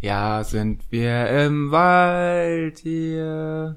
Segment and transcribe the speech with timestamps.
[0.00, 3.76] Ja, sind wir im Wald hier.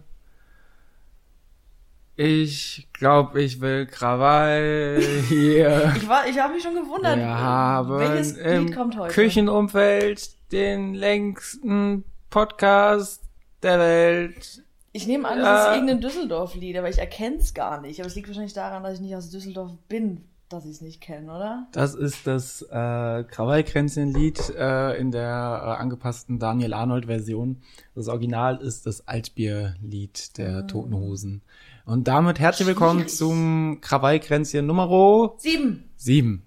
[2.16, 5.94] Ich glaub, ich will Krawall hier.
[5.98, 9.14] Ich, war, ich habe mich schon gewundert, Wir haben welches im Lied kommt heute.
[9.14, 13.24] Küchenumfeld den längsten Podcast
[13.64, 14.64] der Welt.
[14.92, 15.66] Ich nehme an, das Ja.
[15.72, 18.00] ist irgendein Düsseldorf-Lied, aber ich erkenne es gar nicht.
[18.00, 21.02] Aber es liegt wahrscheinlich daran, dass ich nicht aus Düsseldorf bin, dass ich es nicht
[21.02, 21.68] kenne, oder?
[21.72, 25.26] Das ist das äh, Krawallkränzchen-Lied äh, in der
[25.64, 27.62] äh, angepassten Daniel Arnold-Version.
[27.96, 31.42] Das Original ist das Altbier-Lied der Toten Hosen.
[31.86, 33.16] Und damit herzlich willkommen Schwierig.
[33.16, 35.90] zum Krawallkränzchen Nummer Sieben.
[35.98, 36.44] 7.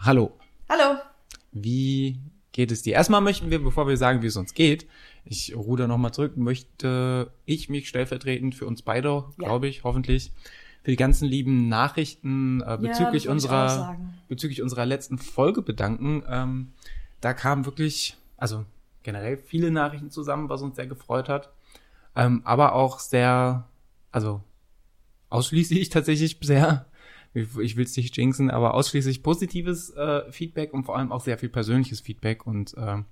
[0.00, 0.32] Hallo.
[0.68, 0.98] Hallo.
[1.52, 2.18] Wie
[2.52, 2.94] geht es dir?
[2.94, 4.86] Erstmal möchten wir, bevor wir sagen, wie es uns geht,
[5.24, 9.24] ich ruder nochmal zurück, möchte ich mich stellvertretend für uns beide, Ja.
[9.38, 10.32] glaube ich, hoffentlich,
[10.86, 16.22] für die ganzen lieben Nachrichten äh, Ja, bezüglich auch unserer bezüglich unserer letzten Folge bedanken.
[16.28, 16.74] Ähm,
[17.20, 18.64] da kamen wirklich, also
[19.02, 21.50] generell viele Nachrichten zusammen, was uns sehr gefreut hat.
[22.14, 23.66] Ähm, aber auch sehr,
[24.12, 24.42] also
[25.28, 26.86] ausschließlich tatsächlich sehr,
[27.34, 31.36] ich will es nicht jinxen, aber ausschließlich positives äh, Feedback und vor allem auch sehr
[31.36, 32.46] viel persönliches Feedback.
[32.46, 33.06] Und ähm,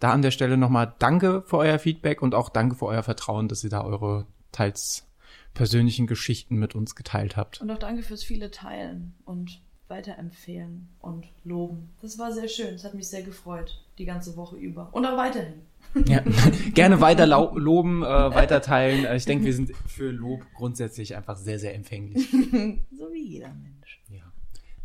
[0.00, 3.48] da an der Stelle nochmal danke für euer Feedback und auch danke für euer Vertrauen,
[3.48, 5.05] dass ihr da eure teils
[5.56, 7.60] persönlichen Geschichten mit uns geteilt habt.
[7.60, 11.90] Und auch danke fürs viele Teilen und weiterempfehlen und loben.
[12.02, 12.72] Das war sehr schön.
[12.72, 14.88] Das hat mich sehr gefreut, die ganze Woche über.
[14.92, 15.62] Und auch weiterhin.
[16.06, 16.22] Ja,
[16.74, 19.06] gerne weiter loben, äh, weiter teilen.
[19.06, 22.28] Äh, Ich denke, wir sind für Lob grundsätzlich einfach sehr, sehr empfänglich.
[22.98, 24.02] so wie jeder Mensch.
[24.10, 24.24] Ja.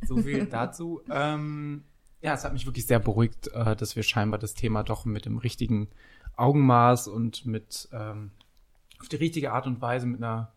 [0.08, 1.02] So viel dazu.
[1.12, 1.84] Ähm,
[2.22, 5.26] ja, es hat mich wirklich sehr beruhigt, äh, dass wir scheinbar das Thema doch mit
[5.26, 5.90] dem richtigen
[6.38, 8.32] Augenmaß und mit ähm,
[9.02, 10.54] auf die richtige Art und Weise, mit einer,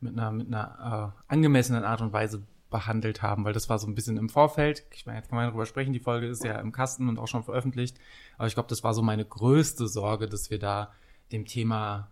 [0.00, 3.86] mit einer, mit einer äh, angemessenen Art und Weise behandelt haben, weil das war so
[3.86, 4.84] ein bisschen im Vorfeld.
[4.94, 7.28] Ich meine, jetzt kann man darüber sprechen, die Folge ist ja im Kasten und auch
[7.28, 7.98] schon veröffentlicht.
[8.36, 10.92] Aber ich glaube, das war so meine größte Sorge, dass wir da
[11.32, 12.10] dem Thema,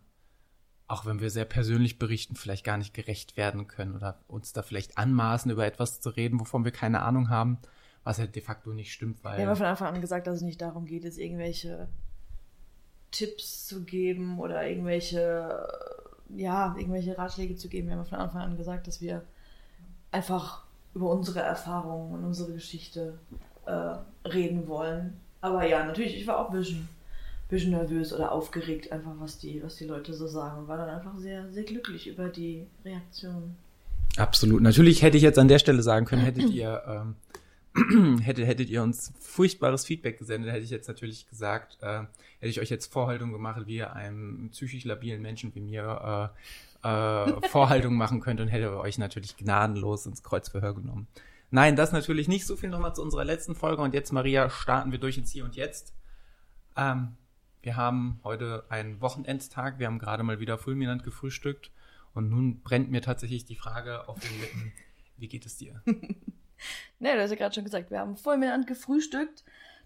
[0.88, 4.62] auch wenn wir sehr persönlich berichten, vielleicht gar nicht gerecht werden können oder uns da
[4.62, 7.58] vielleicht anmaßen, über etwas zu reden, wovon wir keine Ahnung haben,
[8.02, 9.38] was ja de facto nicht stimmt, weil.
[9.38, 11.88] Wir haben von Anfang an gesagt, dass es nicht darum geht, jetzt irgendwelche
[13.10, 15.66] Tipps zu geben oder irgendwelche,
[16.34, 17.88] ja, irgendwelche Ratschläge zu geben.
[17.88, 19.22] Wir haben von Anfang an gesagt, dass wir
[20.10, 20.64] einfach
[20.94, 23.18] über unsere Erfahrungen und unsere Geschichte
[23.66, 25.20] äh, reden wollen.
[25.40, 26.88] Aber ja, natürlich, ich war auch ein bisschen,
[27.48, 30.66] bisschen nervös oder aufgeregt, einfach was die, was die Leute so sagen.
[30.68, 33.56] War dann einfach sehr, sehr glücklich über die Reaktion.
[34.16, 34.62] Absolut.
[34.62, 37.16] Natürlich hätte ich jetzt an der Stelle sagen können, hättet ihr, ähm,
[38.22, 42.00] hättet, hättet ihr uns furchtbares Feedback gesendet, hätte ich jetzt natürlich gesagt, äh,
[42.38, 46.32] hätte ich euch jetzt Vorhaltung gemacht, wie ihr einem psychisch labilen Menschen wie mir
[46.82, 51.06] äh, äh, Vorhaltung machen könnt und hätte euch natürlich gnadenlos ins Kreuzverhör genommen.
[51.50, 52.46] Nein, das natürlich nicht.
[52.46, 53.82] So viel nochmal zu unserer letzten Folge.
[53.82, 55.94] Und jetzt, Maria, starten wir durch ins Hier und Jetzt.
[56.76, 57.16] Ähm,
[57.62, 59.78] wir haben heute einen Wochenendtag.
[59.78, 61.70] Wir haben gerade mal wieder fulminant gefrühstückt.
[62.14, 64.72] Und nun brennt mir tatsächlich die Frage auf den Lippen.
[65.18, 65.82] Wie geht es dir?
[66.98, 69.44] Ne, du hast ja gerade schon gesagt, wir haben voll miteinander gefrühstückt.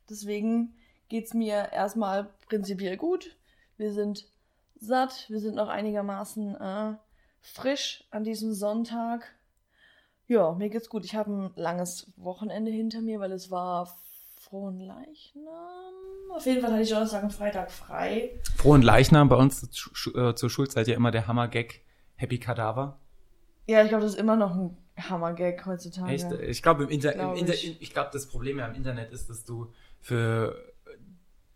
[0.09, 0.75] Deswegen
[1.09, 3.37] geht's mir erstmal prinzipiell gut.
[3.77, 4.27] Wir sind
[4.79, 6.95] satt, wir sind noch einigermaßen äh,
[7.41, 9.35] frisch an diesem Sonntag.
[10.29, 11.05] Ja, mir geht's gut.
[11.05, 13.93] Ich habe ein langes Wochenende hinter mir, weil es war
[14.39, 15.45] frohen Leichnam.
[16.33, 18.41] Auf jeden Fall hatte ich Donnerstag und Freitag frei.
[18.57, 19.63] Frohen Leichnam, bei uns
[20.15, 21.83] äh, zur Schulzeit ja immer der Hammer-Gag
[22.15, 22.99] Happy Kadaver.
[23.67, 24.77] Ja, ich glaube, das ist immer noch ein
[25.09, 26.13] Hammergag heutzutage.
[26.13, 26.33] Echt?
[26.33, 27.81] Ich glaube, im Inter Glaub im Inter ich.
[27.81, 30.57] ich glaube, das Problem ja im Internet ist, dass du für,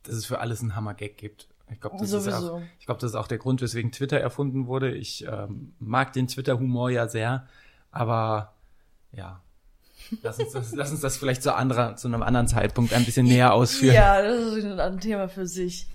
[0.02, 1.48] dass es für alles einen Hammer-Gag gibt.
[1.70, 2.56] Ich glaube, das ist Sowieso.
[2.56, 4.94] auch, ich glaube, das ist auch der Grund, weswegen Twitter erfunden wurde.
[4.94, 7.46] Ich ähm, mag den Twitter-Humor ja sehr,
[7.90, 8.54] aber
[9.12, 9.40] ja.
[10.22, 13.26] Lass uns das, lass uns das vielleicht zu, anderer, zu einem anderen Zeitpunkt ein bisschen
[13.26, 13.94] näher ausführen.
[13.94, 15.88] Ja, das ist ein Thema für sich.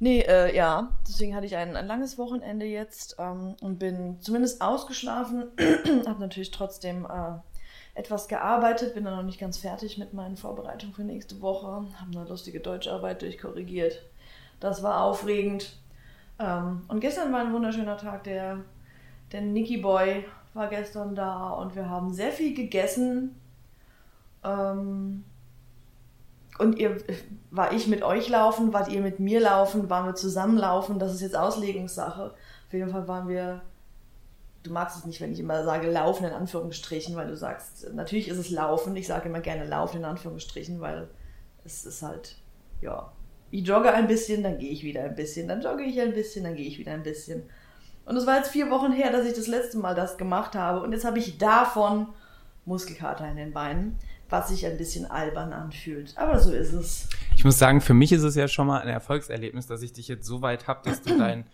[0.00, 4.62] Nee, äh, ja, deswegen hatte ich ein, ein langes Wochenende jetzt ähm, und bin zumindest
[4.62, 5.48] ausgeschlafen,
[6.06, 10.94] habe natürlich trotzdem äh, etwas gearbeitet, bin dann noch nicht ganz fertig mit meinen Vorbereitungen
[10.94, 14.00] für nächste Woche, habe eine lustige Deutscharbeit durchkorrigiert.
[14.60, 15.76] Das war aufregend.
[16.38, 18.60] Ähm, und gestern war ein wunderschöner Tag, der,
[19.32, 20.24] der Nicky Boy
[20.54, 23.34] war gestern da und wir haben sehr viel gegessen.
[24.44, 25.24] Ähm,
[26.58, 26.96] und ihr,
[27.50, 31.14] war ich mit euch laufen, wart ihr mit mir laufen, waren wir zusammen laufen, das
[31.14, 32.34] ist jetzt Auslegungssache.
[32.66, 33.62] Auf jeden Fall waren wir,
[34.62, 38.28] du magst es nicht, wenn ich immer sage laufen in Anführungsstrichen, weil du sagst, natürlich
[38.28, 41.08] ist es laufen, ich sage immer gerne laufen in Anführungsstrichen, weil
[41.64, 42.36] es ist halt,
[42.80, 43.12] ja,
[43.50, 46.44] ich jogge ein bisschen, dann gehe ich wieder ein bisschen, dann jogge ich ein bisschen,
[46.44, 47.44] dann gehe ich wieder ein bisschen.
[48.04, 50.80] Und es war jetzt vier Wochen her, dass ich das letzte Mal das gemacht habe
[50.80, 52.08] und jetzt habe ich davon
[52.64, 56.12] Muskelkater in den Beinen was sich ein bisschen albern anfühlt.
[56.16, 57.08] Aber so ist es.
[57.36, 60.08] Ich muss sagen, für mich ist es ja schon mal ein Erfolgserlebnis, dass ich dich
[60.08, 61.46] jetzt so weit habe, dass du dein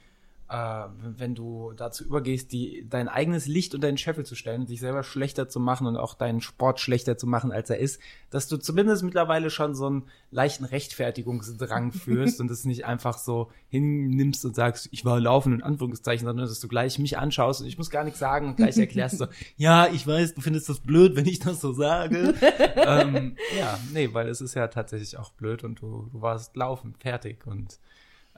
[0.49, 4.69] äh, wenn du dazu übergehst, die, dein eigenes Licht unter den Scheffel zu stellen und
[4.69, 7.99] dich selber schlechter zu machen und auch deinen Sport schlechter zu machen, als er ist,
[8.31, 13.51] dass du zumindest mittlerweile schon so einen leichten Rechtfertigungsdrang führst und es nicht einfach so
[13.69, 17.67] hinnimmst und sagst, ich war laufen in Anführungszeichen, sondern dass du gleich mich anschaust und
[17.67, 19.27] ich muss gar nichts sagen und gleich erklärst so,
[19.57, 22.35] ja, ich weiß, du findest das blöd, wenn ich das so sage.
[22.77, 26.95] ähm, ja, nee, weil es ist ja tatsächlich auch blöd und du, du warst laufen,
[26.99, 27.79] fertig und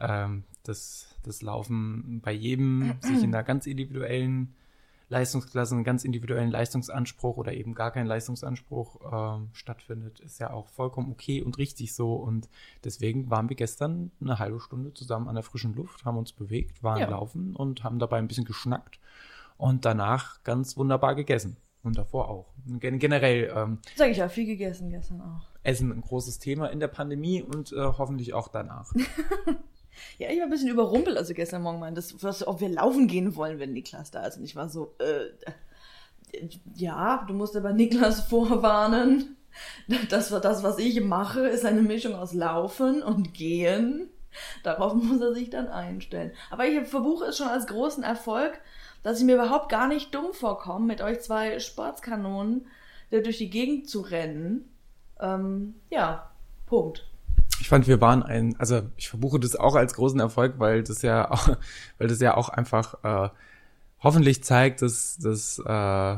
[0.01, 4.55] ähm, das das Laufen bei jedem sich in einer ganz individuellen
[5.09, 10.69] Leistungsklasse, einen ganz individuellen Leistungsanspruch oder eben gar keinen Leistungsanspruch ähm, stattfindet, ist ja auch
[10.69, 12.15] vollkommen okay und richtig so.
[12.15, 12.49] Und
[12.83, 16.83] deswegen waren wir gestern eine halbe Stunde zusammen an der frischen Luft, haben uns bewegt,
[16.83, 17.09] waren ja.
[17.09, 18.99] laufen und haben dabei ein bisschen geschnackt
[19.57, 21.57] und danach ganz wunderbar gegessen.
[21.85, 22.53] Und davor auch.
[22.67, 23.53] Generell.
[23.55, 25.47] Ähm, Sag ich ja, viel gegessen gestern auch.
[25.63, 28.93] Essen ein großes Thema in der Pandemie und äh, hoffentlich auch danach.
[30.19, 33.37] Ja, ich war ein bisschen überrumpelt, also gestern Morgen meinte, was, ob wir laufen gehen
[33.37, 34.39] wollen, wenn Niklas da ist.
[34.39, 36.41] Und ich war so, äh,
[36.75, 39.37] ja, du musst aber Niklas vorwarnen.
[40.11, 44.11] Das, das, was ich mache, ist eine Mischung aus Laufen und Gehen.
[44.63, 46.33] Darauf muss er sich dann einstellen.
[46.51, 48.61] Aber ich verbuche es schon als großen Erfolg,
[49.03, 52.67] dass ich mir überhaupt gar nicht dumm vorkomme, mit euch zwei Sportskanonen
[53.11, 54.69] durch die Gegend zu rennen.
[55.21, 56.31] Ähm, ja,
[56.67, 57.07] Punkt
[57.61, 61.03] ich fand, wir waren ein, also ich verbuche das auch als großen Erfolg, weil das
[61.03, 61.49] ja auch,
[61.99, 63.31] weil das ja auch einfach äh,
[64.01, 66.17] hoffentlich zeigt, dass, dass äh,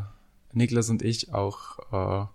[0.52, 2.26] Niklas und ich auch äh,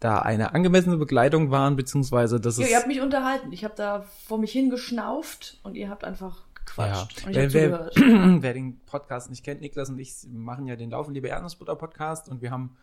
[0.00, 2.70] da eine angemessene Begleitung waren, beziehungsweise dass ja, es.
[2.70, 3.52] Ihr habt mich unterhalten.
[3.52, 7.22] Ich habe da vor mich hingeschnauft und ihr habt einfach gequatscht.
[7.22, 7.34] Ja.
[7.34, 7.90] wer, wer,
[8.42, 12.28] wer den Podcast nicht kennt, Niklas und ich machen ja den Laufen liebe Erdnussbutter Podcast
[12.28, 12.76] und wir haben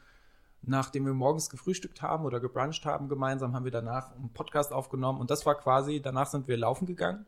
[0.63, 5.19] nachdem wir morgens gefrühstückt haben oder gebruncht haben gemeinsam, haben wir danach einen Podcast aufgenommen
[5.19, 7.25] und das war quasi, danach sind wir laufen gegangen.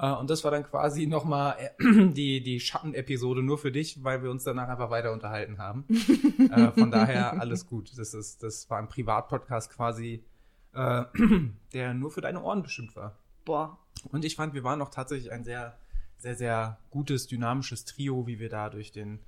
[0.00, 4.22] Äh, und das war dann quasi nochmal äh, die, die Schattenepisode nur für dich, weil
[4.22, 5.84] wir uns danach einfach weiter unterhalten haben.
[6.50, 7.92] Äh, von daher alles gut.
[7.96, 10.24] Das, ist, das war ein Privatpodcast quasi,
[10.72, 13.18] der nur für deine Ohren bestimmt war.
[13.44, 13.78] Boah.
[14.10, 15.78] Und ich fand, wir waren auch tatsächlich ein sehr,
[16.16, 19.20] sehr, sehr gutes, dynamisches Trio, wie wir da durch den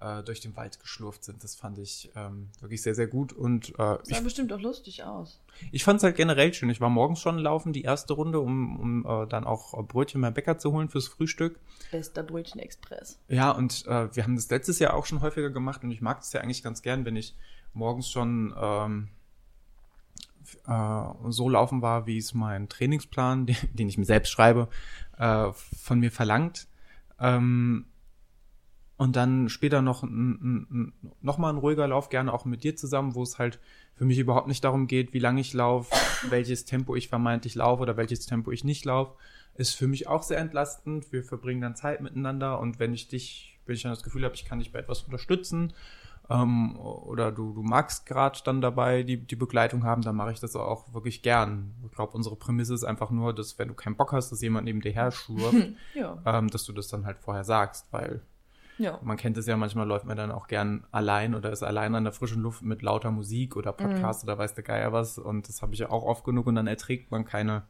[0.00, 1.44] äh, durch den Wald geschlurft sind.
[1.44, 3.32] Das fand ich ähm, wirklich sehr, sehr gut.
[3.32, 5.40] Und äh, sah ich, bestimmt auch lustig aus.
[5.72, 6.70] Ich fand es halt generell schön.
[6.70, 10.34] Ich war morgens schon laufen, die erste Runde, um, um äh, dann auch Brötchen beim
[10.34, 11.60] Bäcker zu holen fürs Frühstück.
[11.90, 13.18] Bester Brötchen-Express.
[13.28, 16.20] Ja, und äh, wir haben das letztes Jahr auch schon häufiger gemacht und ich mag
[16.20, 17.34] es ja eigentlich ganz gern, wenn ich
[17.72, 19.08] morgens schon ähm,
[20.66, 24.68] äh, so laufen war, wie es mein Trainingsplan, den, den ich mir selbst schreibe,
[25.18, 26.66] äh, von mir verlangt.
[27.18, 27.86] Ähm,
[29.00, 30.92] und dann später noch, ein, ein,
[31.22, 33.58] noch mal ein ruhiger Lauf, gerne auch mit dir zusammen, wo es halt
[33.94, 35.90] für mich überhaupt nicht darum geht, wie lange ich laufe,
[36.28, 39.14] welches Tempo ich vermeintlich laufe oder welches Tempo ich nicht laufe,
[39.54, 41.10] ist für mich auch sehr entlastend.
[41.12, 44.34] Wir verbringen dann Zeit miteinander und wenn ich dich, wenn ich dann das Gefühl habe,
[44.34, 45.72] ich kann dich bei etwas unterstützen
[46.28, 50.40] ähm, oder du, du magst gerade dann dabei die, die Begleitung haben, dann mache ich
[50.40, 51.72] das auch wirklich gern.
[51.86, 54.66] Ich glaube, unsere Prämisse ist einfach nur, dass wenn du keinen Bock hast, dass jemand
[54.66, 56.18] neben dir her schurft, ja.
[56.26, 58.20] ähm, dass du das dann halt vorher sagst, weil
[58.80, 58.98] ja.
[59.02, 62.04] Man kennt es ja, manchmal läuft man dann auch gern allein oder ist allein an
[62.04, 64.30] der frischen Luft mit lauter Musik oder Podcast mhm.
[64.30, 65.18] oder weiß der Geier was.
[65.18, 67.62] Und das habe ich ja auch oft genug und dann erträgt man keine,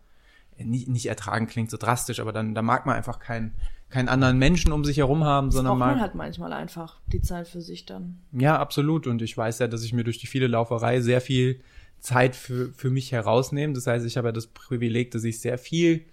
[0.56, 3.54] nicht, nicht ertragen klingt so drastisch, aber dann da mag man einfach keinen
[3.88, 7.48] keinen anderen Menschen um sich herum haben, das sondern man halt manchmal einfach die Zeit
[7.48, 8.20] für sich dann.
[8.30, 9.08] Ja, absolut.
[9.08, 11.60] Und ich weiß ja, dass ich mir durch die viele Lauferei sehr viel
[11.98, 13.72] Zeit für, für mich herausnehme.
[13.74, 16.04] Das heißt, ich habe ja das Privileg, dass ich sehr viel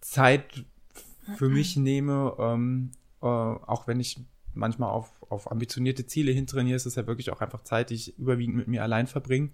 [0.00, 0.64] Zeit
[1.36, 4.20] für mich nehme, ähm, äh, auch wenn ich
[4.54, 8.18] manchmal auf, auf ambitionierte Ziele hintrainiere, ist es ja wirklich auch einfach Zeit, die ich
[8.18, 9.50] überwiegend mit mir allein verbringe.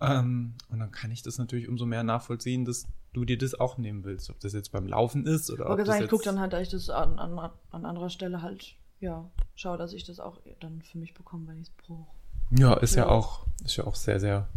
[0.00, 3.76] Ähm, und dann kann ich das natürlich umso mehr nachvollziehen, dass du dir das auch
[3.78, 4.30] nehmen willst.
[4.30, 6.52] Ob das jetzt beim Laufen ist oder Aber ob gesagt, das ich gucke dann halt,
[6.52, 7.38] dass ich das an, an,
[7.70, 11.60] an anderer Stelle halt, ja, schaue, dass ich das auch dann für mich bekomme, wenn
[11.60, 12.06] ich es brauche.
[12.50, 13.04] Ja, ist ja.
[13.04, 14.48] ja auch, ist ja auch sehr, sehr,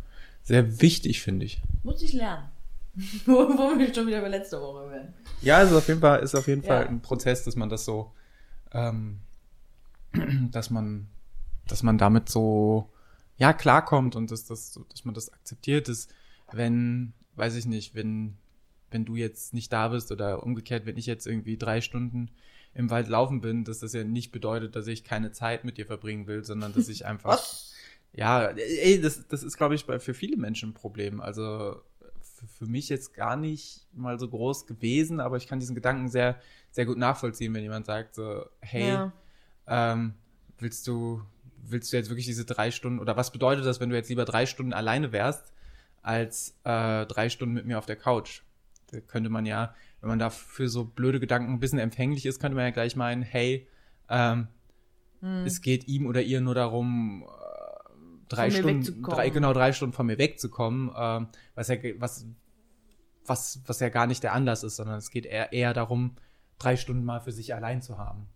[0.44, 1.62] sehr wichtig, finde ich.
[1.84, 2.50] Muss ich lernen.
[3.26, 5.14] wo, wir schon wieder über letzte Woche werden.
[5.42, 8.14] Ja, also auf jeden Fall ist auf jeden Fall ein Prozess, dass man das so
[8.74, 9.20] ähm,
[10.52, 11.08] dass man,
[11.68, 12.92] dass man damit so,
[13.38, 16.14] ja, klarkommt und dass, dass, dass man das akzeptiert, ist,
[16.52, 18.38] wenn, weiß ich nicht, wenn,
[18.92, 22.30] wenn du jetzt nicht da bist oder umgekehrt, wenn ich jetzt irgendwie drei Stunden
[22.76, 25.86] im Wald laufen bin, dass das ja nicht bedeutet, dass ich keine Zeit mit dir
[25.86, 27.74] verbringen will, sondern dass ich einfach, Was?
[28.14, 31.22] ja, ey, das, das ist, glaube ich, bei, für viele Menschen ein Problem.
[31.22, 31.82] Also
[32.44, 36.08] für, für mich jetzt gar nicht mal so groß gewesen, aber ich kann diesen Gedanken
[36.08, 36.40] sehr,
[36.72, 39.14] sehr gut nachvollziehen, wenn jemand sagt so, hey, ja.
[39.68, 40.14] ähm,
[40.58, 41.22] willst du,
[41.64, 44.26] willst du jetzt wirklich diese drei Stunden oder was bedeutet das, wenn du jetzt lieber
[44.26, 45.54] drei Stunden alleine wärst,
[46.02, 48.42] als äh, drei Stunden mit mir auf der Couch?
[48.92, 52.40] Da könnte man ja, wenn man da für so blöde Gedanken ein bisschen empfänglich ist,
[52.40, 53.68] könnte man ja gleich meinen, hey,
[54.10, 54.48] ähm,
[55.22, 55.46] hm.
[55.46, 57.26] es geht ihm oder ihr nur darum,
[58.36, 61.26] drei Stunden, drei, genau drei Stunden von mir wegzukommen, äh,
[61.56, 62.26] was ja, was,
[63.26, 66.16] was, was ja gar nicht der Anlass ist, sondern es geht eher, eher darum,
[66.60, 68.28] drei Stunden mal für sich allein zu haben.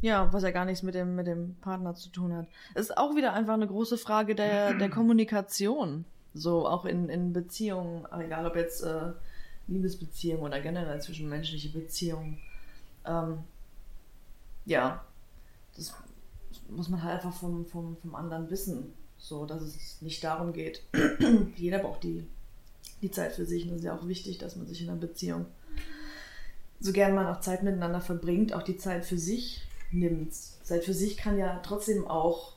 [0.00, 2.46] Ja, was ja gar nichts mit dem, mit dem Partner zu tun hat.
[2.74, 6.04] Es ist auch wieder einfach eine große Frage der, der Kommunikation.
[6.34, 9.12] So auch in, in Beziehungen, egal ob jetzt äh,
[9.68, 12.38] Liebesbeziehungen oder generell zwischenmenschliche Beziehungen.
[13.06, 13.38] Ähm,
[14.66, 15.04] ja,
[15.76, 15.94] das
[16.68, 18.92] muss man halt einfach vom, vom, vom anderen wissen.
[19.26, 20.82] So, dass es nicht darum geht.
[21.56, 22.24] Jeder braucht die,
[23.02, 25.00] die Zeit für sich und das ist ja auch wichtig, dass man sich in einer
[25.00, 25.46] Beziehung
[26.78, 30.32] so gern man auch Zeit miteinander verbringt, auch die Zeit für sich nimmt.
[30.32, 32.52] Zeit für sich kann ja trotzdem auch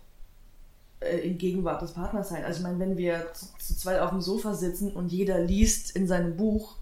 [1.00, 2.44] äh, in Gegenwart des Partners sein.
[2.44, 5.96] Also ich meine, wenn wir zu, zu zweit auf dem Sofa sitzen und jeder liest
[5.96, 6.76] in seinem Buch,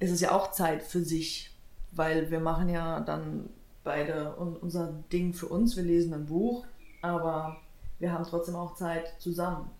[0.00, 1.52] ist es ja auch Zeit für sich,
[1.92, 3.48] weil wir machen ja dann
[3.84, 5.76] beide unser Ding für uns.
[5.76, 6.66] Wir lesen ein Buch,
[7.02, 7.60] aber
[7.98, 9.70] wir haben trotzdem auch Zeit zusammen.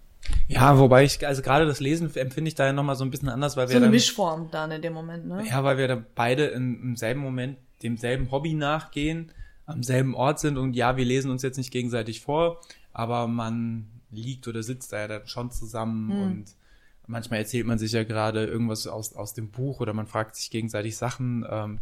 [0.48, 3.28] Ja, wobei ich, also gerade das Lesen empfinde ich da ja nochmal so ein bisschen
[3.28, 3.74] anders, weil so wir.
[3.74, 5.44] So eine dann, Mischform dann in dem Moment, ne?
[5.46, 9.32] Ja, weil wir da beide im, im selben Moment demselben Hobby nachgehen,
[9.66, 12.60] am selben Ort sind und ja, wir lesen uns jetzt nicht gegenseitig vor,
[12.92, 16.22] aber man liegt oder sitzt da ja dann schon zusammen hm.
[16.22, 16.44] und
[17.06, 20.50] manchmal erzählt man sich ja gerade irgendwas aus, aus dem Buch oder man fragt sich
[20.50, 21.44] gegenseitig Sachen.
[21.48, 21.78] Ähm,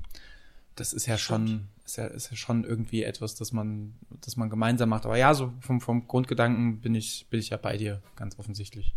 [0.74, 4.50] das ist ja schon, ist ja, ist ja schon irgendwie etwas, das man, das man
[4.50, 5.04] gemeinsam macht.
[5.04, 8.94] Aber ja, so vom, vom Grundgedanken bin ich, bin ich ja bei dir, ganz offensichtlich.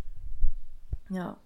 [1.09, 1.37] Ja.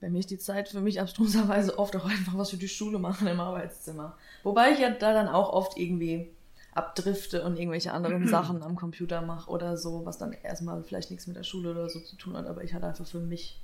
[0.00, 2.98] Bei mir ist die Zeit für mich abstruserweise oft auch einfach was für die Schule
[2.98, 4.16] machen im Arbeitszimmer.
[4.44, 6.30] Wobei ich ja da dann auch oft irgendwie
[6.72, 11.26] abdrifte und irgendwelche anderen Sachen am Computer mache oder so, was dann erstmal vielleicht nichts
[11.26, 13.60] mit der Schule oder so zu tun hat, aber ich halt einfach für mich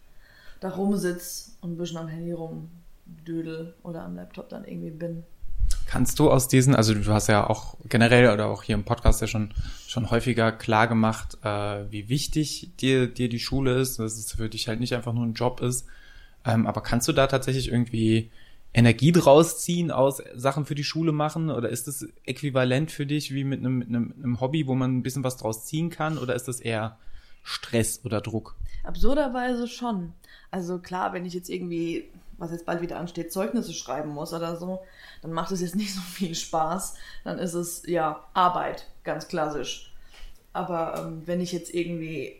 [0.61, 5.25] da rumsitze und ein bisschen am Handy rumdödel oder am Laptop dann irgendwie bin.
[5.86, 9.20] Kannst du aus diesen, also du hast ja auch generell oder auch hier im Podcast
[9.20, 9.52] ja schon,
[9.86, 14.48] schon häufiger klar gemacht, äh, wie wichtig dir, dir die Schule ist, dass es für
[14.48, 15.86] dich halt nicht einfach nur ein Job ist.
[16.44, 18.30] Ähm, aber kannst du da tatsächlich irgendwie
[18.72, 21.50] Energie draus ziehen aus Sachen für die Schule machen?
[21.50, 24.96] Oder ist das äquivalent für dich wie mit einem, mit einem, einem Hobby, wo man
[24.96, 26.18] ein bisschen was draus ziehen kann?
[26.18, 26.98] Oder ist das eher
[27.44, 28.56] Stress oder Druck?
[28.82, 30.12] Absurderweise schon.
[30.50, 34.56] Also klar, wenn ich jetzt irgendwie was jetzt bald wieder ansteht, Zeugnisse schreiben muss oder
[34.56, 34.80] so,
[35.22, 36.94] dann macht es jetzt nicht so viel Spaß.
[37.24, 39.92] Dann ist es ja Arbeit, ganz klassisch.
[40.52, 42.36] Aber ähm, wenn ich jetzt irgendwie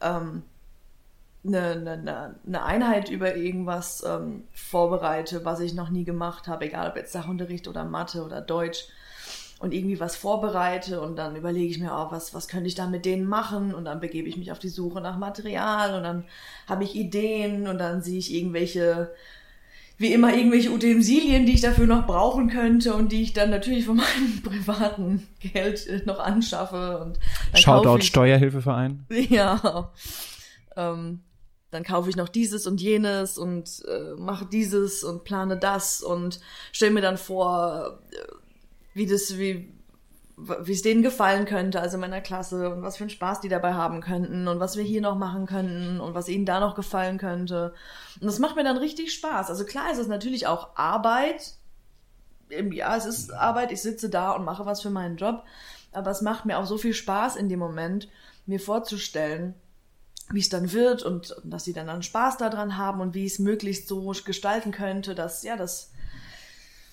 [0.00, 0.42] ähm,
[1.46, 6.90] eine, eine, eine Einheit über irgendwas ähm, vorbereite, was ich noch nie gemacht habe, egal
[6.90, 8.88] ob jetzt Sachunterricht oder Mathe oder Deutsch,
[9.58, 12.86] und irgendwie was vorbereite und dann überlege ich mir, oh, was, was könnte ich da
[12.86, 16.24] mit denen machen und dann begebe ich mich auf die Suche nach Material und dann
[16.66, 19.14] habe ich Ideen und dann sehe ich irgendwelche,
[19.96, 23.86] wie immer irgendwelche Utensilien, die ich dafür noch brauchen könnte und die ich dann natürlich
[23.86, 27.18] von meinem privaten Geld noch anschaffe und
[27.58, 29.06] Shoutout ich, Steuerhilfeverein.
[29.30, 29.90] Ja.
[30.76, 31.20] Ähm,
[31.70, 36.40] dann kaufe ich noch dieses und jenes und äh, mache dieses und plane das und
[36.72, 38.45] stelle mir dann vor, äh,
[38.96, 39.70] wie das, wie,
[40.38, 43.74] wie es denen gefallen könnte, also meiner Klasse und was für einen Spaß die dabei
[43.74, 47.18] haben könnten und was wir hier noch machen könnten und was ihnen da noch gefallen
[47.18, 47.74] könnte.
[48.18, 49.50] Und das macht mir dann richtig Spaß.
[49.50, 51.56] Also klar ist es natürlich auch Arbeit.
[52.48, 53.70] Ja, es ist Arbeit.
[53.70, 55.44] Ich sitze da und mache was für meinen Job.
[55.92, 58.08] Aber es macht mir auch so viel Spaß in dem Moment,
[58.46, 59.52] mir vorzustellen,
[60.30, 63.32] wie es dann wird und, dass sie dann, dann Spaß daran haben und wie ich
[63.32, 65.90] es möglichst so gestalten könnte, dass, ja, dass,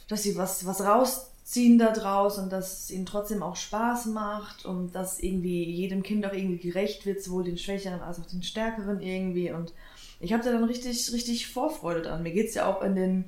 [0.09, 4.07] dass sie was, was raus ziehen da draus und dass es ihnen trotzdem auch Spaß
[4.07, 8.25] macht und dass irgendwie jedem Kind auch irgendwie gerecht wird, sowohl den Schwächeren als auch
[8.25, 9.51] den Stärkeren irgendwie.
[9.51, 9.73] Und
[10.19, 12.23] ich habe da dann richtig, richtig Vorfreude dran.
[12.23, 13.25] Mir geht's ja auch in den,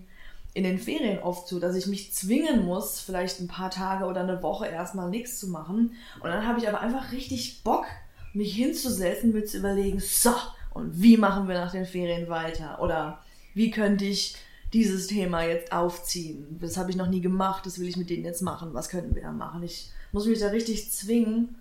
[0.53, 4.21] in den Ferien oft so, dass ich mich zwingen muss, vielleicht ein paar Tage oder
[4.21, 5.91] eine Woche erstmal nichts zu machen.
[6.21, 7.85] Und dann habe ich aber einfach richtig Bock,
[8.33, 10.33] mich hinzusetzen, mir zu überlegen, so,
[10.73, 12.81] und wie machen wir nach den Ferien weiter?
[12.81, 13.21] Oder
[13.53, 14.35] wie könnte ich
[14.73, 16.57] dieses Thema jetzt aufziehen.
[16.59, 18.73] Das habe ich noch nie gemacht, das will ich mit denen jetzt machen.
[18.73, 19.63] Was könnten wir da machen?
[19.63, 21.55] Ich muss mich da richtig zwingen,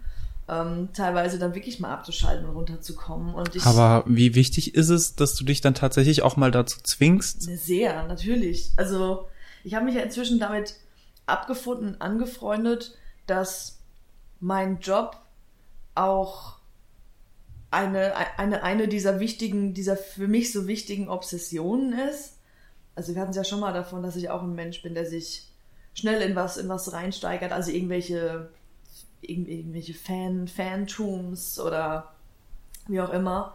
[0.48, 3.34] ähm, teilweise dann wirklich mal abzuschalten und runterzukommen.
[3.34, 6.80] Und ich, Aber wie wichtig ist es, dass du dich dann tatsächlich auch mal dazu
[6.82, 7.42] zwingst?
[7.42, 8.72] Sehr, natürlich.
[8.76, 9.28] Also
[9.62, 10.76] ich habe mich ja inzwischen damit
[11.26, 12.96] abgefunden, angefreundet,
[13.26, 13.78] dass
[14.40, 15.16] mein Job
[15.94, 16.56] auch
[17.70, 22.34] eine, eine, eine dieser wichtigen, dieser für mich so wichtigen Obsessionen ist
[22.94, 25.06] also wir hatten es ja schon mal davon, dass ich auch ein Mensch bin, der
[25.06, 25.48] sich
[25.94, 28.50] schnell in was, in was reinsteigert, also irgendwelche,
[29.20, 32.14] irgendwelche Fan, Fantums oder
[32.88, 33.54] wie auch immer.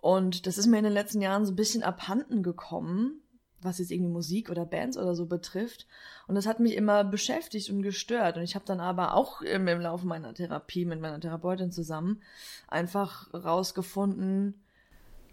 [0.00, 3.20] Und das ist mir in den letzten Jahren so ein bisschen abhanden gekommen,
[3.60, 5.86] was jetzt irgendwie Musik oder Bands oder so betrifft.
[6.28, 8.36] Und das hat mich immer beschäftigt und gestört.
[8.36, 12.22] Und ich habe dann aber auch im, im Laufe meiner Therapie mit meiner Therapeutin zusammen
[12.68, 14.62] einfach rausgefunden,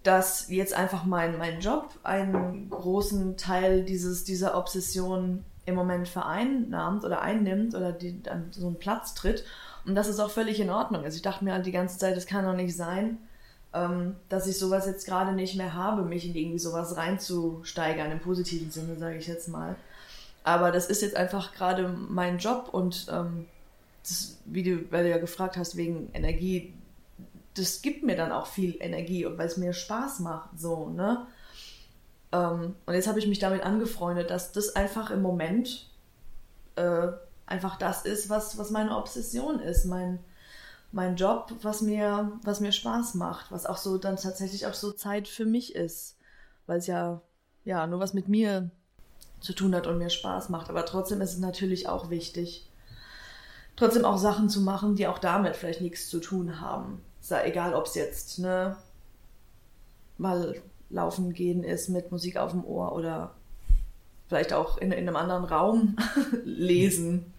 [0.06, 7.04] dass jetzt einfach mein, mein Job einen großen Teil dieses, dieser Obsession im Moment vereinnahmt
[7.04, 9.44] oder einnimmt oder die, an so einen Platz tritt.
[9.84, 11.04] Und das ist auch völlig in Ordnung.
[11.04, 13.18] Also ich dachte mir halt die ganze Zeit, das kann doch nicht sein,
[13.74, 18.20] ähm, dass ich sowas jetzt gerade nicht mehr habe, mich in irgendwie sowas reinzusteigern, im
[18.20, 19.76] positiven Sinne, sage ich jetzt mal.
[20.44, 23.48] Aber das ist jetzt einfach gerade mein Job und ähm,
[24.04, 26.74] das, wie du, weil du ja gefragt hast, wegen Energie,
[27.56, 31.26] das gibt mir dann auch viel Energie und weil es mir Spaß macht, so, ne?
[32.32, 35.90] Ähm, und jetzt habe ich mich damit angefreundet, dass das einfach im Moment
[36.76, 37.08] äh,
[37.46, 40.20] einfach das ist, was, was meine Obsession ist, mein,
[40.92, 44.92] mein Job, was mir, was mir Spaß macht, was auch so dann tatsächlich auch so
[44.92, 46.18] Zeit für mich ist,
[46.68, 47.22] weil es ja,
[47.64, 48.70] ja nur was mit mir
[49.40, 50.70] zu tun hat und mir Spaß macht.
[50.70, 52.70] Aber trotzdem ist es natürlich auch wichtig,
[53.76, 57.02] trotzdem auch Sachen zu machen, die auch damit vielleicht nichts zu tun haben.
[57.26, 58.78] Sei egal, ob es jetzt ne,
[60.20, 63.34] mal laufen gehen ist mit Musik auf dem Ohr oder
[64.28, 65.96] vielleicht auch in, in einem anderen Raum
[66.46, 67.34] lesen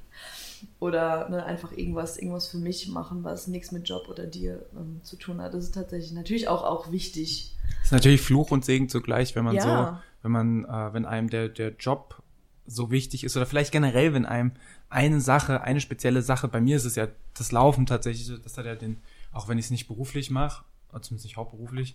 [0.80, 4.98] oder ne, einfach irgendwas, irgendwas für mich machen, was nichts mit Job oder dir ähm,
[5.04, 5.54] zu tun hat.
[5.54, 7.54] Das ist tatsächlich natürlich auch, auch wichtig.
[7.78, 9.62] Das ist natürlich Fluch und Segen zugleich, wenn man ja.
[9.62, 12.20] so, wenn man, äh, wenn einem der, der Job
[12.66, 14.50] so wichtig ist oder vielleicht generell, wenn einem
[14.88, 17.06] eine Sache, eine spezielle Sache, bei mir ist es ja
[17.38, 18.96] das Laufen tatsächlich, das hat ja den,
[19.36, 20.64] auch wenn ich es nicht beruflich mache,
[21.00, 21.94] zumindest nicht hauptberuflich,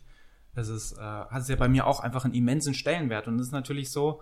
[0.53, 3.47] das ist, äh, hat es ja bei mir auch einfach einen immensen Stellenwert und es
[3.47, 4.21] ist natürlich so,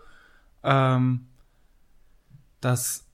[0.64, 1.28] ähm,
[2.62, 3.06] dass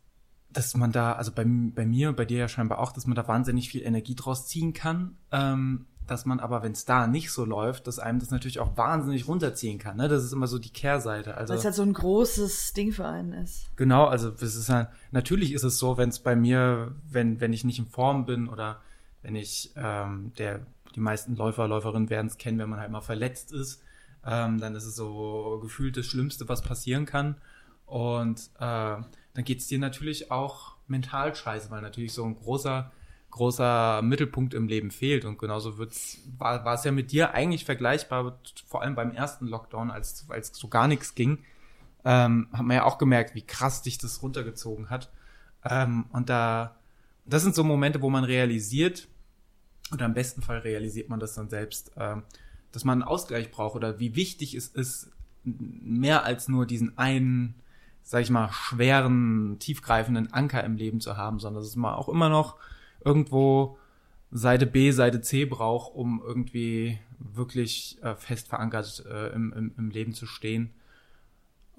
[0.52, 3.28] dass man da, also bei, bei mir, bei dir ja scheinbar auch, dass man da
[3.28, 5.18] wahnsinnig viel Energie draus ziehen kann.
[5.32, 8.78] Ähm, dass man aber, wenn es da nicht so läuft, dass einem das natürlich auch
[8.78, 9.98] wahnsinnig runterziehen kann.
[9.98, 10.08] Ne?
[10.08, 11.36] Das ist immer so die Kehrseite.
[11.36, 13.76] Also, Weil es halt so ein großes Ding für einen ist.
[13.76, 17.54] Genau, also es ist halt, natürlich ist es so, wenn es bei mir, wenn, wenn
[17.54, 18.82] ich nicht in Form bin oder
[19.26, 20.62] wenn ich, ähm, der,
[20.94, 23.82] die meisten Läufer, Läuferinnen werden es kennen, wenn man halt mal verletzt ist,
[24.24, 27.36] ähm, dann ist es so gefühlt das Schlimmste, was passieren kann.
[27.88, 32.92] Und äh, dann geht es dir natürlich auch mental scheiße, weil natürlich so ein großer,
[33.32, 35.26] großer Mittelpunkt im Leben fehlt.
[35.26, 39.90] Und genauso wird's, war, es ja mit dir eigentlich vergleichbar, vor allem beim ersten Lockdown,
[39.90, 41.40] als, als so gar nichts ging,
[42.04, 45.10] ähm, hat man ja auch gemerkt, wie krass dich das runtergezogen hat.
[45.64, 46.76] Ähm, und da,
[47.26, 49.08] das sind so Momente, wo man realisiert,
[49.92, 52.24] oder im besten Fall realisiert man das dann selbst, ähm,
[52.72, 55.12] dass man einen Ausgleich braucht oder wie wichtig es ist,
[55.44, 57.56] mehr als nur diesen einen
[58.06, 62.30] sag ich mal, schweren, tiefgreifenden Anker im Leben zu haben, sondern dass man auch immer
[62.30, 62.56] noch
[63.04, 63.80] irgendwo
[64.30, 69.90] Seite B, Seite C braucht, um irgendwie wirklich äh, fest verankert äh, im, im, im,
[69.90, 70.70] Leben zu stehen.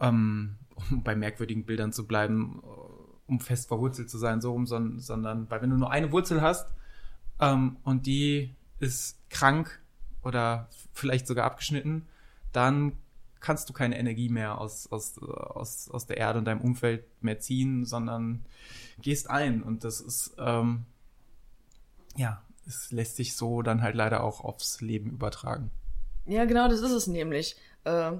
[0.01, 0.57] Ähm,
[0.91, 4.99] um bei merkwürdigen Bildern zu bleiben, äh, um fest verwurzelt zu sein, so rum, sondern,
[4.99, 6.75] sondern weil wenn du nur eine Wurzel hast
[7.41, 9.81] ähm, und die ist krank
[10.23, 12.07] oder vielleicht sogar abgeschnitten,
[12.53, 12.93] dann
[13.41, 17.39] kannst du keine Energie mehr aus, aus, aus, aus der Erde und deinem Umfeld mehr
[17.39, 18.45] ziehen, sondern
[19.01, 19.63] gehst ein.
[19.63, 20.85] Und das ist, ähm,
[22.17, 25.71] ja, es lässt sich so dann halt leider auch aufs Leben übertragen.
[26.25, 27.57] Ja, genau, das ist es nämlich.
[27.85, 28.13] Äh,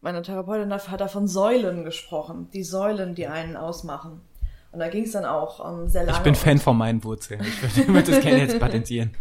[0.00, 2.48] meine Therapeutin hat da von Säulen gesprochen.
[2.52, 4.20] Die Säulen, die einen ausmachen.
[4.70, 6.18] Und da ging es dann auch ähm, sehr lange.
[6.18, 7.40] Ich bin Fan von meinen Wurzeln.
[7.42, 9.14] Ich würde das gerne jetzt patentieren.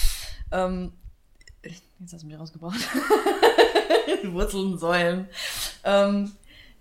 [0.52, 0.92] ähm,
[1.62, 2.80] jetzt hast du mich rausgebracht.
[4.24, 5.28] Wurzeln, Säulen.
[5.84, 6.32] Ähm,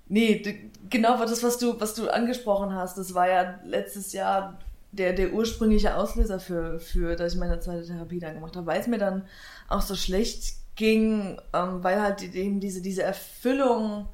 [0.07, 4.59] nee, genau das, was du, was du angesprochen hast, das war ja letztes Jahr
[4.91, 8.81] der, der ursprüngliche Auslöser für, für, dass ich meine zweite Therapie dann gemacht habe, weil
[8.81, 9.25] es mir dann
[9.69, 14.07] auch so schlecht ging, ähm, weil halt eben diese, diese Erfüllung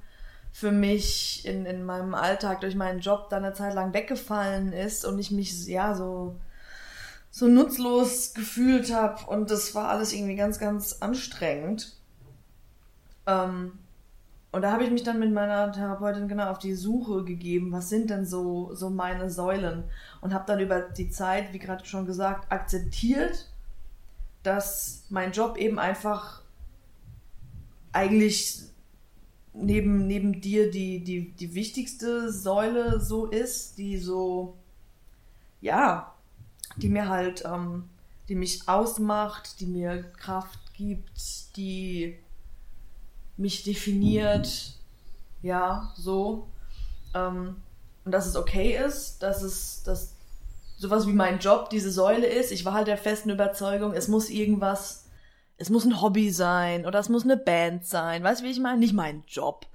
[0.58, 5.06] für mich in, in meinem Alltag durch meinen Job dann eine Zeit lang weggefallen ist
[5.06, 6.36] und ich mich ja so
[7.30, 11.96] so nutzlos gefühlt habe und das war alles irgendwie ganz ganz anstrengend
[13.28, 13.74] ähm,
[14.52, 17.90] und da habe ich mich dann mit meiner Therapeutin genau auf die Suche gegeben, was
[17.90, 19.84] sind denn so, so meine Säulen?
[20.22, 23.52] Und habe dann über die Zeit, wie gerade schon gesagt, akzeptiert,
[24.42, 26.42] dass mein Job eben einfach
[27.92, 28.64] eigentlich
[29.60, 34.56] neben, neben dir die, die, die wichtigste Säule so ist, die so,
[35.62, 36.14] ja,
[36.78, 37.90] die mir halt, ähm,
[38.30, 42.18] die mich ausmacht, die mir Kraft gibt, die
[43.38, 44.78] mich definiert,
[45.42, 46.48] ja, so.
[47.14, 47.56] Ähm,
[48.06, 50.14] und dass es okay ist, dass es, dass
[50.78, 52.52] sowas wie mein Job diese Säule ist.
[52.52, 55.07] Ich war halt der festen Überzeugung, es muss irgendwas,
[55.58, 58.24] es muss ein Hobby sein oder es muss eine Band sein.
[58.24, 58.80] Weißt du, wie ich meine?
[58.80, 59.66] Nicht mein Job.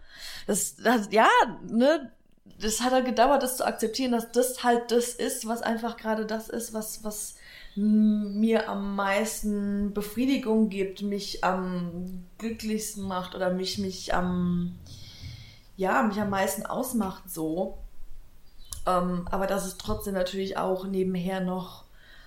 [0.47, 1.29] Das, das, ja,
[1.68, 2.12] ne,
[2.61, 6.27] das hat halt gedauert, das zu akzeptieren, dass das halt das ist, was einfach gerade
[6.27, 7.35] das ist, was, was
[7.75, 14.79] mir am meisten Befriedigung gibt, mich am glücklichsten macht oder mich, mich am,
[15.77, 17.79] ja, mich am meisten ausmacht so.
[18.87, 21.85] Ähm, aber dass es trotzdem natürlich auch nebenher noch,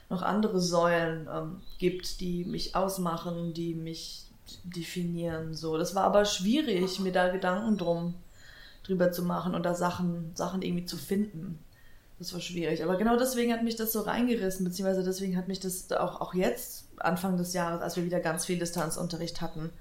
[0.10, 4.26] noch andere Säulen ähm, gibt, die mich ausmachen, die mich
[4.64, 5.54] definieren.
[5.54, 5.78] So.
[5.78, 8.14] Das war aber schwierig, mir da Gedanken drum
[8.84, 11.60] drüber zu machen und da Sachen, Sachen irgendwie zu finden.
[12.20, 12.84] Das war schwierig.
[12.84, 16.34] Aber genau deswegen hat mich das so reingerissen, beziehungsweise deswegen hat mich das auch, auch
[16.34, 19.72] jetzt, Anfang des Jahres, als wir wieder ganz viel Distanzunterricht hatten,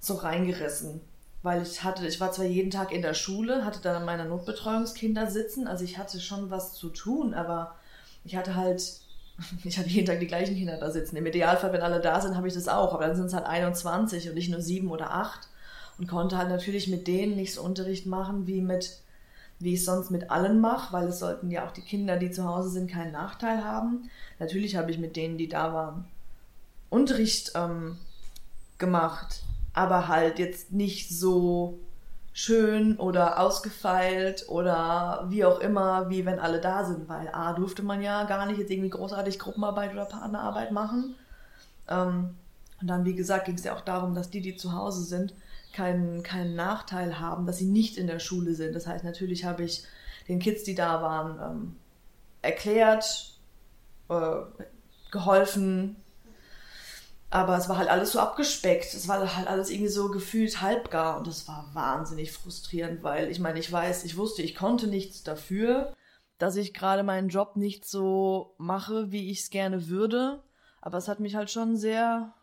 [0.00, 1.00] so reingerissen.
[1.42, 5.28] Weil ich hatte, ich war zwar jeden Tag in der Schule, hatte dann meine Notbetreuungskinder
[5.30, 7.74] sitzen, also ich hatte schon was zu tun, aber
[8.24, 9.00] ich hatte halt,
[9.64, 11.16] ich hatte jeden Tag die gleichen Kinder da sitzen.
[11.16, 13.46] Im Idealfall, wenn alle da sind, habe ich das auch, aber dann sind es halt
[13.46, 15.48] 21 und nicht nur sieben oder acht
[15.98, 19.02] und konnte halt natürlich mit denen nicht so Unterricht machen wie mit
[19.62, 22.44] wie ich sonst mit allen mache, weil es sollten ja auch die Kinder, die zu
[22.44, 24.10] Hause sind, keinen Nachteil haben.
[24.40, 26.04] Natürlich habe ich mit denen, die da waren,
[26.90, 27.96] Unterricht ähm,
[28.78, 31.78] gemacht, aber halt jetzt nicht so
[32.32, 37.82] schön oder ausgefeilt oder wie auch immer, wie wenn alle da sind, weil A, durfte
[37.82, 41.14] man ja gar nicht jetzt irgendwie großartig Gruppenarbeit oder Partnerarbeit machen.
[41.88, 42.34] Ähm,
[42.80, 45.34] und dann, wie gesagt, ging es ja auch darum, dass die, die zu Hause sind,
[45.72, 48.74] keinen, keinen Nachteil haben, dass sie nicht in der Schule sind.
[48.74, 49.84] Das heißt, natürlich habe ich
[50.28, 51.76] den Kids, die da waren, ähm,
[52.40, 53.38] erklärt,
[54.08, 54.32] äh,
[55.10, 55.96] geholfen,
[57.32, 58.92] aber es war halt alles so abgespeckt.
[58.92, 63.40] Es war halt alles irgendwie so gefühlt halbgar und das war wahnsinnig frustrierend, weil ich
[63.40, 65.94] meine, ich weiß, ich wusste, ich konnte nichts dafür,
[66.38, 70.42] dass ich gerade meinen Job nicht so mache, wie ich es gerne würde.
[70.82, 72.34] Aber es hat mich halt schon sehr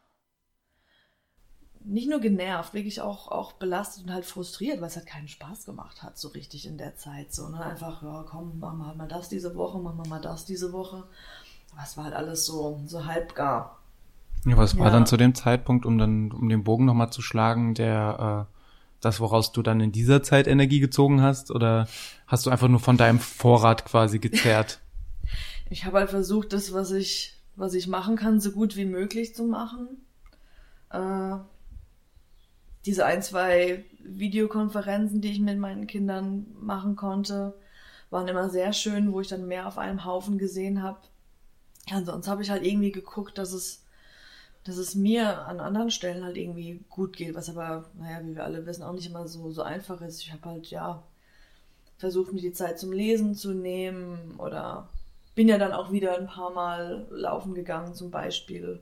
[1.82, 5.66] nicht nur genervt, wirklich auch, auch belastet und halt frustriert, weil es halt keinen Spaß
[5.66, 7.34] gemacht hat, so richtig in der Zeit.
[7.34, 7.64] So, ne?
[7.64, 10.74] Einfach, ja, komm, machen wir halt mal das diese Woche, machen wir mal das diese
[10.74, 11.04] Woche.
[11.74, 13.79] Aber es war halt alles so, so halbgar.
[14.46, 14.80] Ja, was ja.
[14.80, 18.56] war dann zu dem Zeitpunkt, um dann, um den Bogen nochmal zu schlagen, der, äh,
[19.02, 21.52] das, woraus du dann in dieser Zeit Energie gezogen hast?
[21.52, 21.88] Oder
[22.28, 24.80] hast du einfach nur von deinem Vorrat quasi gezerrt?
[25.70, 29.36] ich habe halt versucht, das, was ich, was ich machen kann, so gut wie möglich
[29.36, 29.88] zu machen.
[30.92, 31.38] Äh,
[32.86, 37.54] diese ein, zwei Videokonferenzen, die ich mit meinen Kindern machen konnte,
[38.10, 41.00] waren immer sehr schön, wo ich dann mehr auf einem Haufen gesehen habe.
[41.88, 43.84] Ja, sonst habe ich halt irgendwie geguckt, dass es,
[44.64, 48.44] dass es mir an anderen Stellen halt irgendwie gut geht, was aber, naja, wie wir
[48.44, 50.22] alle wissen, auch nicht immer so, so einfach ist.
[50.22, 51.04] Ich habe halt, ja,
[51.98, 54.90] versucht, mir die Zeit zum Lesen zu nehmen oder
[55.36, 58.80] bin ja dann auch wieder ein paar Mal laufen gegangen zum Beispiel.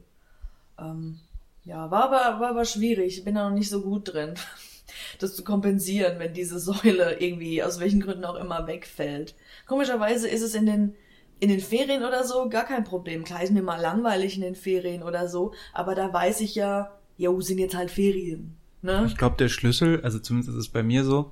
[0.79, 1.19] Ähm,
[1.65, 3.17] ja, war aber, war aber schwierig.
[3.17, 4.35] Ich bin da noch nicht so gut drin,
[5.19, 9.35] das zu kompensieren, wenn diese Säule irgendwie aus welchen Gründen auch immer wegfällt.
[9.65, 10.95] Komischerweise ist es in den,
[11.39, 13.23] in den Ferien oder so gar kein Problem.
[13.23, 16.91] Klar ist mir mal langweilig in den Ferien oder so, aber da weiß ich ja,
[17.17, 18.55] jo, sind jetzt halt Ferien.
[18.81, 19.05] Ne?
[19.07, 21.31] Ich glaube, der Schlüssel, also zumindest ist es bei mir so,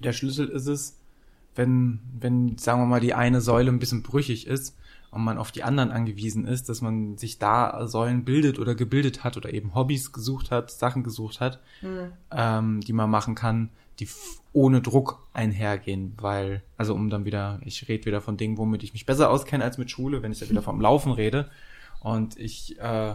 [0.00, 0.96] der Schlüssel ist es,
[1.54, 4.76] wenn, wenn, sagen wir mal, die eine Säule ein bisschen brüchig ist,
[5.14, 9.22] und man auf die anderen angewiesen ist, dass man sich da Säulen bildet oder gebildet
[9.22, 12.10] hat oder eben Hobbys gesucht hat, Sachen gesucht hat, mhm.
[12.32, 14.08] ähm, die man machen kann, die
[14.52, 18.92] ohne Druck einhergehen, weil, also um dann wieder, ich rede wieder von Dingen, womit ich
[18.92, 21.50] mich besser auskenne als mit Schule, wenn ich da wieder vom Laufen rede.
[22.00, 23.14] Und ich äh,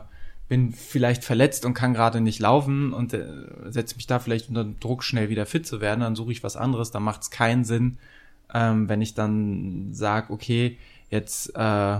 [0.50, 3.26] bin vielleicht verletzt und kann gerade nicht laufen und äh,
[3.66, 6.58] setze mich da vielleicht unter Druck, schnell wieder fit zu werden, dann suche ich was
[6.58, 7.98] anderes, da macht es keinen Sinn,
[8.54, 10.78] ähm, wenn ich dann sage, okay,
[11.10, 12.00] jetzt, äh,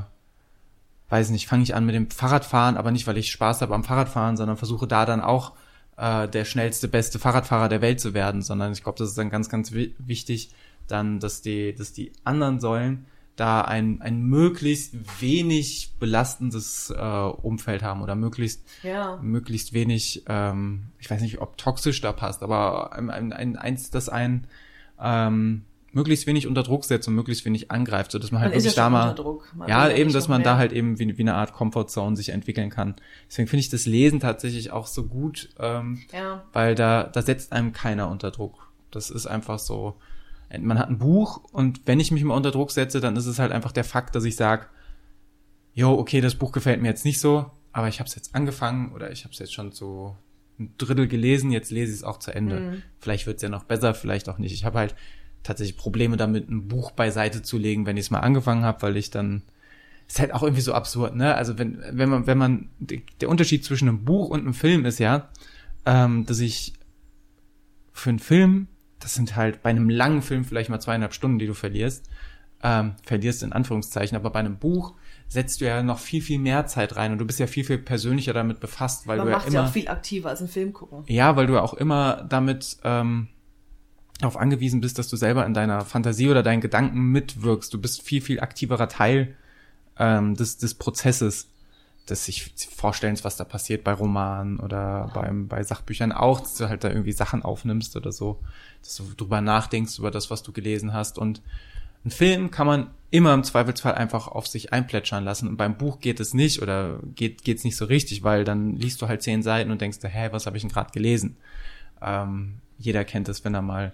[1.10, 3.84] weiß nicht, fange ich an mit dem Fahrradfahren, aber nicht, weil ich Spaß habe am
[3.84, 5.54] Fahrradfahren, sondern versuche da dann auch
[6.00, 9.30] äh, der schnellste, beste Fahrradfahrer der Welt zu werden, sondern ich glaube, das ist dann
[9.30, 10.52] ganz, ganz wichtig,
[10.88, 17.84] dann, dass die, dass die anderen Säulen da ein, ein möglichst wenig belastendes äh, Umfeld
[17.84, 19.18] haben oder möglichst, ja.
[19.22, 23.92] möglichst wenig, ähm, ich weiß nicht, ob toxisch da passt, aber ein, ein, ein, eins,
[23.92, 24.48] das ein
[25.02, 28.60] ähm, möglichst wenig unter Druck setzt und möglichst wenig angreift, so dass man halt man
[28.60, 29.16] wirklich ja da mal,
[29.68, 30.52] ja, eben, dass man mehr.
[30.52, 32.96] da halt eben wie, wie eine Art Comfortzone sich entwickeln kann.
[33.28, 36.44] Deswegen finde ich das Lesen tatsächlich auch so gut, ähm, ja.
[36.54, 38.72] weil da, da setzt einem keiner unter Druck.
[38.92, 39.96] Das ist einfach so,
[40.58, 43.40] man hat ein Buch und wenn ich mich mal unter Druck setze, dann ist es
[43.40, 44.68] halt einfach der Fakt, dass ich sage,
[45.74, 48.92] jo, okay, das Buch gefällt mir jetzt nicht so, aber ich habe es jetzt angefangen
[48.94, 50.16] oder ich habe es jetzt schon so
[50.60, 52.60] ein Drittel gelesen, jetzt lese ich es auch zu Ende.
[52.60, 52.84] Mhm.
[52.98, 54.54] Vielleicht wird es ja noch besser, vielleicht auch nicht.
[54.54, 54.96] Ich habe halt
[55.44, 58.98] tatsächlich Probleme damit, ein Buch beiseite zu legen, wenn ich es mal angefangen habe, weil
[58.98, 59.44] ich dann
[60.08, 61.36] ist halt auch irgendwie so absurd, ne?
[61.36, 62.70] Also wenn, wenn man, wenn man,
[63.22, 65.30] der Unterschied zwischen einem Buch und einem Film ist ja,
[65.86, 66.74] ähm, dass ich
[67.94, 68.68] für einen Film,
[69.00, 72.10] das sind halt bei einem langen Film vielleicht mal zweieinhalb Stunden, die du verlierst,
[72.64, 74.96] ähm, verlierst in Anführungszeichen, aber bei einem Buch
[75.28, 77.78] setzt du ja noch viel, viel mehr Zeit rein und du bist ja viel, viel
[77.78, 79.56] persönlicher damit befasst, weil Man du ja macht immer.
[79.56, 81.04] ja auch viel aktiver als ein Film gucken.
[81.08, 83.28] Ja, weil du ja auch immer damit ähm,
[84.20, 87.74] darauf angewiesen bist, dass du selber in deiner Fantasie oder deinen Gedanken mitwirkst.
[87.74, 89.36] Du bist viel, viel aktiverer Teil
[89.98, 91.48] ähm, des, des Prozesses
[92.10, 96.70] des sich Vorstellens, was da passiert bei Romanen oder beim, bei Sachbüchern auch, dass du
[96.70, 98.40] halt da irgendwie Sachen aufnimmst oder so,
[98.82, 101.18] dass du drüber nachdenkst über das, was du gelesen hast.
[101.18, 101.42] Und
[102.06, 105.48] ein Film kann man immer im Zweifelsfall einfach auf sich einplätschern lassen.
[105.48, 109.02] Und beim Buch geht es nicht oder geht geht's nicht so richtig, weil dann liest
[109.02, 111.38] du halt zehn Seiten und denkst, hä, was habe ich denn gerade gelesen?
[112.02, 113.94] Ähm, jeder kennt es, wenn er mal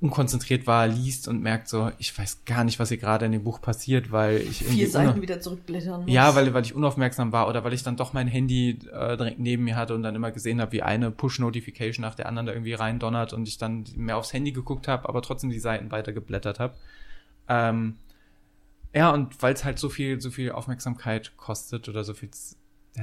[0.00, 3.44] unkonzentriert war, liest und merkt so, ich weiß gar nicht, was hier gerade in dem
[3.44, 6.12] Buch passiert, weil ich Vier Seiten wieder zurückblättern muss.
[6.12, 9.38] ja, weil, weil ich unaufmerksam war oder weil ich dann doch mein Handy äh, direkt
[9.38, 12.52] neben mir hatte und dann immer gesehen habe, wie eine Push-Notification nach der anderen da
[12.52, 16.12] irgendwie reindonnert und ich dann mehr aufs Handy geguckt habe, aber trotzdem die Seiten weiter
[16.12, 16.74] geblättert habe.
[17.48, 17.96] Ähm,
[18.94, 22.30] ja, und weil es halt so viel, so viel Aufmerksamkeit kostet oder so viel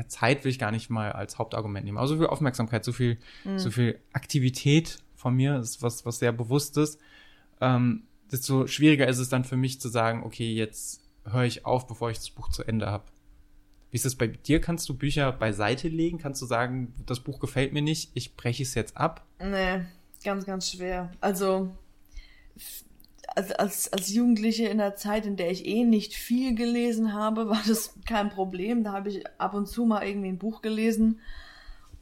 [0.08, 3.18] Zeit will ich gar nicht mal als Hauptargument nehmen, aber so viel Aufmerksamkeit, so viel,
[3.58, 7.00] so viel Aktivität von mir, ist was, was sehr bewusstes,
[7.62, 11.88] ähm, desto schwieriger ist es dann für mich zu sagen, okay, jetzt höre ich auf,
[11.88, 13.06] bevor ich das Buch zu Ende habe.
[13.92, 14.60] Wie ist das bei dir?
[14.62, 16.18] Kannst du Bücher beiseite legen?
[16.20, 19.26] Kannst du sagen, das Buch gefällt mir nicht, ich breche es jetzt ab?
[19.40, 19.86] Nee,
[20.24, 21.12] ganz, ganz schwer.
[21.22, 21.70] Also,
[22.58, 22.84] f-
[23.36, 27.50] als, als, als Jugendliche in der Zeit, in der ich eh nicht viel gelesen habe,
[27.50, 28.84] war das kein Problem.
[28.84, 31.20] Da habe ich ab und zu mal irgendwie ein Buch gelesen.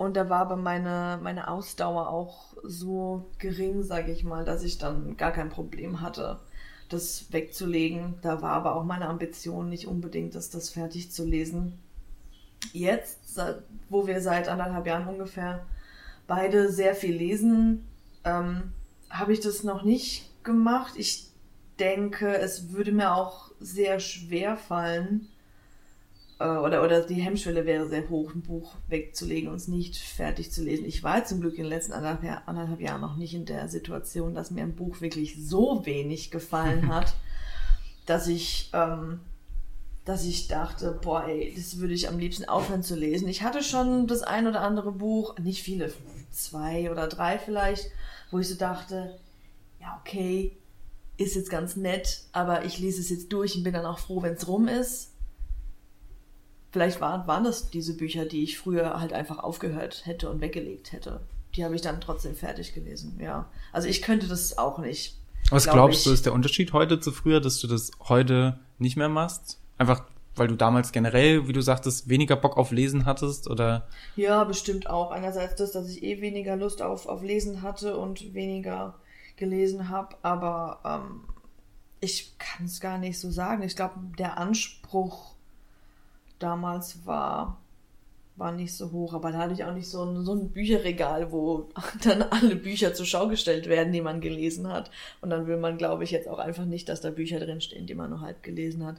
[0.01, 4.79] Und da war aber meine, meine Ausdauer auch so gering, sage ich mal, dass ich
[4.79, 6.39] dann gar kein Problem hatte,
[6.89, 8.15] das wegzulegen.
[8.23, 11.77] Da war aber auch meine Ambition nicht unbedingt, das, das fertig zu lesen.
[12.73, 13.39] Jetzt,
[13.89, 15.67] wo wir seit anderthalb Jahren ungefähr
[16.25, 17.87] beide sehr viel lesen,
[18.23, 18.73] ähm,
[19.11, 20.93] habe ich das noch nicht gemacht.
[20.97, 21.27] Ich
[21.79, 25.27] denke, es würde mir auch sehr schwer fallen,
[26.41, 30.63] oder, oder die Hemmschwelle wäre sehr hoch, ein Buch wegzulegen und es nicht fertig zu
[30.63, 30.85] lesen.
[30.85, 34.33] Ich war zum Glück in den letzten anderthalb, anderthalb Jahren noch nicht in der Situation,
[34.33, 37.13] dass mir ein Buch wirklich so wenig gefallen hat,
[38.05, 39.19] dass ich, ähm,
[40.05, 43.27] dass ich dachte, boah, ey, das würde ich am liebsten aufhören zu lesen.
[43.27, 45.93] Ich hatte schon das ein oder andere Buch, nicht viele,
[46.31, 47.91] zwei oder drei vielleicht,
[48.31, 49.19] wo ich so dachte,
[49.79, 50.57] ja, okay,
[51.17, 54.21] ist jetzt ganz nett, aber ich lese es jetzt durch und bin dann auch froh,
[54.23, 55.11] wenn es rum ist.
[56.71, 60.93] Vielleicht waren, waren das diese Bücher, die ich früher halt einfach aufgehört hätte und weggelegt
[60.93, 61.19] hätte.
[61.55, 63.49] Die habe ich dann trotzdem fertig gelesen, ja.
[63.73, 65.17] Also ich könnte das auch nicht.
[65.49, 66.03] Was glaub glaubst ich.
[66.05, 69.59] du, ist der Unterschied heute zu früher, dass du das heute nicht mehr machst?
[69.77, 70.05] Einfach,
[70.35, 73.87] weil du damals generell, wie du sagtest, weniger Bock auf Lesen hattest oder?
[74.15, 75.11] Ja, bestimmt auch.
[75.11, 78.95] Einerseits das, dass ich eh weniger Lust auf, auf Lesen hatte und weniger
[79.35, 81.21] gelesen habe, aber ähm,
[81.99, 83.63] ich kann es gar nicht so sagen.
[83.63, 85.35] Ich glaube, der Anspruch
[86.41, 87.61] damals war,
[88.35, 91.31] war nicht so hoch, aber da hatte ich auch nicht so ein, so ein Bücherregal,
[91.31, 91.69] wo
[92.03, 94.91] dann alle Bücher zur Schau gestellt werden, die man gelesen hat.
[95.21, 97.95] Und dann will man, glaube ich, jetzt auch einfach nicht, dass da Bücher drinstehen, die
[97.95, 98.97] man nur halb gelesen hat.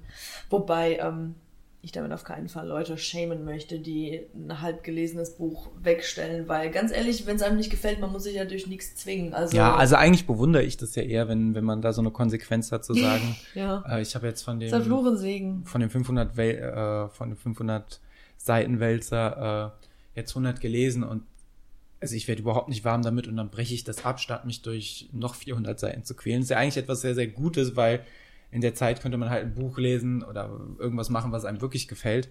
[0.50, 1.35] Wobei ähm,
[1.84, 6.70] ich damit auf keinen Fall Leute schämen möchte, die ein halb gelesenes Buch wegstellen, weil
[6.70, 9.34] ganz ehrlich, wenn es einem nicht gefällt, man muss sich ja durch nichts zwingen.
[9.34, 12.12] Also, Ja, also eigentlich bewundere ich das ja eher, wenn, wenn man da so eine
[12.12, 13.84] Konsequenz hat zu sagen, ja.
[13.88, 14.70] äh, ich habe jetzt von dem,
[15.64, 18.00] von dem 500 Wel äh, von dem 500
[18.36, 19.74] Seitenwälzer
[20.14, 21.24] äh, jetzt 100 gelesen und
[22.00, 24.62] also ich werde überhaupt nicht warm damit und dann breche ich das ab, statt mich
[24.62, 26.40] durch noch 400 Seiten zu quälen.
[26.40, 28.04] Das ist ja eigentlich etwas sehr, sehr Gutes, weil
[28.52, 31.88] in der Zeit könnte man halt ein Buch lesen oder irgendwas machen, was einem wirklich
[31.88, 32.28] gefällt.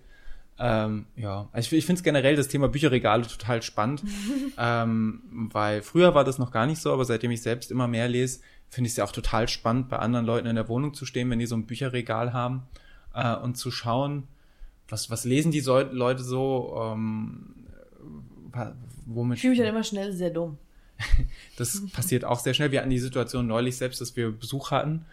[0.59, 4.03] Ähm, ja, also ich, ich finde es generell das Thema Bücherregale total spannend,
[4.57, 8.07] ähm, weil früher war das noch gar nicht so, aber seitdem ich selbst immer mehr
[8.07, 11.05] lese, finde ich es ja auch total spannend, bei anderen Leuten in der Wohnung zu
[11.05, 12.63] stehen, wenn die so ein Bücherregal haben
[13.15, 14.27] äh, und zu schauen,
[14.87, 17.55] was, was lesen die so, Leute so, ähm,
[19.07, 20.57] womit Ich fühle mich dann immer schnell sehr dumm.
[21.57, 22.71] das passiert auch sehr schnell.
[22.71, 25.05] Wir hatten die Situation neulich selbst, dass wir Besuch hatten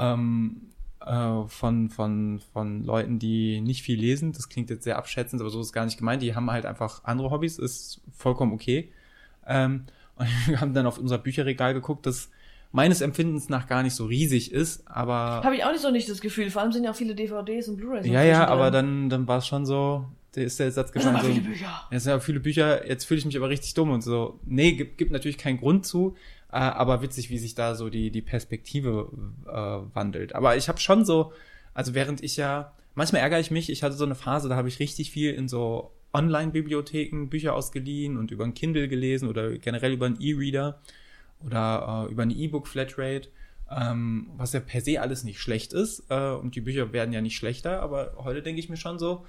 [0.00, 0.68] ähm,
[1.04, 4.32] äh, von, von, von Leuten, die nicht viel lesen.
[4.32, 6.22] Das klingt jetzt sehr abschätzend, aber so ist es gar nicht gemeint.
[6.22, 8.92] Die haben halt einfach andere Hobbys, ist vollkommen okay.
[9.46, 9.84] Ähm,
[10.16, 12.30] und wir haben dann auf unser Bücherregal geguckt, das
[12.72, 16.08] meines Empfindens nach gar nicht so riesig ist, aber Habe ich auch nicht so nicht
[16.10, 16.50] das Gefühl.
[16.50, 18.06] Vor allem sind ja auch viele DVDs und Blu-rays.
[18.06, 21.26] ja, ja, aber dann, dann war es schon so, da ist der Satz aber so,
[21.28, 21.86] viele Bücher.
[21.90, 24.38] es sind ja viele Bücher, jetzt fühle ich mich aber richtig dumm und so.
[24.44, 26.16] Nee, gibt, gibt natürlich keinen Grund zu,
[26.50, 29.10] äh, aber witzig, wie sich da so die, die Perspektive
[29.46, 30.34] äh, wandelt.
[30.34, 31.32] Aber ich habe schon so,
[31.74, 34.68] also während ich ja, manchmal ärgere ich mich, ich hatte so eine Phase, da habe
[34.68, 39.92] ich richtig viel in so Online-Bibliotheken Bücher ausgeliehen und über ein Kindle gelesen oder generell
[39.92, 40.80] über einen E-Reader.
[41.44, 43.28] oder äh, über eine E-Book-Flatrate,
[43.70, 46.04] ähm, was ja per se alles nicht schlecht ist.
[46.08, 49.26] Äh, und die Bücher werden ja nicht schlechter, aber heute denke ich mir schon so,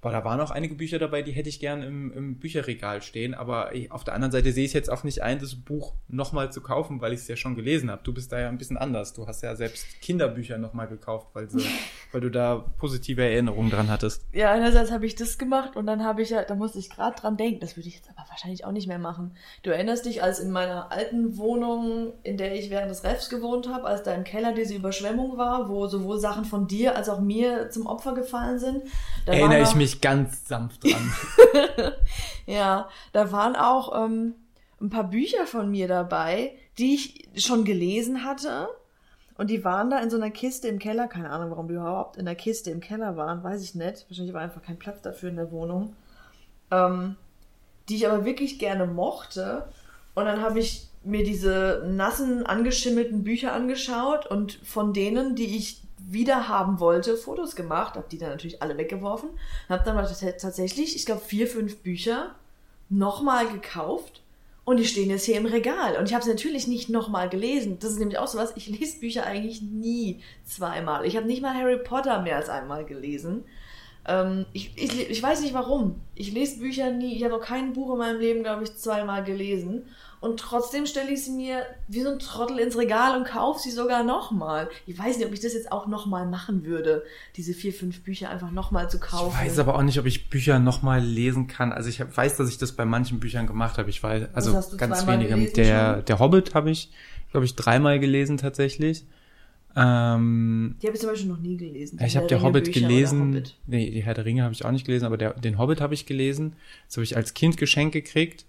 [0.00, 3.34] Boah, da waren auch einige Bücher dabei, die hätte ich gern im, im Bücherregal stehen,
[3.34, 6.60] aber auf der anderen Seite sehe ich jetzt auch nicht ein, das Buch nochmal zu
[6.60, 8.02] kaufen, weil ich es ja schon gelesen habe.
[8.04, 9.12] Du bist da ja ein bisschen anders.
[9.12, 11.64] Du hast ja selbst Kinderbücher nochmal gekauft, weil, sie,
[12.12, 14.24] weil du da positive Erinnerungen dran hattest.
[14.32, 17.20] Ja, einerseits habe ich das gemacht und dann habe ich ja, da musste ich gerade
[17.20, 19.34] dran denken, das würde ich jetzt aber wahrscheinlich auch nicht mehr machen.
[19.64, 23.68] Du erinnerst dich, als in meiner alten Wohnung, in der ich während des Refs gewohnt
[23.68, 27.20] habe, als da im Keller diese Überschwemmung war, wo sowohl Sachen von dir als auch
[27.20, 28.82] mir zum Opfer gefallen sind.
[29.26, 31.12] Da Erinnere ich mich mich ganz sanft dran.
[32.46, 34.34] ja, da waren auch ähm,
[34.80, 38.68] ein paar Bücher von mir dabei, die ich schon gelesen hatte.
[39.36, 41.06] Und die waren da in so einer Kiste im Keller.
[41.06, 44.06] Keine Ahnung, warum die überhaupt in der Kiste im Keller waren, weiß ich nicht.
[44.08, 45.94] Wahrscheinlich war einfach kein Platz dafür in der Wohnung.
[46.70, 47.16] Ähm,
[47.88, 49.68] die ich aber wirklich gerne mochte.
[50.14, 55.82] Und dann habe ich mir diese nassen, angeschimmelten Bücher angeschaut und von denen, die ich
[56.10, 59.30] wieder haben wollte, Fotos gemacht, habe die dann natürlich alle weggeworfen,
[59.68, 59.96] habe dann
[60.38, 62.34] tatsächlich, ich glaube, vier, fünf Bücher
[62.88, 64.22] nochmal gekauft
[64.64, 65.96] und die stehen jetzt hier im Regal.
[65.96, 67.78] Und ich habe sie natürlich nicht nochmal gelesen.
[67.80, 71.06] Das ist nämlich auch so was, ich lese Bücher eigentlich nie zweimal.
[71.06, 73.44] Ich habe nicht mal Harry Potter mehr als einmal gelesen.
[74.06, 76.00] Ähm, ich, ich, ich weiß nicht warum.
[76.14, 77.16] Ich lese Bücher nie.
[77.16, 79.86] Ich habe noch kein Buch in meinem Leben, glaube ich, zweimal gelesen.
[80.20, 83.70] Und trotzdem stelle ich sie mir wie so ein Trottel ins Regal und kaufe sie
[83.70, 84.68] sogar nochmal.
[84.86, 87.04] Ich weiß nicht, ob ich das jetzt auch nochmal machen würde,
[87.36, 89.36] diese vier, fünf Bücher einfach nochmal zu kaufen.
[89.40, 91.72] Ich weiß aber auch nicht, ob ich Bücher nochmal lesen kann.
[91.72, 93.90] Also ich weiß, dass ich das bei manchen Büchern gemacht habe.
[93.90, 95.36] Ich weiß, also ganz wenige.
[95.52, 96.90] Der, der Hobbit habe ich,
[97.30, 99.04] glaube ich, dreimal gelesen tatsächlich.
[99.76, 102.00] Ähm, die habe ich zum Beispiel noch nie gelesen.
[102.04, 103.28] Ich habe der Hobbit gelesen.
[103.28, 103.54] Hobbit.
[103.66, 105.94] Nee, die Herr der Ringe habe ich auch nicht gelesen, aber der, den Hobbit habe
[105.94, 106.56] ich gelesen.
[106.88, 108.44] Das habe ich als Kind geschenkt gekriegt.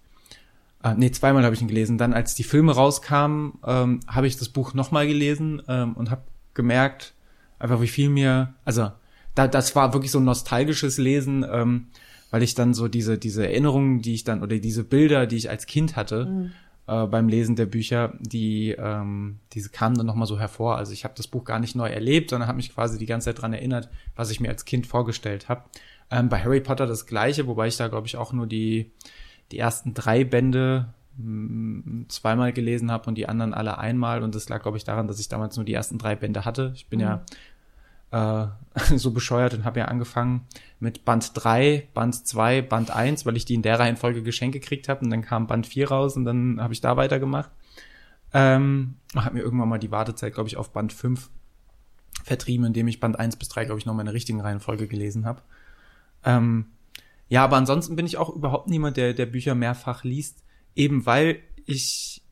[0.82, 1.98] Äh, nee, zweimal habe ich ihn gelesen.
[1.98, 6.22] Dann, als die Filme rauskamen, ähm, habe ich das Buch nochmal gelesen ähm, und habe
[6.54, 7.14] gemerkt,
[7.58, 8.90] einfach wie viel mir, also
[9.34, 11.88] da, das war wirklich so ein nostalgisches Lesen, ähm,
[12.30, 15.50] weil ich dann so diese, diese Erinnerungen, die ich dann, oder diese Bilder, die ich
[15.50, 16.52] als Kind hatte, mhm.
[16.86, 20.76] äh, beim Lesen der Bücher, die, ähm, diese kamen dann nochmal so hervor.
[20.76, 23.26] Also ich habe das Buch gar nicht neu erlebt, sondern habe mich quasi die ganze
[23.26, 25.64] Zeit dran erinnert, was ich mir als Kind vorgestellt habe.
[26.10, 28.92] Ähm, bei Harry Potter das gleiche, wobei ich da, glaube ich, auch nur die
[29.52, 34.22] die ersten drei Bände mm, zweimal gelesen habe und die anderen alle einmal.
[34.22, 36.72] Und das lag, glaube ich, daran, dass ich damals nur die ersten drei Bände hatte.
[36.74, 37.04] Ich bin mhm.
[37.04, 37.24] ja
[38.10, 38.46] äh,
[38.96, 40.46] so bescheuert und habe ja angefangen
[40.78, 44.88] mit Band 3, Band 2, Band 1, weil ich die in der Reihenfolge geschenkt gekriegt
[44.88, 45.04] habe.
[45.04, 47.50] Und dann kam Band 4 raus und dann habe ich da weitergemacht.
[48.32, 51.30] Ähm, habe mir irgendwann mal die Wartezeit, glaube ich, auf Band 5
[52.24, 54.86] vertrieben, indem ich Band 1 bis 3, glaube ich, noch mal in der richtigen Reihenfolge
[54.86, 55.42] gelesen habe.
[56.24, 56.66] Ähm,
[57.30, 60.42] ja, aber ansonsten bin ich auch überhaupt niemand, der, der Bücher mehrfach liest,
[60.74, 62.22] eben weil ich,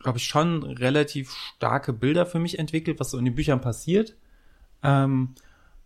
[0.00, 4.16] glaube ich, schon relativ starke Bilder für mich entwickelt, was so in den Büchern passiert.
[4.82, 5.36] Ähm,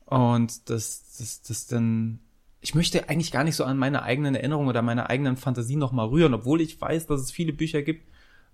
[0.06, 2.20] und das, das, das dann,
[2.62, 6.08] ich möchte eigentlich gar nicht so an meine eigenen Erinnerungen oder meine eigenen Fantasien nochmal
[6.08, 8.08] rühren, obwohl ich weiß, dass es viele Bücher gibt,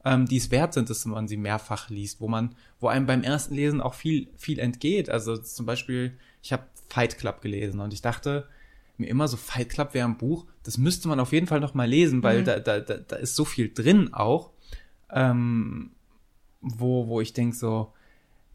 [0.04, 3.22] ähm, die es wert sind, dass man sie mehrfach liest, wo man, wo einem beim
[3.22, 5.10] ersten Lesen auch viel, viel entgeht.
[5.10, 8.48] Also zum Beispiel, ich habe Fight Club gelesen und ich dachte,
[9.02, 11.74] mir immer so Fight Club wäre ein Buch, das müsste man auf jeden Fall noch
[11.74, 12.44] mal lesen, weil mhm.
[12.44, 14.50] da, da, da, da ist so viel drin auch,
[15.10, 15.90] ähm,
[16.60, 17.92] wo, wo ich denke so,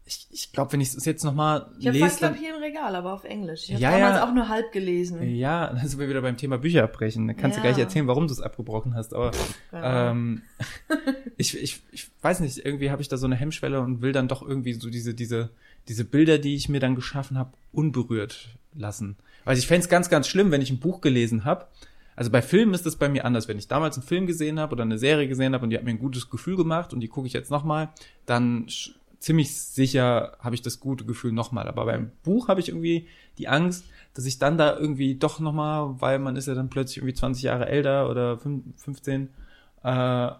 [0.08, 1.96] ich, ich glaube, wenn ich es jetzt noch mal ich lese...
[1.96, 3.64] Ich habe Fight Club hier im Regal, aber auf Englisch.
[3.64, 5.22] Ich habe ja, damals ja, auch nur halb gelesen.
[5.36, 7.26] Ja, dann sind wir wieder beim Thema Bücher abbrechen.
[7.26, 7.62] Dann kannst ja.
[7.62, 9.12] du gleich erzählen, warum du es abgebrochen hast.
[9.12, 9.32] Aber
[9.72, 10.42] ähm,
[11.36, 14.28] ich, ich, ich weiß nicht, irgendwie habe ich da so eine Hemmschwelle und will dann
[14.28, 15.50] doch irgendwie so diese, diese,
[15.88, 19.16] diese Bilder, die ich mir dann geschaffen habe, unberührt lassen.
[19.44, 21.66] Also ich fände es ganz, ganz schlimm, wenn ich ein Buch gelesen habe.
[22.16, 23.48] Also bei Filmen ist es bei mir anders.
[23.48, 25.84] Wenn ich damals einen Film gesehen habe oder eine Serie gesehen habe und die hat
[25.84, 27.90] mir ein gutes Gefühl gemacht und die gucke ich jetzt nochmal,
[28.26, 28.66] dann
[29.20, 31.68] ziemlich sicher habe ich das gute Gefühl nochmal.
[31.68, 33.06] Aber beim Buch habe ich irgendwie
[33.38, 36.98] die Angst, dass ich dann da irgendwie doch nochmal, weil man ist ja dann plötzlich
[36.98, 39.28] irgendwie 20 Jahre älter oder 15,
[39.84, 40.30] äh,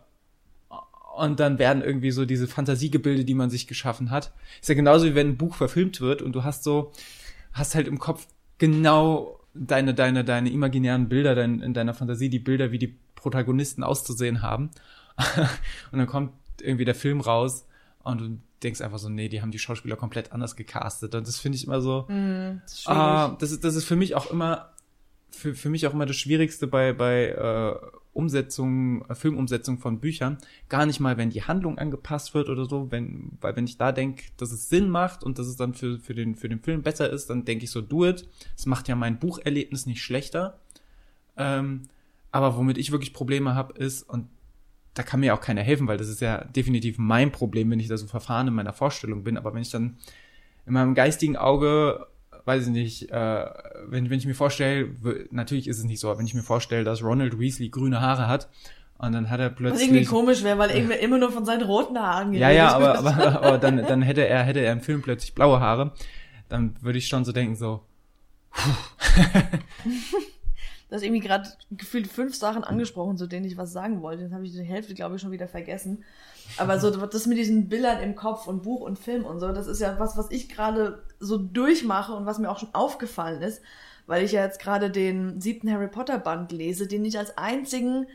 [1.18, 4.32] und dann werden irgendwie so diese Fantasiegebilde, die man sich geschaffen hat.
[4.60, 6.92] Ist ja genauso wie wenn ein Buch verfilmt wird und du hast so,
[7.52, 8.26] hast halt im Kopf
[8.58, 13.82] genau deine, deine, deine imaginären Bilder dein, in deiner Fantasie, die Bilder, wie die Protagonisten
[13.82, 14.70] auszusehen haben.
[15.92, 17.66] und dann kommt irgendwie der Film raus
[18.02, 21.14] und du denkst einfach so, nee, die haben die Schauspieler komplett anders gecastet.
[21.14, 23.96] Und das finde ich immer so, mm, das, ist ah, das, ist, das ist für
[23.96, 24.72] mich auch immer,
[25.38, 27.74] für, für mich auch immer das Schwierigste bei, bei äh,
[28.12, 32.90] Umsetzung, äh, Filmumsetzung von Büchern, gar nicht mal, wenn die Handlung angepasst wird oder so,
[32.90, 35.98] wenn, weil wenn ich da denke, dass es Sinn macht und dass es dann für,
[35.98, 38.28] für, den, für den Film besser ist, dann denke ich so, do it.
[38.56, 40.58] Es macht ja mein Bucherlebnis nicht schlechter.
[41.36, 41.84] Ähm,
[42.32, 44.28] aber womit ich wirklich Probleme habe, ist, und
[44.94, 47.88] da kann mir auch keiner helfen, weil das ist ja definitiv mein Problem, wenn ich
[47.88, 49.36] da so verfahren in meiner Vorstellung bin.
[49.36, 49.96] Aber wenn ich dann
[50.66, 52.08] in meinem geistigen Auge,
[52.48, 53.44] weiß ich nicht, äh,
[53.86, 54.88] wenn, wenn ich mir vorstelle,
[55.30, 58.26] natürlich ist es nicht so, aber wenn ich mir vorstelle, dass Ronald Weasley grüne Haare
[58.26, 58.48] hat
[58.96, 59.82] und dann hat er plötzlich.
[59.82, 62.98] Was irgendwie komisch wäre, weil er immer nur von seinen roten Haaren Ja, ja, aber,
[62.98, 65.92] aber, aber dann, dann hätte er, hätte er im Film plötzlich blaue Haare.
[66.48, 67.82] Dann würde ich schon so denken, so.
[70.88, 74.22] Du hast irgendwie gerade gefühlt fünf Sachen angesprochen, zu denen ich was sagen wollte.
[74.22, 76.02] Jetzt habe ich die Hälfte, glaube ich, schon wieder vergessen.
[76.56, 79.66] Aber so das mit diesen Bildern im Kopf und Buch und Film und so, das
[79.66, 83.62] ist ja was, was ich gerade so durchmache und was mir auch schon aufgefallen ist,
[84.06, 88.06] weil ich ja jetzt gerade den siebten Harry Potter Band lese, den ich als einzigen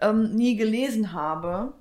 [0.00, 1.74] ähm, nie gelesen habe.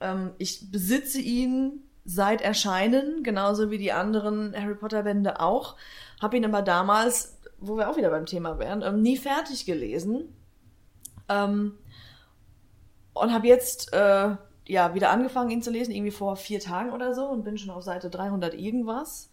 [0.00, 5.76] Ähm, ich besitze ihn seit Erscheinen, genauso wie die anderen Harry Potter Bände auch.
[6.20, 10.34] Habe ihn aber damals wo wir auch wieder beim Thema wären, ähm, nie fertig gelesen.
[11.28, 11.78] Ähm,
[13.14, 17.14] und habe jetzt äh, ja wieder angefangen, ihn zu lesen, irgendwie vor vier Tagen oder
[17.14, 19.30] so und bin schon auf Seite 300 irgendwas.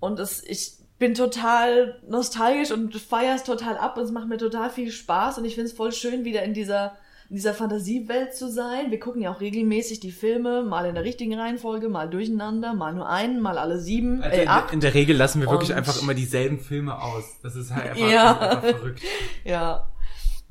[0.00, 4.38] Und es, ich bin total nostalgisch und feiere es total ab und es macht mir
[4.38, 6.96] total viel Spaß und ich finde es voll schön, wieder in dieser
[7.30, 8.90] in dieser Fantasiewelt zu sein.
[8.90, 12.92] Wir gucken ja auch regelmäßig die Filme, mal in der richtigen Reihenfolge, mal durcheinander, mal
[12.92, 14.20] nur einen, mal alle sieben.
[14.20, 17.38] Also äh, in, in, der Regel lassen wir wirklich einfach immer dieselben Filme aus.
[17.40, 18.36] Das ist halt einfach, ja.
[18.36, 19.00] einfach verrückt.
[19.44, 19.92] Ja.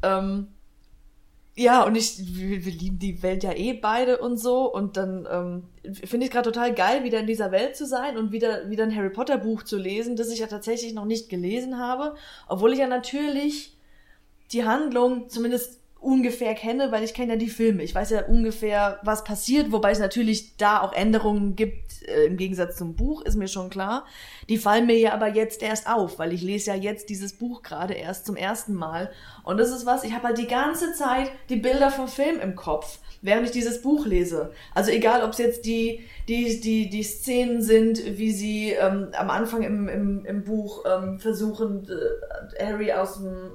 [0.01, 0.47] Ähm,
[1.59, 4.73] ja, und ich, wir, wir, lieben die Welt ja eh beide und so.
[4.73, 5.63] Und dann ähm,
[6.05, 8.95] finde ich gerade total geil, wieder in dieser Welt zu sein und wieder, wieder ein
[8.95, 12.15] Harry Potter Buch zu lesen, das ich ja tatsächlich noch nicht gelesen habe.
[12.47, 13.77] Obwohl ich ja natürlich
[14.53, 17.83] die Handlung zumindest ungefähr kenne, weil ich kenne ja die Filme.
[17.83, 22.37] Ich weiß ja ungefähr, was passiert, wobei es natürlich da auch Änderungen gibt, äh, im
[22.37, 24.05] Gegensatz zum Buch, ist mir schon klar.
[24.47, 27.63] Die fallen mir ja aber jetzt erst auf, weil ich lese ja jetzt dieses Buch
[27.63, 29.11] gerade erst zum ersten Mal.
[29.43, 32.55] Und das ist was, ich habe halt die ganze Zeit die Bilder vom Film im
[32.55, 34.51] Kopf, während ich dieses Buch lese.
[34.73, 39.29] Also egal, ob es jetzt die, die, die, die Szenen sind, wie sie ähm, am
[39.29, 43.51] Anfang im, im, im Buch ähm, versuchen, äh, Harry aus dem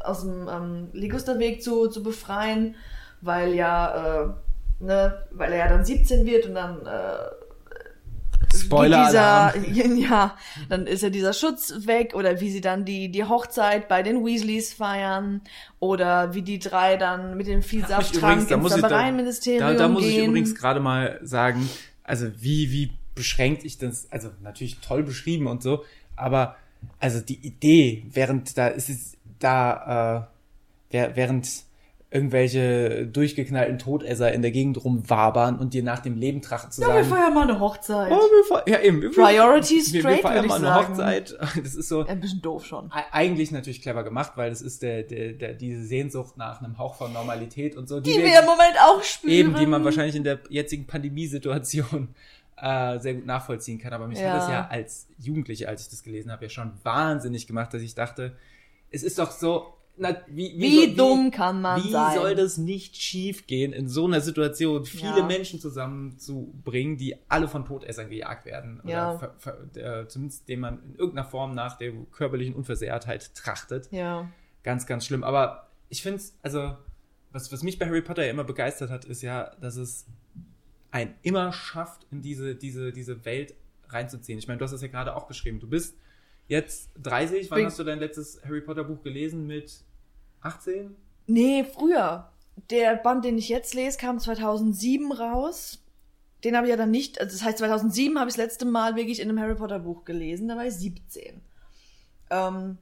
[0.00, 2.76] aus dem ähm, Ligusterweg zu, zu befreien,
[3.20, 4.28] weil ja, äh,
[4.80, 7.18] ne, weil er ja dann 17 wird und dann äh,
[8.56, 9.54] Spoiler dieser,
[9.96, 10.36] ja,
[10.68, 14.24] dann ist ja dieser Schutz weg oder wie sie dann die die Hochzeit bei den
[14.24, 15.42] Weasleys feiern
[15.80, 20.18] oder wie die drei dann mit dem Vielsafttrank ins Zaubereienministerium da, da, da muss ich
[20.18, 21.68] übrigens gerade mal sagen,
[22.04, 25.84] also wie wie beschränkt ich das, also natürlich toll beschrieben und so,
[26.16, 26.56] aber
[27.00, 30.28] also die Idee, während da ist es da,
[30.90, 31.68] äh, während
[32.10, 36.86] irgendwelche durchgeknallten Todesser in der Gegend rumwabern und dir nach dem Leben trachten zu ja,
[36.86, 36.98] sagen.
[37.00, 38.10] Ja, wir feiern mal eine Hochzeit.
[38.10, 39.00] Oh, wir ja, eben.
[39.12, 40.88] Priorities straight, wir, wir feiern mal eine sagen.
[40.88, 41.38] Hochzeit.
[41.62, 42.06] Das ist so.
[42.06, 42.90] Ein bisschen doof schon.
[43.12, 46.94] Eigentlich natürlich clever gemacht, weil das ist der, der, der, diese Sehnsucht nach einem Hauch
[46.94, 48.00] von Normalität und so.
[48.00, 49.32] Die, die wir im Moment auch spüren.
[49.32, 52.14] Eben, die man wahrscheinlich in der jetzigen Pandemiesituation
[52.56, 53.92] äh, sehr gut nachvollziehen kann.
[53.92, 54.30] Aber mich ja.
[54.30, 57.82] hat das ja als Jugendliche, als ich das gelesen habe, ja schon wahnsinnig gemacht, dass
[57.82, 58.32] ich dachte,
[58.90, 62.14] es ist doch so, na, wie, wie, wie so, dumm wie, kann man wie sein?
[62.14, 65.26] Wie soll das nicht schiefgehen, in so einer Situation viele ja.
[65.26, 68.80] Menschen zusammenzubringen, die alle von Todessern gejagt werden?
[68.84, 69.10] Ja.
[69.10, 73.88] Oder ver, ver, äh, zumindest dem man in irgendeiner Form nach der körperlichen Unversehrtheit trachtet.
[73.90, 74.30] Ja.
[74.62, 75.24] Ganz, ganz schlimm.
[75.24, 76.76] Aber ich finde es, also,
[77.32, 80.06] was, was mich bei Harry Potter ja immer begeistert hat, ist ja, dass es
[80.90, 83.54] ein immer schafft, in diese, diese, diese Welt
[83.88, 84.38] reinzuziehen.
[84.38, 85.60] Ich meine, du hast es ja gerade auch beschrieben.
[85.60, 85.96] Du bist
[86.48, 87.50] jetzt 30.
[87.50, 89.46] Wann Bin hast du dein letztes Harry Potter Buch gelesen?
[89.46, 89.72] Mit
[90.40, 90.96] 18?
[91.26, 92.30] Nee, früher.
[92.70, 95.84] Der Band, den ich jetzt lese, kam 2007 raus.
[96.44, 98.96] Den habe ich ja dann nicht, also das heißt 2007 habe ich das letzte Mal
[98.96, 101.40] wirklich in einem Harry Potter Buch gelesen, da war ich 17.
[102.30, 102.78] Ähm,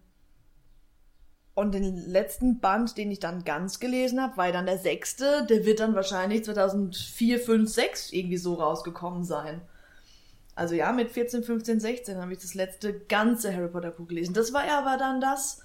[1.54, 5.46] und den letzten Band, den ich dann ganz gelesen habe, war dann der sechste.
[5.48, 9.62] Der wird dann wahrscheinlich 2004, 5, 6 irgendwie so rausgekommen sein.
[10.56, 14.34] Also ja, mit 14, 15, 16 habe ich das letzte ganze Harry Potter Buch gelesen.
[14.34, 15.62] Das war ja aber dann das.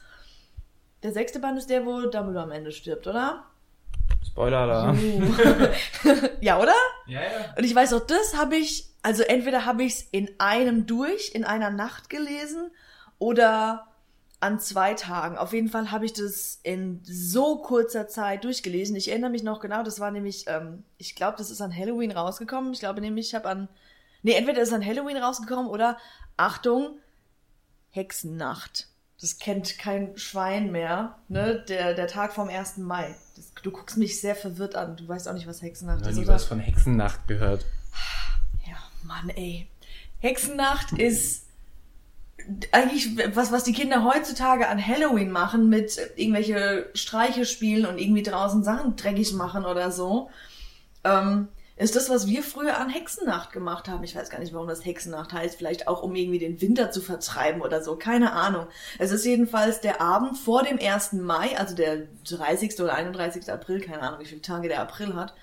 [1.01, 3.45] Der sechste Band ist der, wo Dumbledore am Ende stirbt, oder?
[4.23, 4.95] Spoiler da.
[6.41, 6.75] ja, oder?
[7.07, 7.55] Ja, ja.
[7.57, 11.31] Und ich weiß auch, das habe ich, also entweder habe ich es in einem durch,
[11.33, 12.69] in einer Nacht gelesen,
[13.21, 13.85] oder
[14.39, 15.37] an zwei Tagen.
[15.37, 18.95] Auf jeden Fall habe ich das in so kurzer Zeit durchgelesen.
[18.95, 22.11] Ich erinnere mich noch genau, das war nämlich, ähm, ich glaube, das ist an Halloween
[22.11, 22.73] rausgekommen.
[22.73, 23.69] Ich glaube nämlich, ich habe an
[24.23, 25.97] Nee, entweder ist an Halloween rausgekommen oder
[26.37, 26.99] Achtung,
[27.89, 28.87] Hexennacht.
[29.19, 31.63] Das kennt kein Schwein mehr, ne?
[31.69, 32.77] Der, der Tag vom 1.
[32.77, 33.15] Mai.
[33.35, 34.97] Das, du guckst mich sehr verwirrt an.
[34.97, 36.25] Du weißt auch nicht, was Hexennacht ja, ist, oder?
[36.25, 37.65] Du hast von Hexennacht gehört.
[38.65, 39.67] Ja, Mann, ey.
[40.19, 41.45] Hexennacht ist
[42.71, 48.23] eigentlich was, was die Kinder heutzutage an Halloween machen mit irgendwelche Streiche spielen und irgendwie
[48.23, 50.31] draußen Sachen dreckig machen oder so.
[51.03, 51.47] ähm,
[51.81, 54.03] ist das, was wir früher an Hexennacht gemacht haben.
[54.03, 55.57] Ich weiß gar nicht, warum das Hexennacht heißt.
[55.57, 57.95] Vielleicht auch, um irgendwie den Winter zu vertreiben oder so.
[57.95, 58.67] Keine Ahnung.
[58.99, 61.13] Es ist jedenfalls der Abend vor dem 1.
[61.13, 62.79] Mai, also der 30.
[62.81, 63.51] oder 31.
[63.51, 65.33] April, keine Ahnung, wie viele Tage der April hat.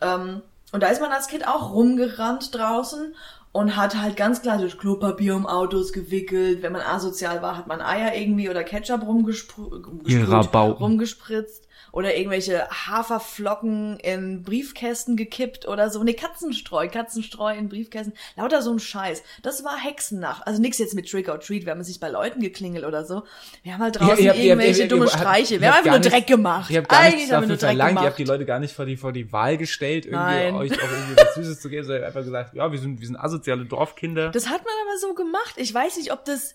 [0.00, 0.40] Ähm,
[0.72, 3.14] und da ist man als Kind auch rumgerannt draußen
[3.52, 6.62] und hat halt ganz klar durch Klopapier um Autos gewickelt.
[6.62, 14.42] Wenn man asozial war, hat man Eier irgendwie oder Ketchup rumgespritzt oder irgendwelche Haferflocken in
[14.42, 16.02] Briefkästen gekippt oder so.
[16.02, 18.14] Ne, Katzenstreu, Katzenstreu in Briefkästen.
[18.36, 19.22] Lauter so ein Scheiß.
[19.42, 20.46] Das war Hexennacht.
[20.46, 23.22] Also nichts jetzt mit Trick or Treat, wir haben sich bei Leuten geklingelt oder so.
[23.62, 25.60] Wir haben halt draußen ja, habt, irgendwelche habt, dumme ihr, Streiche.
[25.60, 26.70] Wir haben einfach nur Dreck gemacht.
[26.70, 27.90] Ihr habt gar Eigentlich haben wir nur Dreck verlangt.
[27.90, 28.04] gemacht.
[28.04, 30.54] Ihr habt die Leute gar nicht vor die, vor die Wahl gestellt, irgendwie Nein.
[30.54, 33.16] euch auch irgendwie was Süßes zu geben, sondern einfach gesagt, ja, wir sind, wir sind
[33.16, 34.30] asoziale Dorfkinder.
[34.30, 35.54] Das hat man aber so gemacht.
[35.56, 36.54] Ich weiß nicht, ob das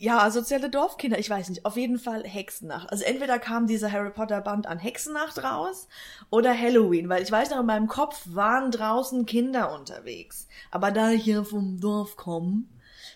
[0.00, 1.66] ja, soziale Dorfkinder, ich weiß nicht.
[1.66, 2.90] Auf jeden Fall Hexennacht.
[2.90, 5.88] Also entweder kam dieser Harry Potter Band an Hexennacht raus
[6.30, 10.48] oder Halloween, weil ich weiß noch, in meinem Kopf waren draußen Kinder unterwegs.
[10.70, 12.64] Aber da ich hier vom Dorf komme,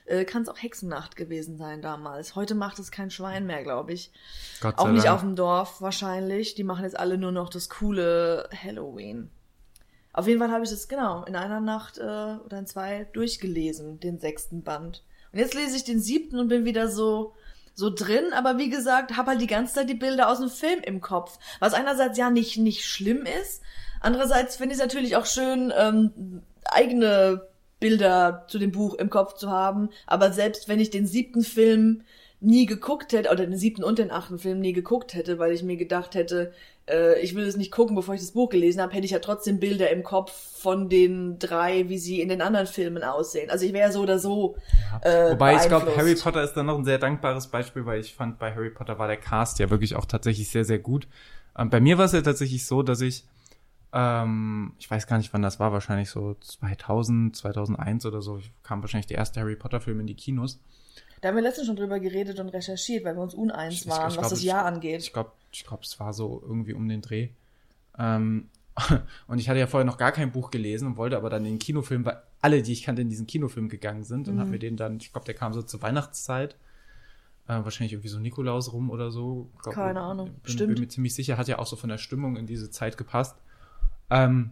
[0.05, 2.37] äh, kann es auch Hexennacht gewesen sein damals.
[2.37, 4.13] Heute macht es kein Schwein mehr, glaube ich.
[4.61, 5.15] Gott sei auch nicht Dank.
[5.15, 6.55] auf dem Dorf wahrscheinlich.
[6.55, 9.31] Die machen jetzt alle nur noch das coole Halloween.
[10.13, 14.01] Auf jeden Fall habe ich das genau in einer Nacht äh, oder in zwei durchgelesen,
[14.01, 15.03] den sechsten Band.
[15.35, 17.35] Und jetzt lese ich den siebten und bin wieder so,
[17.75, 20.81] so drin, aber wie gesagt, habe halt die ganze Zeit die Bilder aus dem Film
[20.85, 21.41] im Kopf.
[21.59, 23.61] Was einerseits ja nicht, nicht schlimm ist,
[24.01, 27.49] andererseits finde ich es natürlich auch schön, ähm, eigene
[27.81, 29.91] Bilder zu dem Buch im Kopf zu haben.
[30.07, 32.05] Aber selbst wenn ich den siebten Film
[32.39, 35.65] nie geguckt hätte, oder den siebten und den achten Film nie geguckt hätte, weil ich
[35.65, 36.53] mir gedacht hätte,
[36.89, 39.19] äh, ich will es nicht gucken, bevor ich das Buch gelesen habe, hätte ich ja
[39.19, 43.51] trotzdem Bilder im Kopf von den drei, wie sie in den anderen Filmen aussehen.
[43.51, 44.57] Also ich wäre so oder so.
[45.03, 45.29] Ja.
[45.29, 48.15] Äh, Wobei ich glaube, Harry Potter ist dann noch ein sehr dankbares Beispiel, weil ich
[48.15, 51.09] fand, bei Harry Potter war der Cast ja wirklich auch tatsächlich sehr, sehr gut.
[51.57, 53.25] Ähm, bei mir war es ja tatsächlich so, dass ich,
[53.93, 58.83] ähm, ich weiß gar nicht, wann das war, wahrscheinlich so 2000, 2001 oder so, kam
[58.83, 60.61] wahrscheinlich der erste Harry Potter Film in die Kinos.
[61.25, 64.09] Da haben wir letztens schon drüber geredet und recherchiert, weil wir uns uneins ich, waren,
[64.09, 65.01] ich, ich was glaub, das Jahr angeht.
[65.01, 67.31] Ich glaube, ich glaube, es war so irgendwie um den Dreh.
[67.99, 68.51] Ähm,
[69.27, 71.59] und ich hatte ja vorher noch gar kein Buch gelesen und wollte aber dann den
[71.59, 74.41] Kinofilm, weil alle, die ich kannte, in diesen Kinofilm gegangen sind und mhm.
[74.41, 76.57] habe mir den dann, ich glaube, der kam so zur Weihnachtszeit.
[77.49, 79.49] Äh, wahrscheinlich irgendwie so Nikolaus rum oder so.
[79.63, 80.75] Glaub, Keine Ahnung, bin, stimmt.
[80.75, 83.39] Bin mir ziemlich sicher, hat ja auch so von der Stimmung in diese Zeit gepasst.
[84.11, 84.51] Ähm,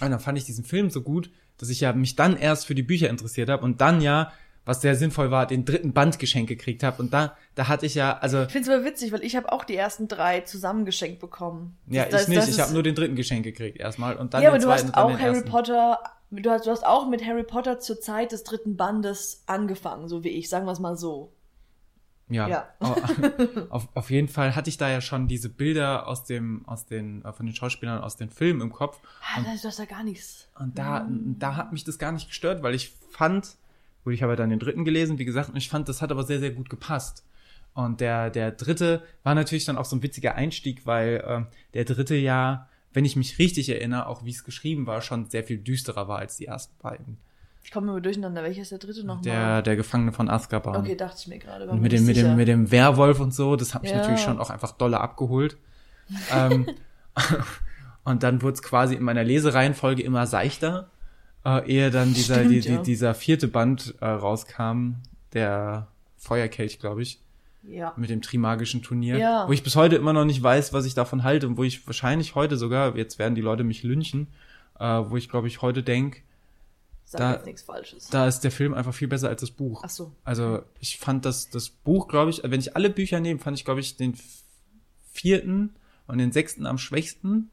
[0.00, 2.74] und dann fand ich diesen Film so gut, dass ich ja mich dann erst für
[2.74, 4.32] die Bücher interessiert habe und dann ja
[4.64, 7.02] was sehr sinnvoll war, den dritten Band geschenkt gekriegt habe.
[7.02, 8.42] Und da, da hatte ich ja, also.
[8.42, 11.76] Ich finde es aber witzig, weil ich habe auch die ersten drei zusammen geschenkt bekommen.
[11.88, 12.56] Ja, das, ich das, nicht.
[12.56, 15.18] ich habe nur den dritten geschenkt gekriegt erstmal und dann Ja, aber du hast auch
[15.18, 15.50] Harry ersten.
[15.50, 15.98] Potter,
[16.30, 20.22] du hast, du hast auch mit Harry Potter zur Zeit des dritten Bandes angefangen, so
[20.22, 21.32] wie ich, sagen wir es mal so.
[22.28, 22.68] Ja, ja.
[23.68, 27.24] auf, auf jeden Fall hatte ich da ja schon diese Bilder aus dem, aus den,
[27.24, 28.98] äh, von den Schauspielern aus den Filmen im Kopf.
[29.22, 30.48] Ah, und, du hast da gar nichts.
[30.58, 31.38] Und da, mhm.
[31.38, 33.56] da hat mich das gar nicht gestört, weil ich fand,
[34.04, 36.10] Gut, ich habe ja dann den dritten gelesen, wie gesagt, und ich fand, das hat
[36.10, 37.24] aber sehr, sehr gut gepasst.
[37.74, 41.84] Und der, der dritte war natürlich dann auch so ein witziger Einstieg, weil äh, der
[41.84, 45.58] dritte ja, wenn ich mich richtig erinnere, auch wie es geschrieben war, schon sehr viel
[45.58, 47.16] düsterer war als die ersten beiden.
[47.64, 48.42] Ich komme immer durcheinander.
[48.42, 49.22] Welcher ist der dritte nochmal?
[49.22, 50.76] Der, der Gefangene von Azkaban.
[50.76, 51.72] Okay, dachte ich mir gerade.
[51.72, 53.98] Mit dem, mit, dem, mit dem Werwolf und so, das hat mich ja.
[53.98, 55.56] natürlich schon auch einfach dolle abgeholt.
[56.32, 56.66] ähm,
[58.04, 60.90] und dann wurde es quasi in meiner Lesereihenfolge immer seichter
[61.44, 62.82] äh, ehe dann dieser, Stimmt, die, die, ja.
[62.82, 64.94] dieser vierte Band äh, rauskam,
[65.32, 67.20] der Feuerkelch, glaube ich.
[67.64, 67.92] Ja.
[67.96, 69.18] Mit dem Trimagischen Turnier.
[69.18, 69.46] Ja.
[69.46, 71.86] Wo ich bis heute immer noch nicht weiß, was ich davon halte und wo ich
[71.86, 74.26] wahrscheinlich heute sogar, jetzt werden die Leute mich lynchen,
[74.80, 76.22] äh, wo ich glaube ich heute denk,
[77.12, 77.42] da,
[78.10, 79.82] da ist der Film einfach viel besser als das Buch.
[79.84, 80.12] Ach so.
[80.24, 83.64] Also ich fand das, das Buch, glaube ich, wenn ich alle Bücher nehme, fand ich,
[83.64, 84.14] glaube ich, den
[85.12, 85.74] vierten
[86.06, 87.50] und den sechsten am schwächsten.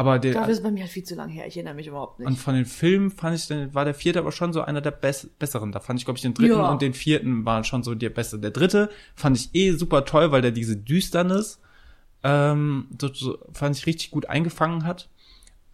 [0.00, 1.46] Aber der, Dafür ist bei mir halt viel zu lang her.
[1.46, 2.26] Ich erinnere mich überhaupt nicht.
[2.26, 5.28] Und von den Filmen fand ich, war der vierte aber schon so einer der bess
[5.38, 5.72] besseren.
[5.72, 6.70] Da fand ich, glaube ich, den dritten ja.
[6.70, 8.38] und den vierten waren schon so der beste.
[8.38, 11.60] Der dritte fand ich eh super toll, weil der diese Düsternis
[12.22, 15.10] ähm, so, so, fand ich richtig gut eingefangen hat.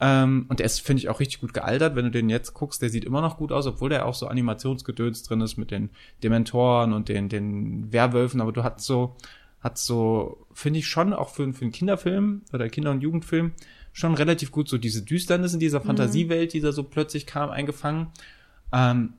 [0.00, 1.94] Ähm, und der ist, finde ich, auch richtig gut gealtert.
[1.94, 4.26] Wenn du den jetzt guckst, der sieht immer noch gut aus, obwohl der auch so
[4.26, 5.90] Animationsgedöns drin ist mit den
[6.24, 8.40] Dementoren und den, den Werwölfen.
[8.40, 9.14] Aber du hast so,
[9.60, 13.52] hat so, finde ich schon auch für, für einen Kinderfilm oder Kinder- und Jugendfilm
[13.96, 15.84] schon relativ gut so diese Düsternis in dieser mhm.
[15.84, 18.08] Fantasiewelt, die da so plötzlich kam, eingefangen.
[18.70, 19.14] Ähm,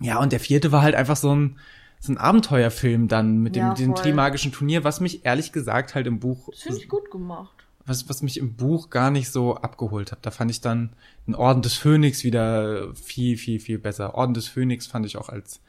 [0.00, 1.60] ja, und der vierte war halt einfach so ein,
[2.00, 6.08] so ein Abenteuerfilm dann mit dem, ja, dem Trimagischen Turnier, was mich ehrlich gesagt halt
[6.08, 6.48] im Buch.
[6.50, 7.54] Das finde ich gut gemacht.
[7.86, 10.26] Was, was mich im Buch gar nicht so abgeholt hat.
[10.26, 10.90] Da fand ich dann
[11.28, 14.16] den Orden des Phönix wieder viel, viel, viel besser.
[14.16, 15.60] Orden des Phönix fand ich auch als,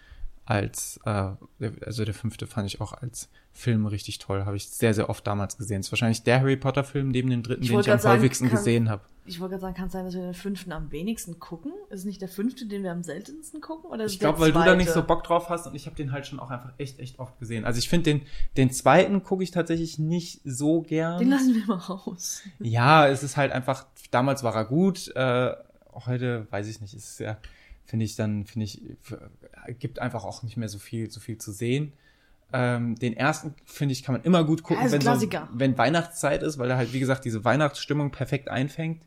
[0.46, 1.32] als, äh,
[1.86, 4.46] also der fünfte fand ich auch als Film richtig toll.
[4.46, 5.80] Habe ich sehr, sehr oft damals gesehen.
[5.80, 8.58] Ist wahrscheinlich der Harry Potter-Film neben dem dritten, Ich den ich am sagen, häufigsten kann-
[8.58, 9.02] gesehen habe.
[9.28, 11.72] Ich wollte gerade sagen, kann es sein, dass wir den fünften am wenigsten gucken?
[11.90, 13.90] Ist es nicht der fünfte, den wir am seltensten gucken?
[13.90, 15.08] Oder Ich glaube, weil du da nicht so zweite?
[15.08, 17.66] Bock drauf hast und ich habe den halt schon auch einfach echt, echt oft gesehen.
[17.66, 18.22] Also ich finde den,
[18.56, 21.18] den zweiten gucke ich tatsächlich nicht so gern.
[21.18, 22.42] Den lassen wir mal raus.
[22.60, 25.56] Ja, es ist halt einfach, damals war er gut, äh,
[26.06, 27.38] heute weiß ich nicht, ist es ja,
[27.86, 28.82] finde ich dann, finde ich,
[29.80, 31.94] gibt einfach auch nicht mehr so viel, so viel zu sehen.
[32.54, 36.44] Ähm, den ersten, finde ich, kann man immer gut gucken, Ja, wenn, so, wenn Weihnachtszeit
[36.44, 39.04] ist, weil er halt, wie gesagt, diese Weihnachtsstimmung perfekt einfängt.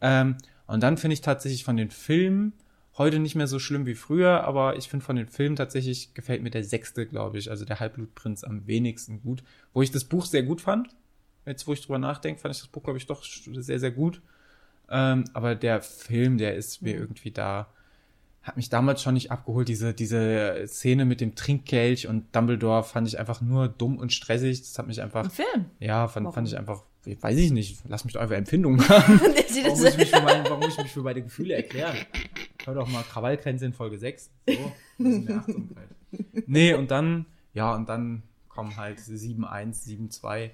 [0.00, 0.36] Ähm,
[0.66, 2.52] und dann finde ich tatsächlich von den Filmen
[2.96, 6.42] heute nicht mehr so schlimm wie früher, aber ich finde von den Filmen tatsächlich gefällt
[6.42, 9.42] mir der sechste, glaube ich, also der Halbblutprinz am wenigsten gut.
[9.72, 10.88] Wo ich das Buch sehr gut fand.
[11.46, 14.20] Jetzt, wo ich drüber nachdenke, fand ich das Buch, glaube ich, doch sehr, sehr gut.
[14.90, 17.68] Ähm, aber der Film, der ist mir irgendwie da,
[18.42, 19.68] hat mich damals schon nicht abgeholt.
[19.68, 24.60] Diese, diese Szene mit dem Trinkkelch und Dumbledore fand ich einfach nur dumm und stressig.
[24.60, 25.66] Das hat mich einfach, Ein Film.
[25.78, 26.34] ja, fand, Warum?
[26.34, 28.80] fand ich einfach, weiß ich nicht, lass mich doch einfach Empfindungen
[29.48, 31.96] sieht Warum muss, ich mich für meine, warum muss ich mich für meine Gefühle erklären?
[32.64, 34.30] Hör doch mal Krawallgrenze in Folge 6.
[34.46, 35.88] So, mehr Achtsamkeit.
[36.46, 39.86] Nee, und dann, ja, und dann kommen halt 7-1,
[40.20, 40.36] 7-2.
[40.44, 40.50] Äh,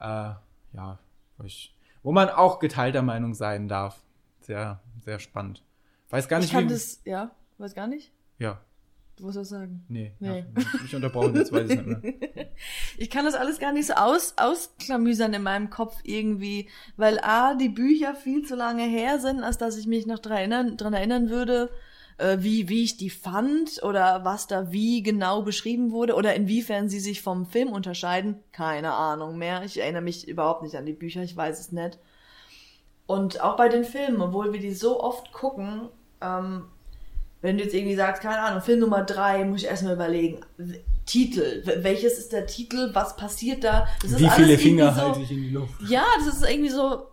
[0.00, 0.98] ja,
[1.36, 4.02] wo, ich, wo man auch geteilter Meinung sein darf.
[4.40, 5.62] Sehr, sehr spannend.
[6.10, 6.72] Weiß gar ich nicht, kann wie.
[6.72, 8.12] das, ja, weiß gar nicht.
[8.38, 8.60] ja,
[9.16, 9.84] Du musst was sagen.
[9.88, 10.12] nee.
[10.20, 10.44] Nee.
[10.56, 12.46] Ja, mich unterbrochen, jetzt weiß ich nicht mehr.
[12.98, 17.54] Ich kann das alles gar nicht so aus, ausklamüsern in meinem Kopf irgendwie, weil A,
[17.54, 20.94] die Bücher viel zu lange her sind, als dass ich mich noch dran erinnern, dran
[20.94, 21.70] erinnern würde,
[22.18, 26.88] äh, wie, wie ich die fand oder was da wie genau beschrieben wurde oder inwiefern
[26.88, 28.40] sie sich vom Film unterscheiden.
[28.52, 29.62] Keine Ahnung mehr.
[29.64, 31.98] Ich erinnere mich überhaupt nicht an die Bücher, ich weiß es nicht.
[33.06, 35.88] Und auch bei den Filmen, obwohl wir die so oft gucken,
[36.20, 36.64] ähm,
[37.40, 40.40] wenn du jetzt irgendwie sagst, keine Ahnung, Film Nummer drei, muss ich erstmal überlegen.
[41.06, 43.86] Titel, welches ist der Titel, was passiert da?
[44.02, 45.72] Wie viele Finger so, halte ich in die Luft?
[45.88, 47.06] Ja, das ist irgendwie so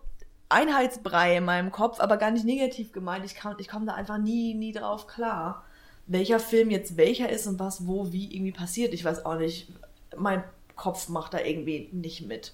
[0.48, 3.24] Einheitsbrei in meinem Kopf, aber gar nicht negativ gemeint.
[3.24, 5.64] Ich, kann- ich komme da einfach nie, nie drauf klar,
[6.06, 8.92] welcher Film jetzt welcher ist und was wo wie irgendwie passiert.
[8.94, 9.68] Ich weiß auch nicht.
[10.16, 10.44] Mein
[10.76, 12.52] Kopf macht da irgendwie nicht mit.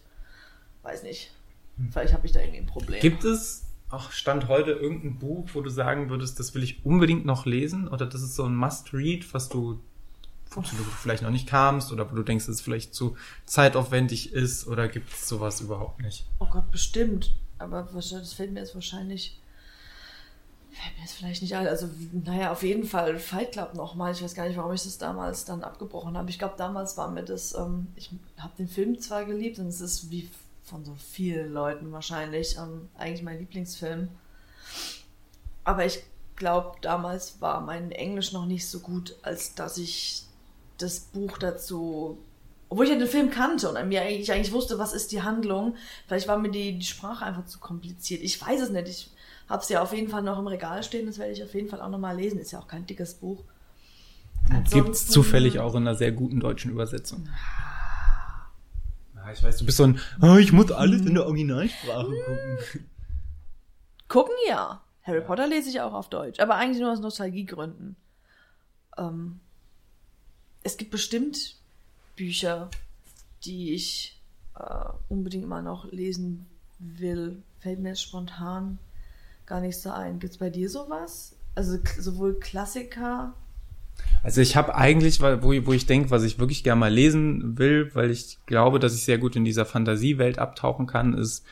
[0.82, 1.32] Weiß nicht.
[1.90, 3.00] Vielleicht habe ich da irgendwie ein Problem.
[3.00, 7.26] Gibt es, auch Stand heute, irgendein Buch, wo du sagen würdest, das will ich unbedingt
[7.26, 7.88] noch lesen?
[7.88, 9.80] Oder das ist so ein Must-Read, was du,
[10.50, 11.92] wozu du vielleicht noch nicht kamst?
[11.92, 14.66] Oder wo du denkst, dass es vielleicht zu zeitaufwendig ist?
[14.66, 16.24] Oder gibt es sowas überhaupt nicht?
[16.38, 17.34] Oh Gott, bestimmt.
[17.58, 19.38] Aber das fällt mir jetzt wahrscheinlich.
[20.70, 21.66] Fällt mir jetzt vielleicht nicht ein.
[21.66, 24.12] Also, naja, auf jeden Fall Fight Club nochmal.
[24.12, 26.30] Ich weiß gar nicht, warum ich das damals dann abgebrochen habe.
[26.30, 27.54] Ich glaube, damals war mir das.
[27.54, 30.30] Ähm, ich habe den Film zwar geliebt und es ist wie
[30.64, 34.08] von so vielen Leuten wahrscheinlich ähm, eigentlich mein Lieblingsfilm.
[35.64, 36.02] Aber ich
[36.36, 40.24] glaube, damals war mein Englisch noch nicht so gut, als dass ich
[40.78, 42.18] das Buch dazu
[42.72, 45.74] obwohl ich ja den Film kannte und mir eigentlich, eigentlich wusste, was ist die Handlung.
[46.06, 48.22] Vielleicht war mir die, die Sprache einfach zu kompliziert.
[48.22, 48.88] Ich weiß es nicht.
[48.88, 49.10] Ich
[49.46, 51.04] habe es ja auf jeden Fall noch im Regal stehen.
[51.04, 52.38] Das werde ich auf jeden Fall auch nochmal lesen.
[52.38, 53.44] Ist ja auch kein dickes Buch.
[54.70, 57.28] Gibt es zufällig auch in einer sehr guten deutschen Übersetzung?
[59.24, 62.58] Ja, ich weiß, du bist so ein, oh, ich muss alles in der Originalsprache gucken.
[64.08, 64.82] Gucken ja.
[65.04, 66.40] Harry Potter lese ich auch auf Deutsch.
[66.40, 67.96] Aber eigentlich nur aus Nostalgiegründen.
[68.98, 69.40] Ähm,
[70.62, 71.56] es gibt bestimmt
[72.16, 72.68] Bücher,
[73.44, 74.20] die ich
[74.58, 76.46] äh, unbedingt mal noch lesen
[76.78, 77.42] will.
[77.60, 78.78] Fällt mir jetzt spontan
[79.46, 80.18] gar nicht so ein.
[80.18, 81.36] Gibt es bei dir sowas?
[81.54, 83.34] Also sowohl Klassiker.
[84.22, 87.90] Also ich habe eigentlich, wo, wo ich denke, was ich wirklich gerne mal lesen will,
[87.94, 91.44] weil ich glaube, dass ich sehr gut in dieser Fantasiewelt abtauchen kann, ist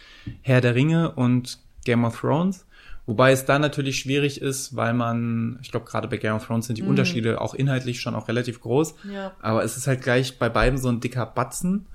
[0.42, 2.66] Herr der Ringe und Game of Thrones.
[3.06, 6.66] Wobei es da natürlich schwierig ist, weil man, ich glaube, gerade bei Game of Thrones
[6.66, 8.94] sind die Unterschiede auch inhaltlich schon auch relativ groß.
[9.12, 9.32] Ja.
[9.40, 11.86] Aber es ist halt gleich bei beiden so ein dicker Batzen.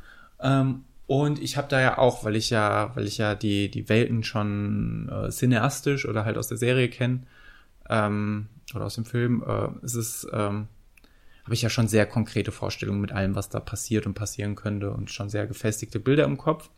[0.42, 3.88] Ähm, und ich habe da ja auch, weil ich ja, weil ich ja die, die
[3.88, 7.22] Welten schon äh, cineastisch oder halt aus der Serie kenne,
[7.90, 10.68] ähm, oder aus dem Film, äh, ist es, ähm,
[11.44, 14.92] habe ich ja schon sehr konkrete Vorstellungen mit allem, was da passiert und passieren könnte
[14.92, 16.70] und schon sehr gefestigte Bilder im Kopf.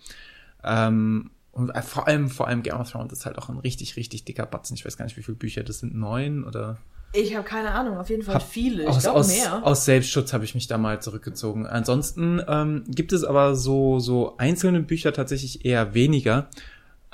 [0.64, 3.96] Ähm, und äh, vor allem, vor allem Game of Thrones ist halt auch ein richtig,
[3.96, 4.76] richtig dicker Batzen.
[4.76, 5.96] Ich weiß gar nicht, wie viele Bücher das sind.
[5.96, 6.78] Neun oder?
[7.14, 8.84] Ich habe keine Ahnung, auf jeden Fall viele.
[8.84, 9.66] Ich aus, glaube mehr.
[9.66, 11.66] aus Selbstschutz habe ich mich da mal zurückgezogen.
[11.66, 16.50] Ansonsten ähm, gibt es aber so, so einzelne Bücher tatsächlich eher weniger.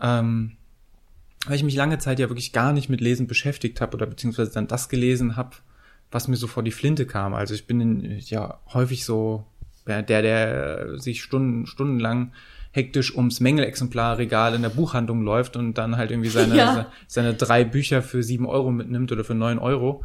[0.02, 0.58] Ähm,
[1.48, 4.52] weil ich mich lange Zeit ja wirklich gar nicht mit Lesen beschäftigt habe oder beziehungsweise
[4.54, 5.52] dann das gelesen habe,
[6.12, 7.34] was mir so vor die Flinte kam.
[7.34, 9.46] Also ich bin in, ja häufig so
[9.88, 12.32] der, der sich Stunden, stundenlang
[12.72, 16.86] hektisch ums Mängelexemplarregal in der Buchhandlung läuft und dann halt irgendwie seine, Ja.
[17.08, 20.04] seine drei Bücher für sieben Euro mitnimmt oder für neun Euro.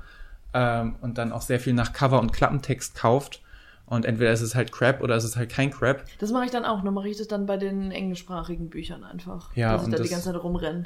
[0.54, 3.42] ähm, und dann auch sehr viel nach Cover und Klappentext kauft.
[3.86, 6.04] Und entweder ist es halt Crap oder ist es halt kein Crap.
[6.18, 6.82] Das mache ich dann auch.
[6.82, 9.54] Nur mache ich das dann bei den englischsprachigen Büchern einfach.
[9.56, 10.84] Ja, dass ich und da die das- ganze Zeit rumrenne.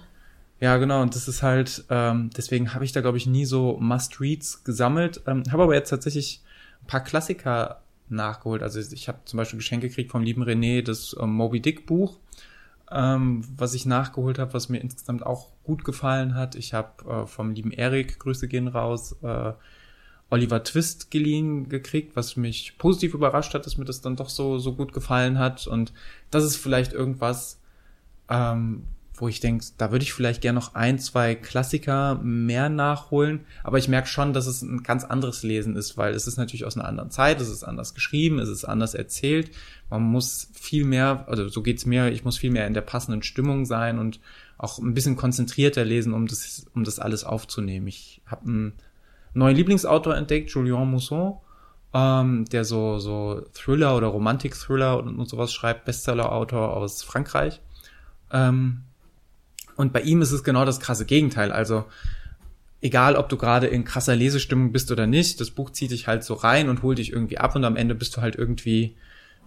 [0.62, 1.02] Ja, genau.
[1.02, 5.20] Und das ist halt, ähm, deswegen habe ich da, glaube ich, nie so Must-Reads gesammelt.
[5.26, 6.40] Ähm, habe aber jetzt tatsächlich
[6.82, 8.62] ein paar Klassiker nachgeholt.
[8.62, 12.20] Also ich habe zum Beispiel Geschenke gekriegt vom lieben René, das ähm, Moby Dick Buch,
[12.92, 16.54] ähm, was ich nachgeholt habe, was mir insgesamt auch gut gefallen hat.
[16.54, 19.54] Ich habe äh, vom lieben Erik, Grüße gehen raus, äh,
[20.30, 24.60] Oliver Twist geliehen gekriegt, was mich positiv überrascht hat, dass mir das dann doch so,
[24.60, 25.66] so gut gefallen hat.
[25.66, 25.92] Und
[26.30, 27.60] das ist vielleicht irgendwas,
[28.28, 28.84] ähm,
[29.22, 33.46] wo ich denke, da würde ich vielleicht gerne noch ein, zwei Klassiker mehr nachholen.
[33.62, 36.64] Aber ich merke schon, dass es ein ganz anderes Lesen ist, weil es ist natürlich
[36.64, 39.52] aus einer anderen Zeit, es ist anders geschrieben, es ist anders erzählt.
[39.90, 43.22] Man muss viel mehr, also so geht's mir, ich muss viel mehr in der passenden
[43.22, 44.18] Stimmung sein und
[44.58, 47.86] auch ein bisschen konzentrierter lesen, um das, um das alles aufzunehmen.
[47.86, 48.72] Ich habe einen
[49.34, 51.36] neuen Lieblingsautor entdeckt, Julien Mousson,
[51.94, 57.60] ähm, der so, so Thriller oder Romantik-Thriller und, und sowas schreibt, Bestseller-Autor aus Frankreich.
[58.32, 58.82] Ähm,
[59.76, 61.52] und bei ihm ist es genau das krasse Gegenteil.
[61.52, 61.84] Also,
[62.80, 66.24] egal ob du gerade in krasser Lesestimmung bist oder nicht, das Buch zieht dich halt
[66.24, 68.96] so rein und holt dich irgendwie ab und am Ende bist du halt irgendwie,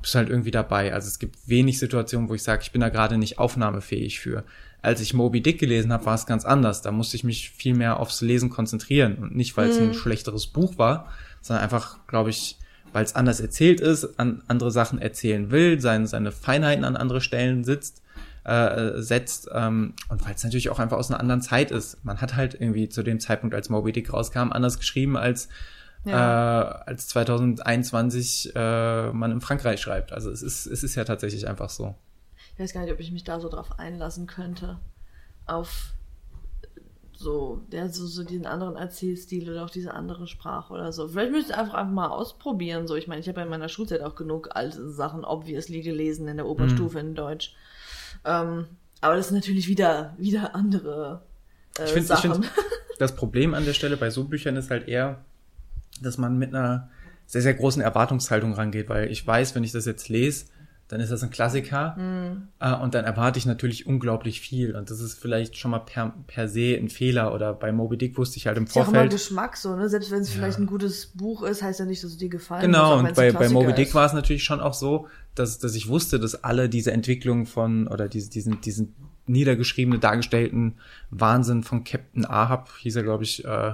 [0.02, 0.94] bist du halt irgendwie dabei.
[0.94, 4.44] Also es gibt wenig Situationen, wo ich sage, ich bin da gerade nicht aufnahmefähig für.
[4.82, 6.82] Als ich Moby Dick gelesen habe, war es ganz anders.
[6.82, 10.48] Da musste ich mich viel mehr aufs Lesen konzentrieren und nicht, weil es ein schlechteres
[10.48, 11.12] Buch war,
[11.42, 12.58] sondern einfach, glaube ich,
[12.94, 17.20] weil es anders erzählt ist, an andere Sachen erzählen will, seine, seine Feinheiten an andere
[17.20, 18.02] Stellen sitzt
[18.46, 22.04] äh, setzt ähm, und weil es natürlich auch einfach aus einer anderen Zeit ist.
[22.06, 25.50] Man hat halt irgendwie zu dem Zeitpunkt, als Moby Dick rauskam, anders geschrieben als
[26.04, 26.62] Ja.
[26.62, 30.12] äh, als 2021 äh, man in Frankreich schreibt.
[30.14, 31.96] Also es ist es ist ja tatsächlich einfach so.
[32.54, 34.80] Ich weiß gar nicht, ob ich mich da so drauf einlassen könnte.
[35.48, 35.92] Auf
[37.18, 41.08] so, der so, so diesen anderen Erzählstil oder auch diese andere Sprache oder so.
[41.08, 42.88] Vielleicht müsste ich einfach, einfach mal ausprobieren.
[42.88, 46.28] So, ich meine, ich habe ja in meiner Schulzeit auch genug alte Sachen obviously gelesen
[46.28, 47.56] in der Oberstufe in Deutsch.
[48.26, 48.68] Ähm,
[49.02, 51.22] aber das sind natürlich wieder, wieder andere
[51.78, 52.34] äh, Ich finde, ich Sachen.
[52.44, 52.52] find,
[53.00, 55.24] das Problem an der Stelle bei so Büchern ist halt eher,
[56.02, 56.90] dass man mit einer
[57.28, 60.46] sehr, sehr großen Erwartungshaltung rangeht, weil ich weiß, wenn ich das jetzt lese,
[60.88, 62.48] dann ist das ein Klassiker Hm.
[62.60, 66.14] äh, und dann erwarte ich natürlich unglaublich viel und das ist vielleicht schon mal per,
[66.28, 68.86] per se ein Fehler oder bei Moby Dick wusste ich halt im ist ja auch
[68.86, 69.12] Vorfeld.
[69.12, 69.90] Geschmack so, ne?
[69.90, 70.36] Selbst wenn es Ja.
[70.36, 73.00] vielleicht ein gutes Buch ist, heißt ja nicht, dass es dir gefallen muss, Genau, auch
[73.00, 76.20] und bei, bei Moby Dick war es natürlich schon auch so, dass, dass ich wusste,
[76.20, 78.94] dass alle diese Entwicklung von, oder diese, diesen, diesen
[79.28, 80.76] niedergeschriebene, dargestellten
[81.10, 83.74] Wahnsinn von Captain Ahab, hieß er, glaube ich, äh,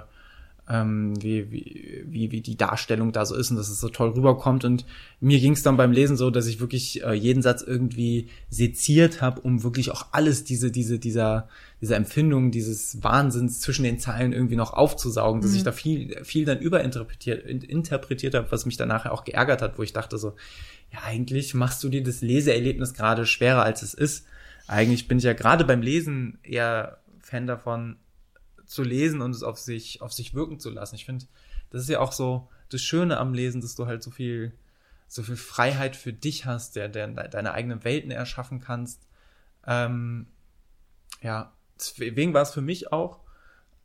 [0.71, 4.11] ähm, wie, wie, wie, wie die Darstellung da so ist und dass es so toll
[4.11, 4.63] rüberkommt.
[4.63, 4.85] Und
[5.19, 9.21] mir ging es dann beim Lesen so, dass ich wirklich äh, jeden Satz irgendwie seziert
[9.21, 11.49] habe, um wirklich auch alles diese, diese, dieser,
[11.81, 16.45] dieser Empfindung, dieses Wahnsinns zwischen den Zeilen irgendwie noch aufzusaugen, dass ich da viel, viel
[16.45, 20.17] dann überinterpretiert in- interpretiert habe, was mich dann nachher auch geärgert hat, wo ich dachte
[20.17, 20.35] so,
[20.93, 24.25] ja, eigentlich machst du dir das Leseerlebnis gerade schwerer, als es ist.
[24.67, 27.97] Eigentlich bin ich ja gerade beim Lesen eher Fan davon,
[28.71, 30.95] zu lesen und es auf sich, auf sich wirken zu lassen.
[30.95, 31.25] Ich finde,
[31.71, 34.53] das ist ja auch so das Schöne am Lesen, dass du halt so viel,
[35.09, 39.05] so viel Freiheit für dich hast, der, der deine eigenen Welten erschaffen kannst.
[39.67, 40.27] Ähm,
[41.21, 43.19] ja, deswegen war es für mich auch,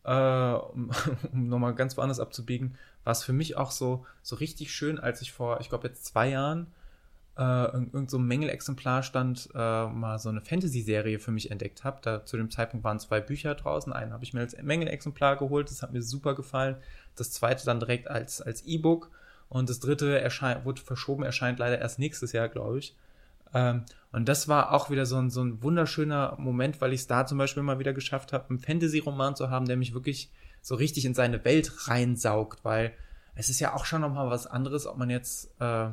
[0.04, 0.92] äh, um,
[1.32, 5.32] nochmal ganz woanders abzubiegen, war es für mich auch so, so richtig schön, als ich
[5.32, 6.68] vor, ich glaube jetzt zwei Jahren,
[7.38, 11.98] äh, in irgendeinem so Mängelexemplar stand, äh, mal so eine Fantasy-Serie für mich entdeckt habe.
[12.02, 13.92] Da zu dem Zeitpunkt waren zwei Bücher draußen.
[13.92, 16.76] Einen habe ich mir als Mängelexemplar geholt, das hat mir super gefallen.
[17.14, 19.10] Das zweite dann direkt als, als E-Book.
[19.48, 22.96] Und das dritte erscheint, wurde verschoben, erscheint leider erst nächstes Jahr, glaube ich.
[23.54, 27.06] Ähm, und das war auch wieder so ein, so ein wunderschöner Moment, weil ich es
[27.06, 30.30] da zum Beispiel mal wieder geschafft habe, einen Fantasy-Roman zu haben, der mich wirklich
[30.62, 32.92] so richtig in seine Welt reinsaugt, weil
[33.34, 35.90] es ist ja auch schon nochmal was anderes, ob man jetzt, äh,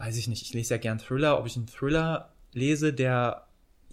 [0.00, 3.46] weiß ich nicht, ich lese ja gern Thriller, ob ich einen Thriller lese, der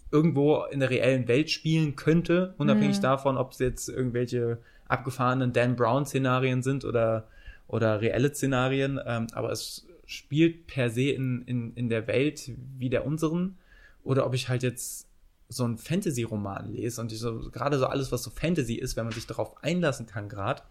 [0.09, 3.01] irgendwo in der reellen Welt spielen könnte, unabhängig Mhm.
[3.01, 7.27] davon, ob es jetzt irgendwelche abgefahrenen Dan Brown-Szenarien sind oder,
[7.67, 12.89] oder reelle Szenarien, ähm, aber es spielt per se in, in, in der Welt wie
[12.89, 13.57] der unseren,
[14.05, 15.07] oder ob ich halt jetzt
[15.49, 19.03] so einen Fantasy-Roman lese und ich so, gerade so alles, was so Fantasy ist, wenn
[19.03, 20.63] man sich darauf einlassen kann gerade,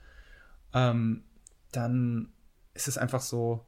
[0.72, 1.24] ähm,
[1.72, 2.30] dann
[2.72, 3.66] ist es einfach so,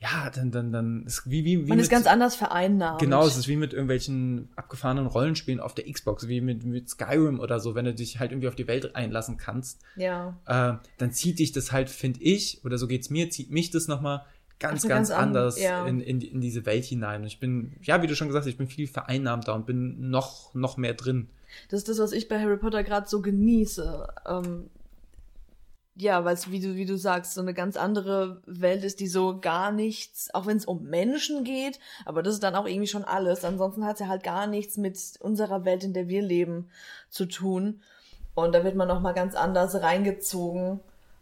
[0.00, 3.00] ja, dann, dann, dann ist wie, wie, wie Man ist mit- ganz anders vereinnahmt.
[3.00, 7.38] Genau, es ist wie mit irgendwelchen abgefahrenen Rollenspielen auf der Xbox, wie mit, mit Skyrim
[7.38, 10.38] oder so, wenn du dich halt irgendwie auf die Welt einlassen kannst, Ja.
[10.46, 13.88] äh, dann zieht dich das halt, finde ich, oder so geht's mir, zieht mich das
[13.88, 14.24] nochmal
[14.58, 15.86] ganz, ganz, ganz an- anders ja.
[15.86, 17.20] in, in, in diese Welt hinein.
[17.20, 20.08] Und ich bin, ja, wie du schon gesagt hast, ich bin viel vereinnahmter und bin
[20.10, 21.28] noch, noch mehr drin.
[21.68, 24.08] Das ist das, was ich bei Harry Potter gerade so genieße.
[24.26, 24.70] Ähm,
[26.00, 29.08] ja, weil es, wie du, wie du sagst, so eine ganz andere Welt ist, die
[29.08, 32.86] so gar nichts, auch wenn es um Menschen geht, aber das ist dann auch irgendwie
[32.86, 33.44] schon alles.
[33.44, 36.70] Ansonsten hat es ja halt gar nichts mit unserer Welt, in der wir leben,
[37.08, 37.80] zu tun.
[38.34, 40.80] Und da wird man nochmal ganz anders reingezogen,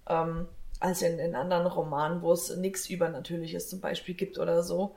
[0.09, 0.47] ähm,
[0.81, 4.95] als in, in anderen Romanen, wo es nichts Übernatürliches zum Beispiel gibt oder so.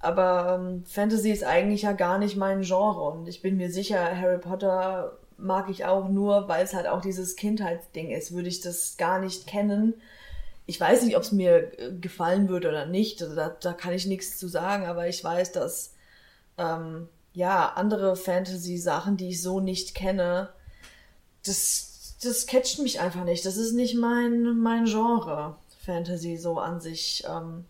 [0.00, 3.98] Aber ähm, Fantasy ist eigentlich ja gar nicht mein Genre und ich bin mir sicher,
[4.16, 8.32] Harry Potter mag ich auch nur, weil es halt auch dieses Kindheitsding ist.
[8.32, 9.94] Würde ich das gar nicht kennen.
[10.66, 13.22] Ich weiß nicht, ob es mir äh, gefallen würde oder nicht.
[13.22, 15.94] Also da, da kann ich nichts zu sagen, aber ich weiß, dass
[16.58, 20.50] ähm, ja andere Fantasy-Sachen, die ich so nicht kenne,
[21.46, 23.46] das, das catcht mich einfach nicht.
[23.46, 25.56] Das ist nicht mein, mein Genre.
[25.86, 27.24] Fantasy so an sich.
[27.26, 27.64] Ähm,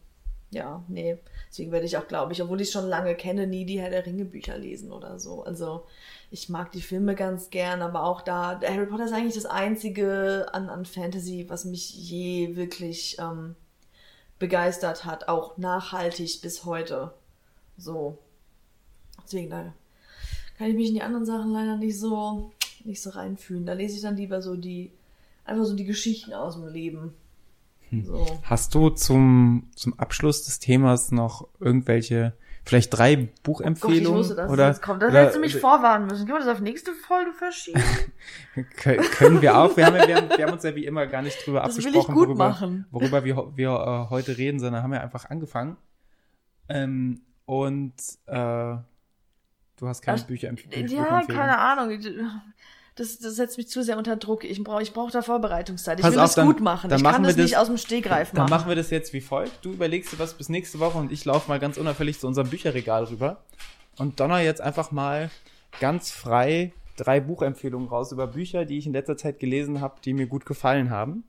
[0.51, 1.19] ja, nee.
[1.51, 4.07] Deswegen werde ich auch, glaube ich, obwohl ich schon lange kenne, nie die Herr der
[4.07, 5.45] Ringe Bücher lesen oder so.
[5.45, 5.85] Also
[6.31, 10.47] ich mag die Filme ganz gern, aber auch da, Harry Potter ist eigentlich das einzige
[10.53, 13.55] an, an Fantasy, was mich je wirklich ähm,
[14.39, 17.13] begeistert hat, auch nachhaltig bis heute.
[17.77, 18.19] So.
[19.25, 19.73] Deswegen, da
[20.59, 22.53] kann ich mich in die anderen Sachen leider nicht so,
[22.85, 23.65] nicht so reinfühlen.
[23.65, 24.93] Da lese ich dann lieber so die,
[25.45, 27.15] einfach so die Geschichten aus dem Leben.
[27.89, 28.05] Hm.
[28.05, 28.27] So.
[28.43, 32.35] Hast du zum, zum Abschluss des Themas noch irgendwelche
[32.69, 34.07] vielleicht drei Buchempfehlungen.
[34.07, 35.03] Oh Gott, ich wusste, dass oder, das kommt.
[35.03, 36.27] Das hättest du mich vorwarnen müssen.
[36.27, 37.83] Können wir das auf nächste Folge verschieben?
[38.77, 39.75] können wir auch.
[39.77, 42.15] Wir haben, wir, haben, wir haben uns ja wie immer gar nicht drüber das abgesprochen,
[42.15, 42.87] worüber, machen.
[42.91, 45.79] worüber wir, wir äh, heute reden, sondern haben ja einfach angefangen.
[46.69, 47.95] Ähm, und
[48.27, 48.85] äh, du
[49.83, 50.89] hast keine Bücher empfehlen.
[50.89, 51.99] Ja, keine Ahnung
[52.99, 54.45] das, das setzt mich zu sehr unter Druck.
[54.45, 55.99] Ich brauche ich brauch da Vorbereitungszeit.
[55.99, 56.91] Ich Pass will auf, das dann, gut machen.
[56.93, 58.49] ich kann das, das, nicht aus dem Stegreif machen.
[58.49, 59.65] Dann machen wir das jetzt wie folgt.
[59.65, 62.49] Du überlegst dir was bis nächste Woche und ich laufe mal ganz unauffällig zu unserem
[62.49, 63.43] Bücherregal rüber
[63.97, 65.31] und donner jetzt einfach mal
[65.81, 70.13] ganz frei drei Buchempfehlungen raus über Bücher, die ich in letzter Zeit gelesen habe, die
[70.13, 71.25] mir gut gefallen haben.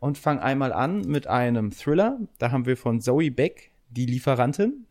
[0.00, 2.18] Und fang einmal an mit einem Thriller.
[2.38, 4.84] Da haben wir von Zoe Beck, Die Lieferantin.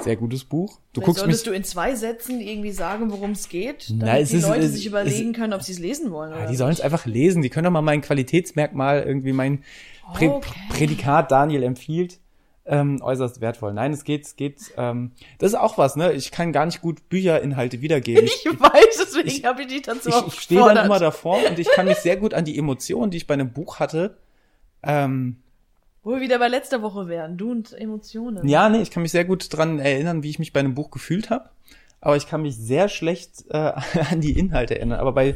[0.00, 0.78] Sehr gutes Buch.
[0.92, 4.16] Du guckst solltest mich, du in zwei Sätzen irgendwie sagen, worum es geht, damit na,
[4.16, 6.32] die ist, Leute es, sich überlegen es, können, ob sie es lesen wollen.
[6.32, 7.42] Ja, die sollen es einfach lesen.
[7.42, 9.62] Die können doch mal mein Qualitätsmerkmal, irgendwie mein
[10.12, 10.50] Prä okay.
[10.70, 12.18] Prädikat Daniel empfiehlt,
[12.64, 13.72] ähm, äußerst wertvoll.
[13.72, 16.12] Nein, es geht, es geht, ähm, das ist auch was, ne?
[16.12, 18.24] Ich kann gar nicht gut Bücherinhalte wiedergeben.
[18.26, 21.58] Ich, ich weiß, deswegen habe ich dich dazu Ich, ich stehe dann immer davor und
[21.58, 24.16] ich kann mich sehr gut an die Emotionen, die ich bei einem Buch hatte,
[24.82, 25.36] ähm,
[26.06, 28.46] wo wir wieder bei letzter Woche wären, du und Emotionen.
[28.46, 30.92] Ja, nee, ich kann mich sehr gut dran erinnern, wie ich mich bei einem Buch
[30.92, 31.50] gefühlt habe.
[32.00, 33.72] Aber ich kann mich sehr schlecht äh,
[34.10, 35.00] an die Inhalte erinnern.
[35.00, 35.34] Aber bei,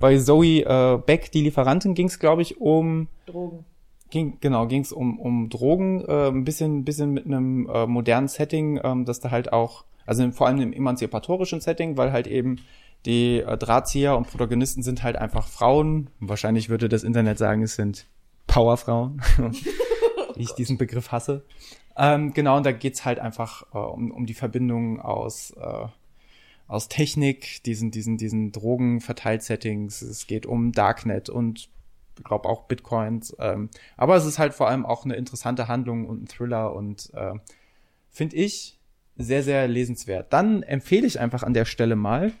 [0.00, 3.64] bei Zoe äh, Beck, die Lieferantin, ging es, glaube ich, um Drogen.
[4.10, 8.26] Ging, genau, ging es um, um Drogen, äh, ein bisschen, bisschen mit einem äh, modernen
[8.26, 12.56] Setting, ähm, dass da halt auch, also vor allem im emanzipatorischen Setting, weil halt eben
[13.06, 16.10] die äh, Drahtzieher und Protagonisten sind halt einfach Frauen.
[16.18, 18.06] Wahrscheinlich würde das Internet sagen, es sind
[18.48, 19.22] Powerfrauen.
[20.40, 21.44] wie ich diesen Begriff hasse.
[21.96, 25.86] Ähm, genau, und da geht's halt einfach äh, um, um die Verbindung aus, äh,
[26.66, 30.00] aus Technik, diesen, diesen, diesen Drogenverteilsettings.
[30.00, 31.68] Es geht um Darknet und
[32.16, 33.36] ich glaube auch Bitcoins.
[33.38, 33.68] Ähm,
[33.98, 37.34] aber es ist halt vor allem auch eine interessante Handlung und ein Thriller und äh,
[38.08, 38.78] finde ich
[39.16, 40.32] sehr, sehr lesenswert.
[40.32, 42.32] Dann empfehle ich einfach an der Stelle mal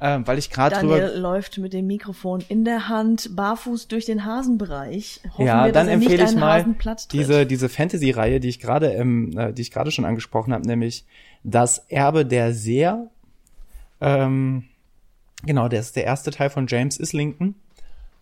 [0.00, 0.98] ähm, weil ich gerade drüber.
[0.98, 5.20] Daniel läuft mit dem Mikrofon in der Hand barfuß durch den Hasenbereich.
[5.32, 6.64] Hoffen ja, wir, dann empfehle ich mal
[7.12, 11.04] diese diese Fantasy-Reihe, die ich gerade ähm, äh, die ich gerade schon angesprochen habe, nämlich
[11.44, 13.08] das Erbe der Seher.
[14.00, 14.64] Ähm,
[15.44, 17.54] genau, der ist der erste Teil von James Islington.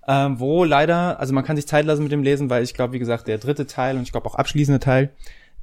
[0.06, 2.94] Ähm, wo leider, also man kann sich Zeit lassen mit dem Lesen, weil ich glaube,
[2.94, 5.10] wie gesagt, der dritte Teil und ich glaube auch abschließende Teil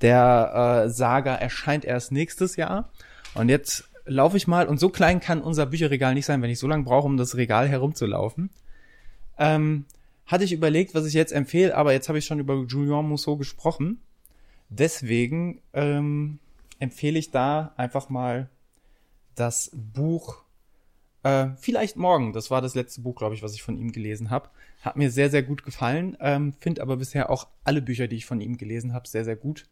[0.01, 2.89] der äh, Saga erscheint erst nächstes Jahr.
[3.33, 6.59] Und jetzt laufe ich mal, und so klein kann unser Bücherregal nicht sein, wenn ich
[6.59, 8.49] so lange brauche, um das Regal herumzulaufen.
[9.37, 9.85] Ähm,
[10.25, 13.35] hatte ich überlegt, was ich jetzt empfehle, aber jetzt habe ich schon über Julien Mousseau
[13.35, 13.99] gesprochen.
[14.69, 16.39] Deswegen ähm,
[16.79, 18.49] empfehle ich da einfach mal
[19.35, 20.45] das Buch
[21.25, 22.33] äh, Vielleicht morgen.
[22.33, 24.49] Das war das letzte Buch, glaube ich, was ich von ihm gelesen habe.
[24.81, 26.15] Hat mir sehr, sehr gut gefallen.
[26.19, 29.35] Ähm, Finde aber bisher auch alle Bücher, die ich von ihm gelesen habe, sehr, sehr
[29.35, 29.65] gut.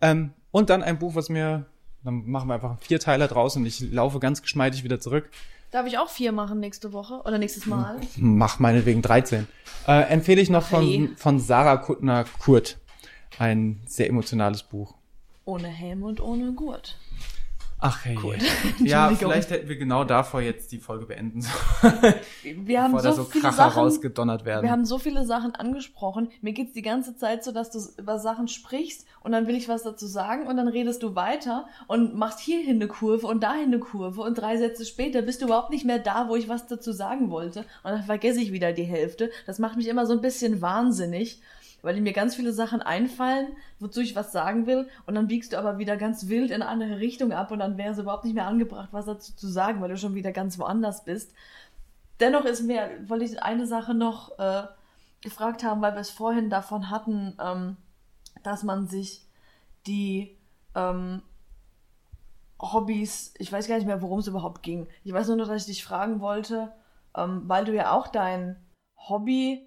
[0.00, 1.66] Ähm, und dann ein Buch, was mir
[2.06, 5.28] dann machen wir einfach einen Vierteiler draus und ich laufe ganz geschmeidig wieder zurück.
[5.72, 7.96] Darf ich auch vier machen nächste Woche oder nächstes Mal?
[8.16, 9.46] Mach meinetwegen 13.
[9.86, 11.10] Äh, empfehle ich noch von, hey.
[11.16, 12.78] von Sarah Kuttner Kurt.
[13.38, 14.94] Ein sehr emotionales Buch.
[15.44, 16.96] Ohne Helm und ohne Gurt.
[17.78, 18.18] Ach hey.
[18.22, 18.36] Cool.
[18.78, 22.14] Ja, vielleicht hätten wir genau davor jetzt die Folge beenden sollen.
[22.42, 24.62] Wir haben so, so viele Sachen rausgedonnert werden.
[24.62, 26.28] Wir haben so viele Sachen angesprochen.
[26.40, 29.68] Mir geht's die ganze Zeit so, dass du über Sachen sprichst und dann will ich
[29.68, 33.66] was dazu sagen und dann redest du weiter und machst hierhin eine Kurve und dahin
[33.66, 36.66] eine Kurve und drei Sätze später bist du überhaupt nicht mehr da, wo ich was
[36.66, 39.30] dazu sagen wollte und dann vergesse ich wieder die Hälfte.
[39.46, 41.40] Das macht mich immer so ein bisschen wahnsinnig
[41.82, 43.48] weil mir ganz viele Sachen einfallen,
[43.78, 46.70] wozu ich was sagen will, und dann biegst du aber wieder ganz wild in eine
[46.70, 49.80] andere Richtung ab und dann wäre es überhaupt nicht mehr angebracht, was dazu zu sagen,
[49.80, 51.32] weil du schon wieder ganz woanders bist.
[52.20, 54.64] Dennoch ist mir, wollte ich eine Sache noch äh,
[55.20, 57.76] gefragt haben, weil wir es vorhin davon hatten, ähm,
[58.42, 59.22] dass man sich
[59.86, 60.36] die
[60.74, 61.22] ähm,
[62.60, 64.88] Hobbys, ich weiß gar nicht mehr, worum es überhaupt ging.
[65.04, 66.72] Ich weiß nur noch, dass ich dich fragen wollte,
[67.14, 68.56] ähm, weil du ja auch dein
[68.96, 69.65] Hobby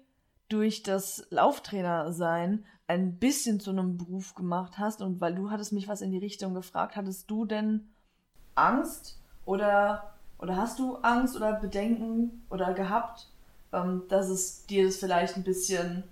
[0.50, 5.72] durch das Lauftrainer sein ein bisschen zu einem Beruf gemacht hast und weil du hattest
[5.72, 7.88] mich was in die Richtung gefragt, hattest du denn
[8.56, 13.28] Angst oder oder hast du Angst oder Bedenken oder gehabt,
[13.72, 16.02] ähm, dass es dir das vielleicht ein bisschen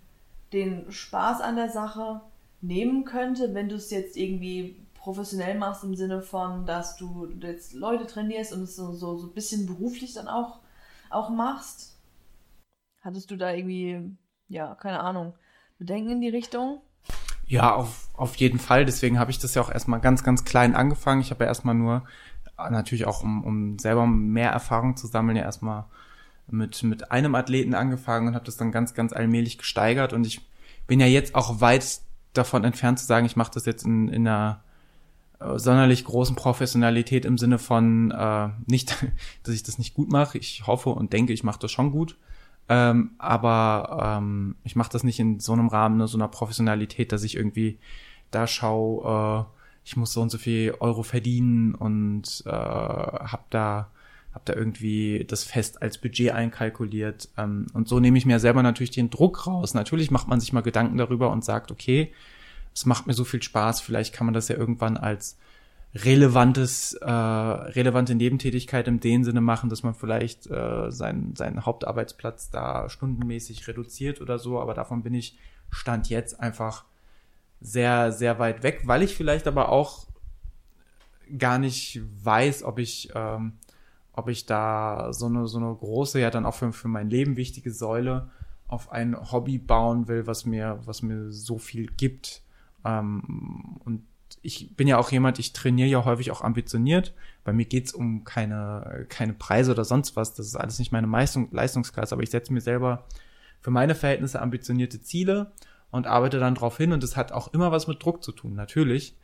[0.53, 2.21] den Spaß an der Sache
[2.61, 7.73] nehmen könnte, wenn du es jetzt irgendwie professionell machst im Sinne von, dass du jetzt
[7.73, 10.61] Leute trainierst und es so, so, so ein bisschen beruflich dann auch,
[11.09, 11.97] auch machst?
[13.01, 14.17] Hattest du da irgendwie
[14.49, 15.35] ja, keine Ahnung,
[15.79, 16.81] Bedenken in die Richtung?
[17.47, 18.85] Ja, auf, auf jeden Fall.
[18.85, 21.21] Deswegen habe ich das ja auch erstmal ganz, ganz klein angefangen.
[21.21, 22.05] Ich habe ja erstmal nur,
[22.59, 25.85] äh, natürlich auch um, um selber mehr Erfahrung zu sammeln, ja erstmal
[26.51, 30.13] mit, mit einem Athleten angefangen und habe das dann ganz, ganz allmählich gesteigert.
[30.13, 30.41] Und ich
[30.87, 32.01] bin ja jetzt auch weit
[32.35, 34.63] davon entfernt zu sagen, ich mache das jetzt in, in einer
[35.41, 38.97] äh, sonderlich großen Professionalität im Sinne von äh, nicht,
[39.43, 40.39] dass ich das nicht gut mache.
[40.39, 42.17] Ich hoffe und denke, ich mache das schon gut.
[42.69, 47.13] Ähm, aber ähm, ich mache das nicht in so einem Rahmen, ne, so einer Professionalität,
[47.13, 47.79] dass ich irgendwie
[48.31, 53.91] da schaue, äh, ich muss so und so viel Euro verdienen und äh, hab da
[54.35, 57.31] hab da irgendwie das fest als Budget einkalkuliert.
[57.39, 59.73] Ähm, und so nehme ich mir selber natürlich den Druck raus.
[59.75, 62.13] Natürlich macht man sich mal Gedanken darüber und sagt, okay,
[62.75, 65.39] es macht mir so viel Spaß, vielleicht kann man das ja irgendwann als
[65.95, 72.51] relevantes, äh, relevante Nebentätigkeit im dem Sinne machen, dass man vielleicht äh, seinen, seinen Hauptarbeitsplatz
[72.51, 75.39] da stundenmäßig reduziert oder so, aber davon bin ich
[75.71, 76.85] Stand jetzt einfach
[77.61, 80.07] sehr, sehr weit weg, weil ich vielleicht aber auch
[81.37, 83.55] gar nicht weiß, ob ich, ähm,
[84.13, 87.37] ob ich da so eine, so eine große, ja dann auch für, für mein Leben
[87.37, 88.31] wichtige Säule
[88.67, 92.43] auf ein Hobby bauen will, was mir, was mir so viel gibt.
[92.85, 94.03] Ähm, und
[94.43, 97.15] ich bin ja auch jemand, ich trainiere ja häufig auch ambitioniert.
[97.45, 100.35] Bei mir geht's um keine, keine Preise oder sonst was.
[100.35, 103.07] Das ist alles nicht meine Leistung, Leistungsklasse, aber ich setze mir selber
[103.61, 105.53] für meine Verhältnisse ambitionierte Ziele
[105.91, 108.55] und arbeite dann drauf hin und das hat auch immer was mit Druck zu tun,
[108.55, 109.17] natürlich.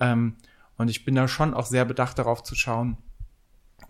[0.00, 0.36] Ähm,
[0.76, 2.98] und ich bin da schon auch sehr bedacht darauf zu schauen,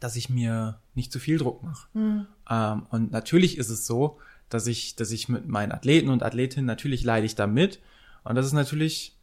[0.00, 1.88] dass ich mir nicht zu viel Druck mache.
[1.94, 2.26] Mhm.
[2.48, 4.18] Ähm, und natürlich ist es so,
[4.48, 7.80] dass ich, dass ich mit meinen Athleten und Athletinnen natürlich leide ich da mit.
[8.24, 9.17] Und das ist natürlich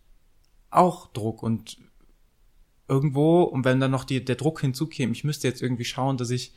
[0.76, 1.78] auch Druck und
[2.88, 6.30] irgendwo, und wenn dann noch die, der Druck hinzukäme, ich müsste jetzt irgendwie schauen, dass
[6.30, 6.54] ich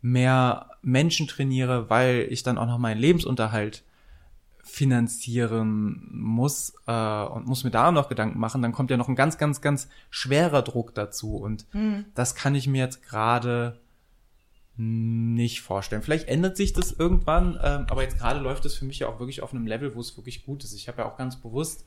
[0.00, 3.84] mehr Menschen trainiere, weil ich dann auch noch meinen Lebensunterhalt
[4.64, 9.16] finanzieren muss äh, und muss mir da noch Gedanken machen, dann kommt ja noch ein
[9.16, 11.36] ganz, ganz, ganz schwerer Druck dazu.
[11.36, 12.06] Und mhm.
[12.14, 13.80] das kann ich mir jetzt gerade
[14.76, 16.02] nicht vorstellen.
[16.02, 19.18] Vielleicht ändert sich das irgendwann, äh, aber jetzt gerade läuft es für mich ja auch
[19.18, 20.72] wirklich auf einem Level, wo es wirklich gut ist.
[20.74, 21.84] Ich habe ja auch ganz bewusst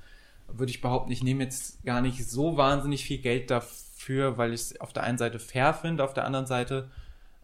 [0.48, 4.62] würde ich behaupten, ich nehme jetzt gar nicht so wahnsinnig viel Geld dafür, weil ich
[4.62, 6.90] es auf der einen Seite fair finde, auf der anderen Seite,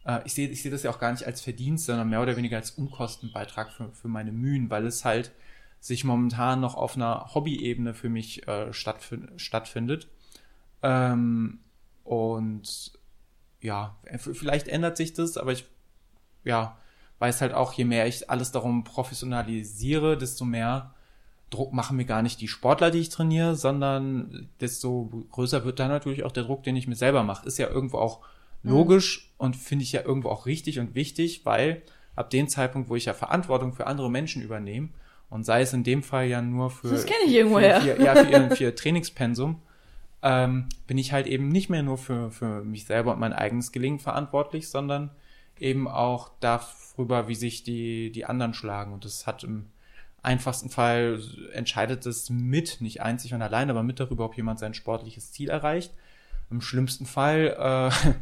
[0.06, 2.38] äh, ich sehe ich sehe das ja auch gar nicht als Verdienst, sondern mehr oder
[2.38, 5.32] weniger als Unkostenbeitrag für, für meine Mühen, weil es halt
[5.80, 10.08] sich momentan noch auf einer Hobby-Ebene für mich äh, stattfind, stattfindet.
[10.84, 11.60] Ähm,
[12.04, 12.92] und
[13.62, 15.66] ja, vielleicht ändert sich das, aber ich
[16.44, 16.78] ja,
[17.20, 20.94] weiß halt auch, je mehr ich alles darum professionalisiere, desto mehr
[21.52, 25.90] Druck machen mir gar nicht die Sportler, die ich trainiere, sondern desto größer wird dann
[25.90, 27.46] natürlich auch der Druck, den ich mir selber mache.
[27.46, 28.22] Ist ja irgendwo auch
[28.64, 29.46] logisch mhm.
[29.46, 31.84] und finde ich ja irgendwo auch richtig und wichtig, weil
[32.16, 34.90] ab dem Zeitpunkt, wo ich ja Verantwortung für andere Menschen übernehme
[35.30, 38.04] und sei es in dem Fall ja nur für das kenne ich irgendwoher für, für,
[38.04, 39.62] ja, für, für ihr Trainingspensum,
[40.24, 43.72] ähm, bin ich halt eben nicht mehr nur für, für mich selber und mein eigenes
[43.72, 45.10] Gelingen verantwortlich, sondern
[45.60, 48.94] eben auch darüber, wie sich die, die anderen schlagen.
[48.94, 49.68] Und das hat im
[50.24, 51.22] einfachsten Fall
[51.54, 55.50] entscheidet es mit, nicht einzig und allein, aber mit darüber, ob jemand sein sportliches Ziel
[55.50, 55.94] erreicht.
[56.50, 57.56] Im schlimmsten Fall,
[58.06, 58.14] äh,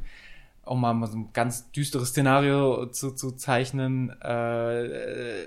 [0.70, 5.46] um mal so ein ganz düsteres Szenario zu, zu zeichnen, äh,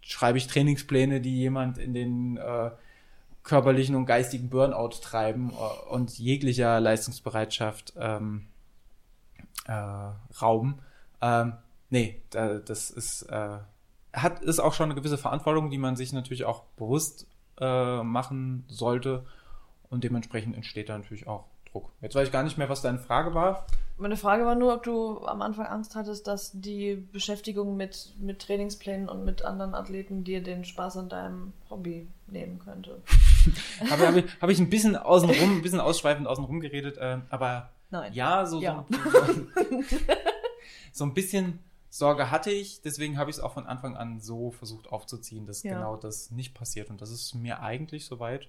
[0.00, 2.70] schreibe ich Trainingspläne, die jemand in den äh,
[3.42, 8.46] körperlichen und geistigen Burnout treiben äh, und jeglicher Leistungsbereitschaft ähm,
[9.66, 9.72] äh,
[10.40, 10.80] rauben.
[11.22, 11.54] Ähm,
[11.88, 13.58] nee, da, das ist, äh,
[14.14, 17.26] hat, ist auch schon eine gewisse Verantwortung, die man sich natürlich auch bewusst
[17.60, 19.24] äh, machen sollte.
[19.90, 21.90] Und dementsprechend entsteht da natürlich auch Druck.
[22.00, 23.66] Jetzt weiß ich gar nicht mehr, was deine Frage war.
[23.96, 28.40] Meine Frage war nur, ob du am Anfang Angst hattest, dass die Beschäftigung mit, mit
[28.40, 33.02] Trainingsplänen und mit anderen Athleten dir den Spaß an deinem Hobby nehmen könnte.
[33.90, 38.12] habe ich, hab ich ein bisschen außenrum, ein bisschen ausschweifend außenrum geredet, äh, aber Nein.
[38.14, 38.84] ja, so, Ja.
[38.90, 39.56] So, so,
[40.92, 41.60] so ein bisschen
[41.94, 45.62] Sorge hatte ich, deswegen habe ich es auch von Anfang an so versucht aufzuziehen, dass
[45.62, 45.74] Ja.
[45.74, 46.90] genau das nicht passiert.
[46.90, 48.48] Und das ist mir eigentlich soweit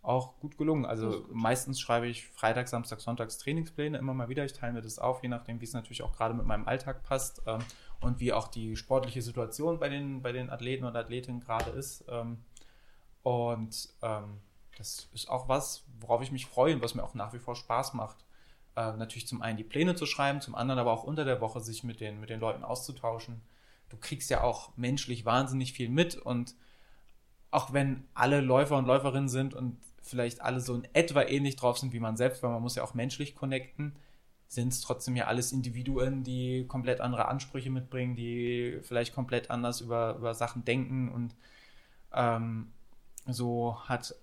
[0.00, 0.86] auch gut gelungen.
[0.86, 1.34] Also gut.
[1.34, 4.46] meistens schreibe ich Freitag, Samstag, Sonntags Trainingspläne immer mal wieder.
[4.46, 7.02] Ich teile mir das auf, je nachdem, wie es natürlich auch gerade mit meinem Alltag
[7.02, 7.58] passt ähm,
[8.00, 12.06] und wie auch die sportliche Situation bei den, bei den Athleten und Athletinnen gerade ist.
[12.08, 12.38] Ähm,
[13.22, 14.38] und ähm,
[14.78, 17.54] das ist auch was, worauf ich mich freue und was mir auch nach wie vor
[17.54, 18.24] Spaß macht.
[18.76, 21.60] Äh, natürlich zum einen die Pläne zu schreiben, zum anderen aber auch unter der Woche
[21.60, 23.40] sich mit den, mit den Leuten auszutauschen.
[23.88, 26.54] Du kriegst ja auch menschlich wahnsinnig viel mit und
[27.50, 31.78] auch wenn alle Läufer und Läuferinnen sind und vielleicht alle so in etwa ähnlich drauf
[31.78, 33.96] sind wie man selbst, weil man muss ja auch menschlich connecten,
[34.48, 39.80] sind es trotzdem ja alles Individuen, die komplett andere Ansprüche mitbringen, die vielleicht komplett anders
[39.80, 41.34] über, über Sachen denken und
[42.12, 42.72] ähm,
[43.26, 44.14] so hat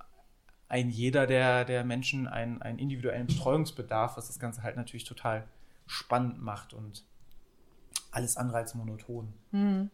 [0.68, 5.46] ein jeder der, der Menschen einen, einen individuellen Betreuungsbedarf, was das Ganze halt natürlich total
[5.88, 7.04] spannend macht und
[8.12, 9.34] alles andere als monoton.
[9.52, 9.90] Hm.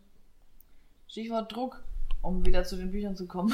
[1.07, 1.83] Stichwort Druck,
[2.21, 3.53] um wieder zu den Büchern zu kommen.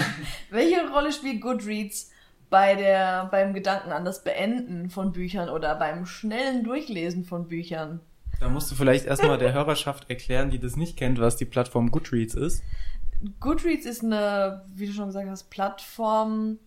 [0.50, 2.10] Welche Rolle spielt Goodreads
[2.50, 8.00] bei der, beim Gedanken an das Beenden von Büchern oder beim schnellen Durchlesen von Büchern?
[8.40, 11.90] Da musst du vielleicht erstmal der Hörerschaft erklären, die das nicht kennt, was die Plattform
[11.90, 12.62] Goodreads ist.
[13.40, 16.58] Goodreads ist eine, wie du schon gesagt hast, Plattform,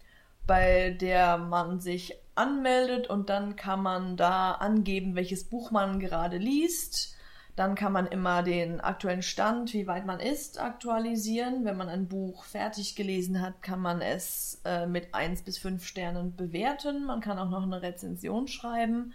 [0.46, 6.38] bei der man sich anmeldet und dann kann man da angeben, welches Buch man gerade
[6.38, 7.16] liest.
[7.56, 11.66] Dann kann man immer den aktuellen Stand, wie weit man ist, aktualisieren.
[11.66, 15.86] Wenn man ein Buch fertig gelesen hat, kann man es äh, mit 1 bis 5
[15.86, 17.06] Sternen bewerten.
[17.06, 19.14] Man kann auch noch eine Rezension schreiben.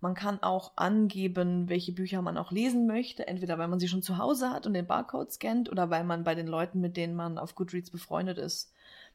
[0.00, 4.02] Man kann auch angeben, welche Bücher man auch lesen möchte, entweder weil man sie schon
[4.02, 7.14] zu Hause hat und den Barcode scannt oder weil man bei den Leuten, mit denen
[7.14, 8.72] man auf Goodreads befreundet ist,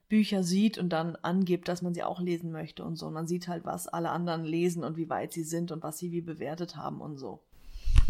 [0.09, 3.07] Bücher sieht und dann angibt, dass man sie auch lesen möchte und so.
[3.07, 5.97] Und man sieht halt, was alle anderen lesen und wie weit sie sind und was
[5.97, 7.41] sie wie bewertet haben und so.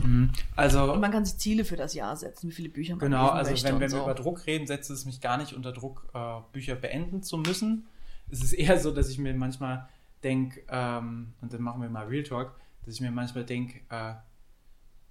[0.04, 0.32] Mhm.
[0.56, 3.24] Also, Und man kann sich Ziele für das Jahr setzen, wie viele Bücher man genau,
[3.24, 3.98] lesen also möchte wenn, und wenn so.
[3.98, 7.38] wir über Druck reden, setzt es mich gar nicht unter Druck, äh, Bücher beenden zu
[7.38, 7.88] müssen.
[8.30, 9.88] Es ist eher so, dass ich mir manchmal
[10.24, 12.56] denke, ähm, und dann machen wir mal Real Talk,
[12.86, 14.16] dass ich mir manchmal denke, äh,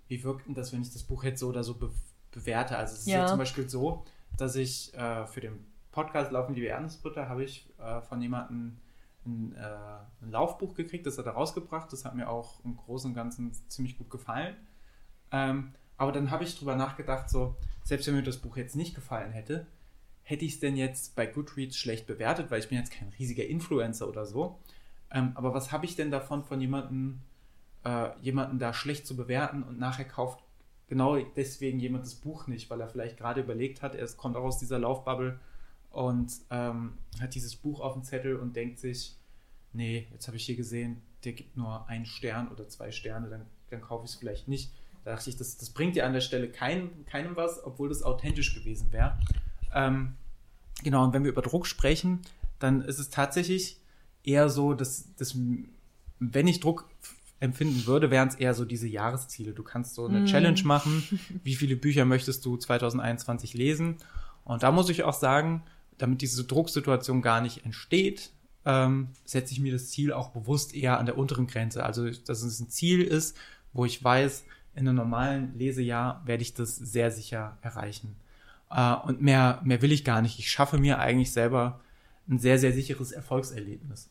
[0.08, 1.90] wie wirkt denn das, wenn ich das Buch jetzt so oder so be
[2.30, 2.76] bewerte?
[2.76, 3.20] Also es ist ja.
[3.20, 3.26] Ja.
[3.26, 4.04] zum Beispiel so,
[4.36, 8.78] dass ich äh, für den Podcast Laufen die Ernstbutter habe ich äh, von jemandem
[9.26, 9.60] ein, äh,
[10.22, 11.92] ein Laufbuch gekriegt, das hat er rausgebracht.
[11.92, 14.56] Das hat mir auch im Großen und Ganzen ziemlich gut gefallen.
[15.30, 18.94] Ähm, aber dann habe ich drüber nachgedacht, so, selbst wenn mir das Buch jetzt nicht
[18.94, 19.66] gefallen hätte,
[20.22, 23.44] hätte ich es denn jetzt bei Goodreads schlecht bewertet, weil ich bin jetzt kein riesiger
[23.44, 24.58] Influencer oder so.
[25.10, 27.20] Ähm, aber was habe ich denn davon, von jemandem,
[27.84, 30.42] äh, jemanden da schlecht zu bewerten und nachher kauft
[30.88, 34.44] genau deswegen jemand das Buch nicht, weil er vielleicht gerade überlegt hat, er kommt auch
[34.44, 35.38] aus dieser Laufbubble
[35.90, 39.16] und ähm, hat dieses Buch auf dem Zettel und denkt sich,
[39.72, 43.46] nee, jetzt habe ich hier gesehen, der gibt nur einen Stern oder zwei Sterne, dann,
[43.70, 44.72] dann kaufe ich es vielleicht nicht.
[45.04, 48.02] Da dachte ich, das, das bringt dir an der Stelle kein, keinem was, obwohl das
[48.02, 49.18] authentisch gewesen wäre.
[49.74, 50.14] Ähm,
[50.82, 52.20] genau, und wenn wir über Druck sprechen,
[52.58, 53.78] dann ist es tatsächlich
[54.22, 55.36] eher so, dass, dass
[56.18, 56.88] wenn ich Druck
[57.40, 59.52] empfinden würde, wären es eher so diese Jahresziele.
[59.52, 60.26] Du kannst so eine Mm.
[60.26, 61.02] Challenge machen.
[61.44, 63.96] Wie viele Bücher möchtest du 2021 lesen?
[64.44, 65.62] Und da muss ich auch sagen,
[65.98, 68.30] damit diese Drucksituation gar nicht entsteht,
[68.64, 71.84] ähm, setze ich mir das Ziel auch bewusst eher an der unteren Grenze.
[71.84, 73.36] Also, dass es ein Ziel ist,
[73.72, 74.44] wo ich weiß,
[74.74, 78.16] in einem normalen Lesejahr werde ich das sehr sicher erreichen.
[78.70, 80.38] Äh, und mehr, mehr will ich gar nicht.
[80.38, 81.80] Ich schaffe mir eigentlich selber
[82.28, 84.08] ein sehr, sehr sicheres Erfolgserlebnis.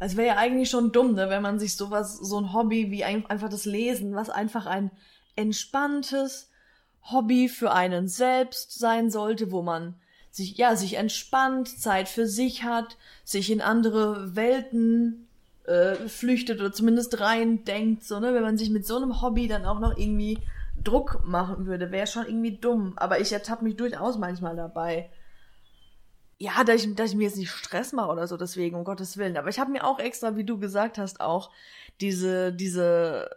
[0.00, 3.04] Es wäre ja eigentlich schon dumm, ne, wenn man sich sowas, so ein Hobby wie
[3.04, 4.90] ein, einfach das Lesen, was einfach ein
[5.36, 6.50] entspanntes
[7.02, 9.94] Hobby für einen selbst sein sollte, wo man
[10.30, 15.28] sich, ja, sich entspannt, Zeit für sich hat, sich in andere Welten
[15.64, 19.48] äh, flüchtet oder zumindest rein denkt, so, ne, wenn man sich mit so einem Hobby
[19.48, 20.38] dann auch noch irgendwie
[20.82, 22.94] Druck machen würde, wäre schon irgendwie dumm.
[22.96, 25.10] Aber ich ertappe mich durchaus manchmal dabei,
[26.40, 29.18] ja, dass ich, dass ich mir jetzt nicht Stress mache oder so, deswegen, um Gottes
[29.18, 29.36] Willen.
[29.36, 31.50] Aber ich habe mir auch extra, wie du gesagt hast, auch
[32.00, 33.28] diese, diese,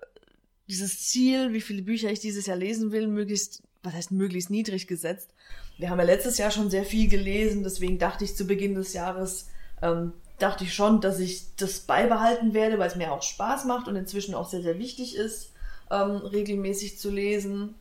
[0.69, 4.87] dieses Ziel, wie viele Bücher ich dieses Jahr lesen will, möglichst, was heißt möglichst niedrig
[4.87, 5.31] gesetzt.
[5.77, 8.93] Wir haben ja letztes Jahr schon sehr viel gelesen, deswegen dachte ich zu Beginn des
[8.93, 9.49] Jahres,
[9.81, 13.89] ähm, dachte ich schon, dass ich das beibehalten werde, weil es mir auch Spaß macht
[13.89, 15.51] und inzwischen auch sehr, sehr wichtig ist,
[15.91, 17.75] ähm, regelmäßig zu lesen.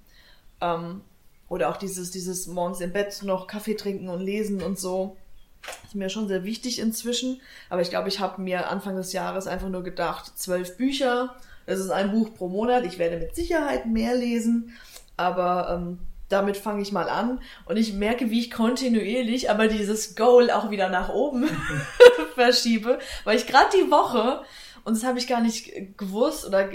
[0.61, 1.03] Ähm,
[1.53, 5.19] oder auch dieses, dieses morgens im Bett noch Kaffee trinken und lesen und so.
[5.85, 7.43] Ist mir schon sehr wichtig inzwischen.
[7.69, 11.79] Aber ich glaube, ich habe mir Anfang des Jahres einfach nur gedacht, zwölf Bücher, das
[11.79, 12.87] ist ein Buch pro Monat.
[12.87, 14.73] Ich werde mit Sicherheit mehr lesen.
[15.19, 15.99] Aber ähm,
[16.31, 20.71] damit fange ich mal an und ich merke, wie ich kontinuierlich aber dieses Goal auch
[20.71, 21.47] wieder nach oben
[22.35, 24.43] verschiebe, weil ich gerade die Woche,
[24.85, 26.71] und das habe ich gar nicht gewusst oder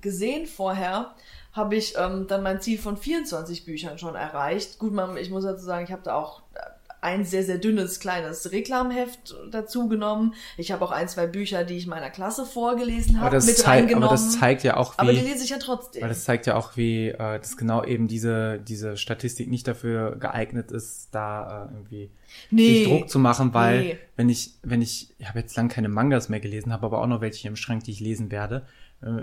[0.00, 1.14] gesehen vorher,
[1.52, 4.78] habe ich ähm, dann mein Ziel von 24 Büchern schon erreicht.
[4.78, 6.42] Gut, man, ich muss dazu sagen, ich habe da auch
[7.02, 10.34] ein sehr, sehr dünnes, kleines Reklamheft dazu genommen.
[10.56, 14.04] Ich habe auch ein, zwei Bücher, die ich meiner Klasse vorgelesen habe, mit reingenommen.
[14.04, 14.98] Aber das zeigt ja auch, wie...
[15.00, 16.00] Aber die lese ich ja trotzdem.
[16.00, 20.14] Weil das zeigt ja auch, wie äh, das genau eben diese, diese Statistik nicht dafür
[20.14, 22.10] geeignet ist, da äh, irgendwie
[22.52, 23.98] nee, Druck zu machen, weil nee.
[24.14, 27.08] wenn ich, wenn ich, ich habe jetzt lang keine Mangas mehr gelesen, habe aber auch
[27.08, 28.64] noch welche im Schrank, die ich lesen werde,
[29.02, 29.22] äh,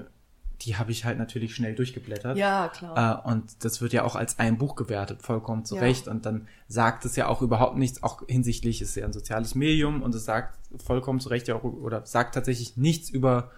[0.61, 2.38] die habe ich halt natürlich schnell durchgeblättert.
[2.38, 3.23] Ja, klar.
[3.26, 5.81] Äh, und das wird ja auch als ein Buch gewertet, vollkommen zu ja.
[5.81, 6.07] Recht.
[6.07, 10.02] Und dann sagt es ja auch überhaupt nichts, auch hinsichtlich ist ja ein soziales Medium
[10.02, 13.52] und es sagt vollkommen zu Recht ja auch, oder sagt tatsächlich nichts über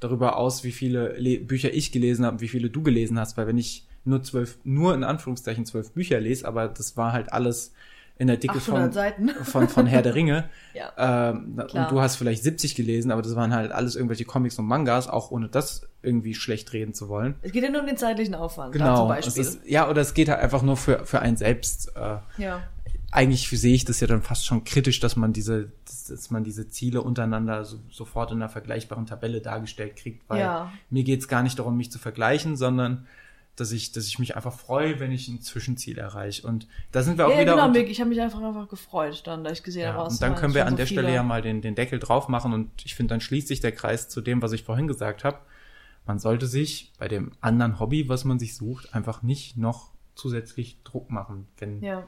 [0.00, 3.46] darüber aus, wie viele Le Bücher ich gelesen habe, wie viele du gelesen hast, weil
[3.46, 7.72] wenn ich nur zwölf, nur in Anführungszeichen zwölf Bücher lese, aber das war halt alles
[8.22, 8.92] in der Dicke von,
[9.42, 10.48] von, von Herr der Ringe.
[10.74, 14.58] ja, ähm, und du hast vielleicht 70 gelesen, aber das waren halt alles irgendwelche Comics
[14.60, 17.34] und Mangas, auch ohne das irgendwie schlecht reden zu wollen.
[17.42, 19.42] Es geht ja nur um den zeitlichen Aufwand, genau, zum Beispiel.
[19.42, 21.92] Ist, ja, oder es geht halt einfach nur für, für einen selbst.
[21.96, 22.62] Äh, ja.
[23.10, 26.44] Eigentlich sehe ich das ja dann fast schon kritisch, dass man diese, dass, dass man
[26.44, 30.72] diese Ziele untereinander so, sofort in einer vergleichbaren Tabelle dargestellt kriegt, weil ja.
[30.90, 33.06] mir geht es gar nicht darum, mich zu vergleichen, sondern
[33.56, 36.46] dass ich, dass ich mich einfach freue, wenn ich ein Zwischenziel erreiche.
[36.46, 37.52] Und da sind wir auch ja, wieder.
[37.52, 40.22] Genau, und, ich habe mich einfach einfach gefreut, dann, da ich gesehen ja, habe, Und
[40.22, 41.02] dann können wir an so der viele.
[41.02, 43.72] Stelle ja mal den, den Deckel drauf machen und ich finde, dann schließt sich der
[43.72, 45.38] Kreis zu dem, was ich vorhin gesagt habe.
[46.06, 50.82] Man sollte sich bei dem anderen Hobby, was man sich sucht, einfach nicht noch zusätzlich
[50.82, 52.04] Druck machen, wenn ja.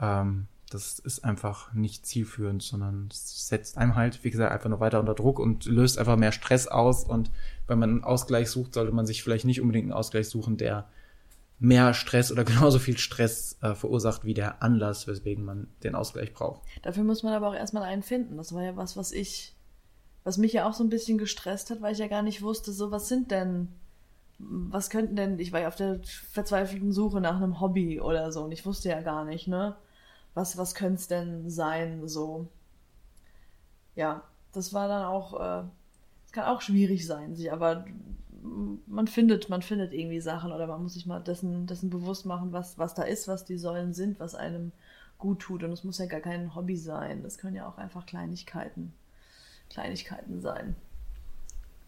[0.00, 4.80] ähm, das ist einfach nicht zielführend, sondern es setzt einem halt, wie gesagt, einfach nur
[4.80, 7.04] weiter unter Druck und löst einfach mehr Stress aus.
[7.04, 7.30] Und
[7.66, 10.88] wenn man einen Ausgleich sucht, sollte man sich vielleicht nicht unbedingt einen Ausgleich suchen, der
[11.58, 16.32] mehr Stress oder genauso viel Stress äh, verursacht wie der Anlass, weswegen man den Ausgleich
[16.32, 16.62] braucht.
[16.82, 18.36] Dafür muss man aber auch erstmal einen finden.
[18.36, 19.54] Das war ja was, was ich,
[20.24, 22.72] was mich ja auch so ein bisschen gestresst hat, weil ich ja gar nicht wusste,
[22.72, 23.68] so was sind denn,
[24.38, 26.00] was könnten denn, ich war ja auf der
[26.32, 29.76] verzweifelten Suche nach einem Hobby oder so und ich wusste ja gar nicht, ne?
[30.34, 32.48] was, was könnte es denn sein, so.
[33.94, 35.64] Ja, das war dann auch, äh,
[36.34, 37.86] kann auch schwierig sein, sich, aber
[38.86, 42.52] man findet, man findet irgendwie Sachen oder man muss sich mal dessen, dessen bewusst machen,
[42.52, 44.72] was, was da ist, was die Säulen sind, was einem
[45.16, 45.62] gut tut.
[45.62, 47.22] Und es muss ja gar kein Hobby sein.
[47.22, 48.92] Das können ja auch einfach Kleinigkeiten,
[49.70, 50.74] Kleinigkeiten sein.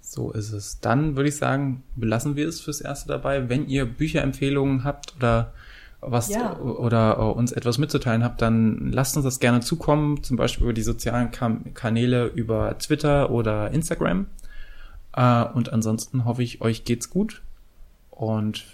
[0.00, 0.80] So ist es.
[0.80, 3.48] Dann würde ich sagen, belassen wir es fürs Erste dabei.
[3.48, 5.52] Wenn ihr Bücherempfehlungen habt oder
[6.00, 6.58] was ja.
[6.58, 10.72] oder uh, uns etwas mitzuteilen habt, dann lasst uns das gerne zukommen, zum Beispiel über
[10.72, 14.26] die sozialen Kanäle über Twitter oder Instagram.
[15.16, 17.40] Uh, und ansonsten hoffe ich, euch geht's gut
[18.10, 18.64] und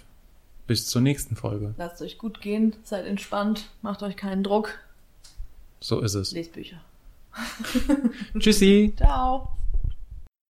[0.67, 1.73] bis zur nächsten Folge.
[1.77, 4.79] Lasst euch gut gehen, seid entspannt, macht euch keinen Druck.
[5.79, 6.31] So ist es.
[6.33, 6.81] Lest Bücher.
[8.39, 8.93] Tschüssi.
[8.97, 9.49] Ciao.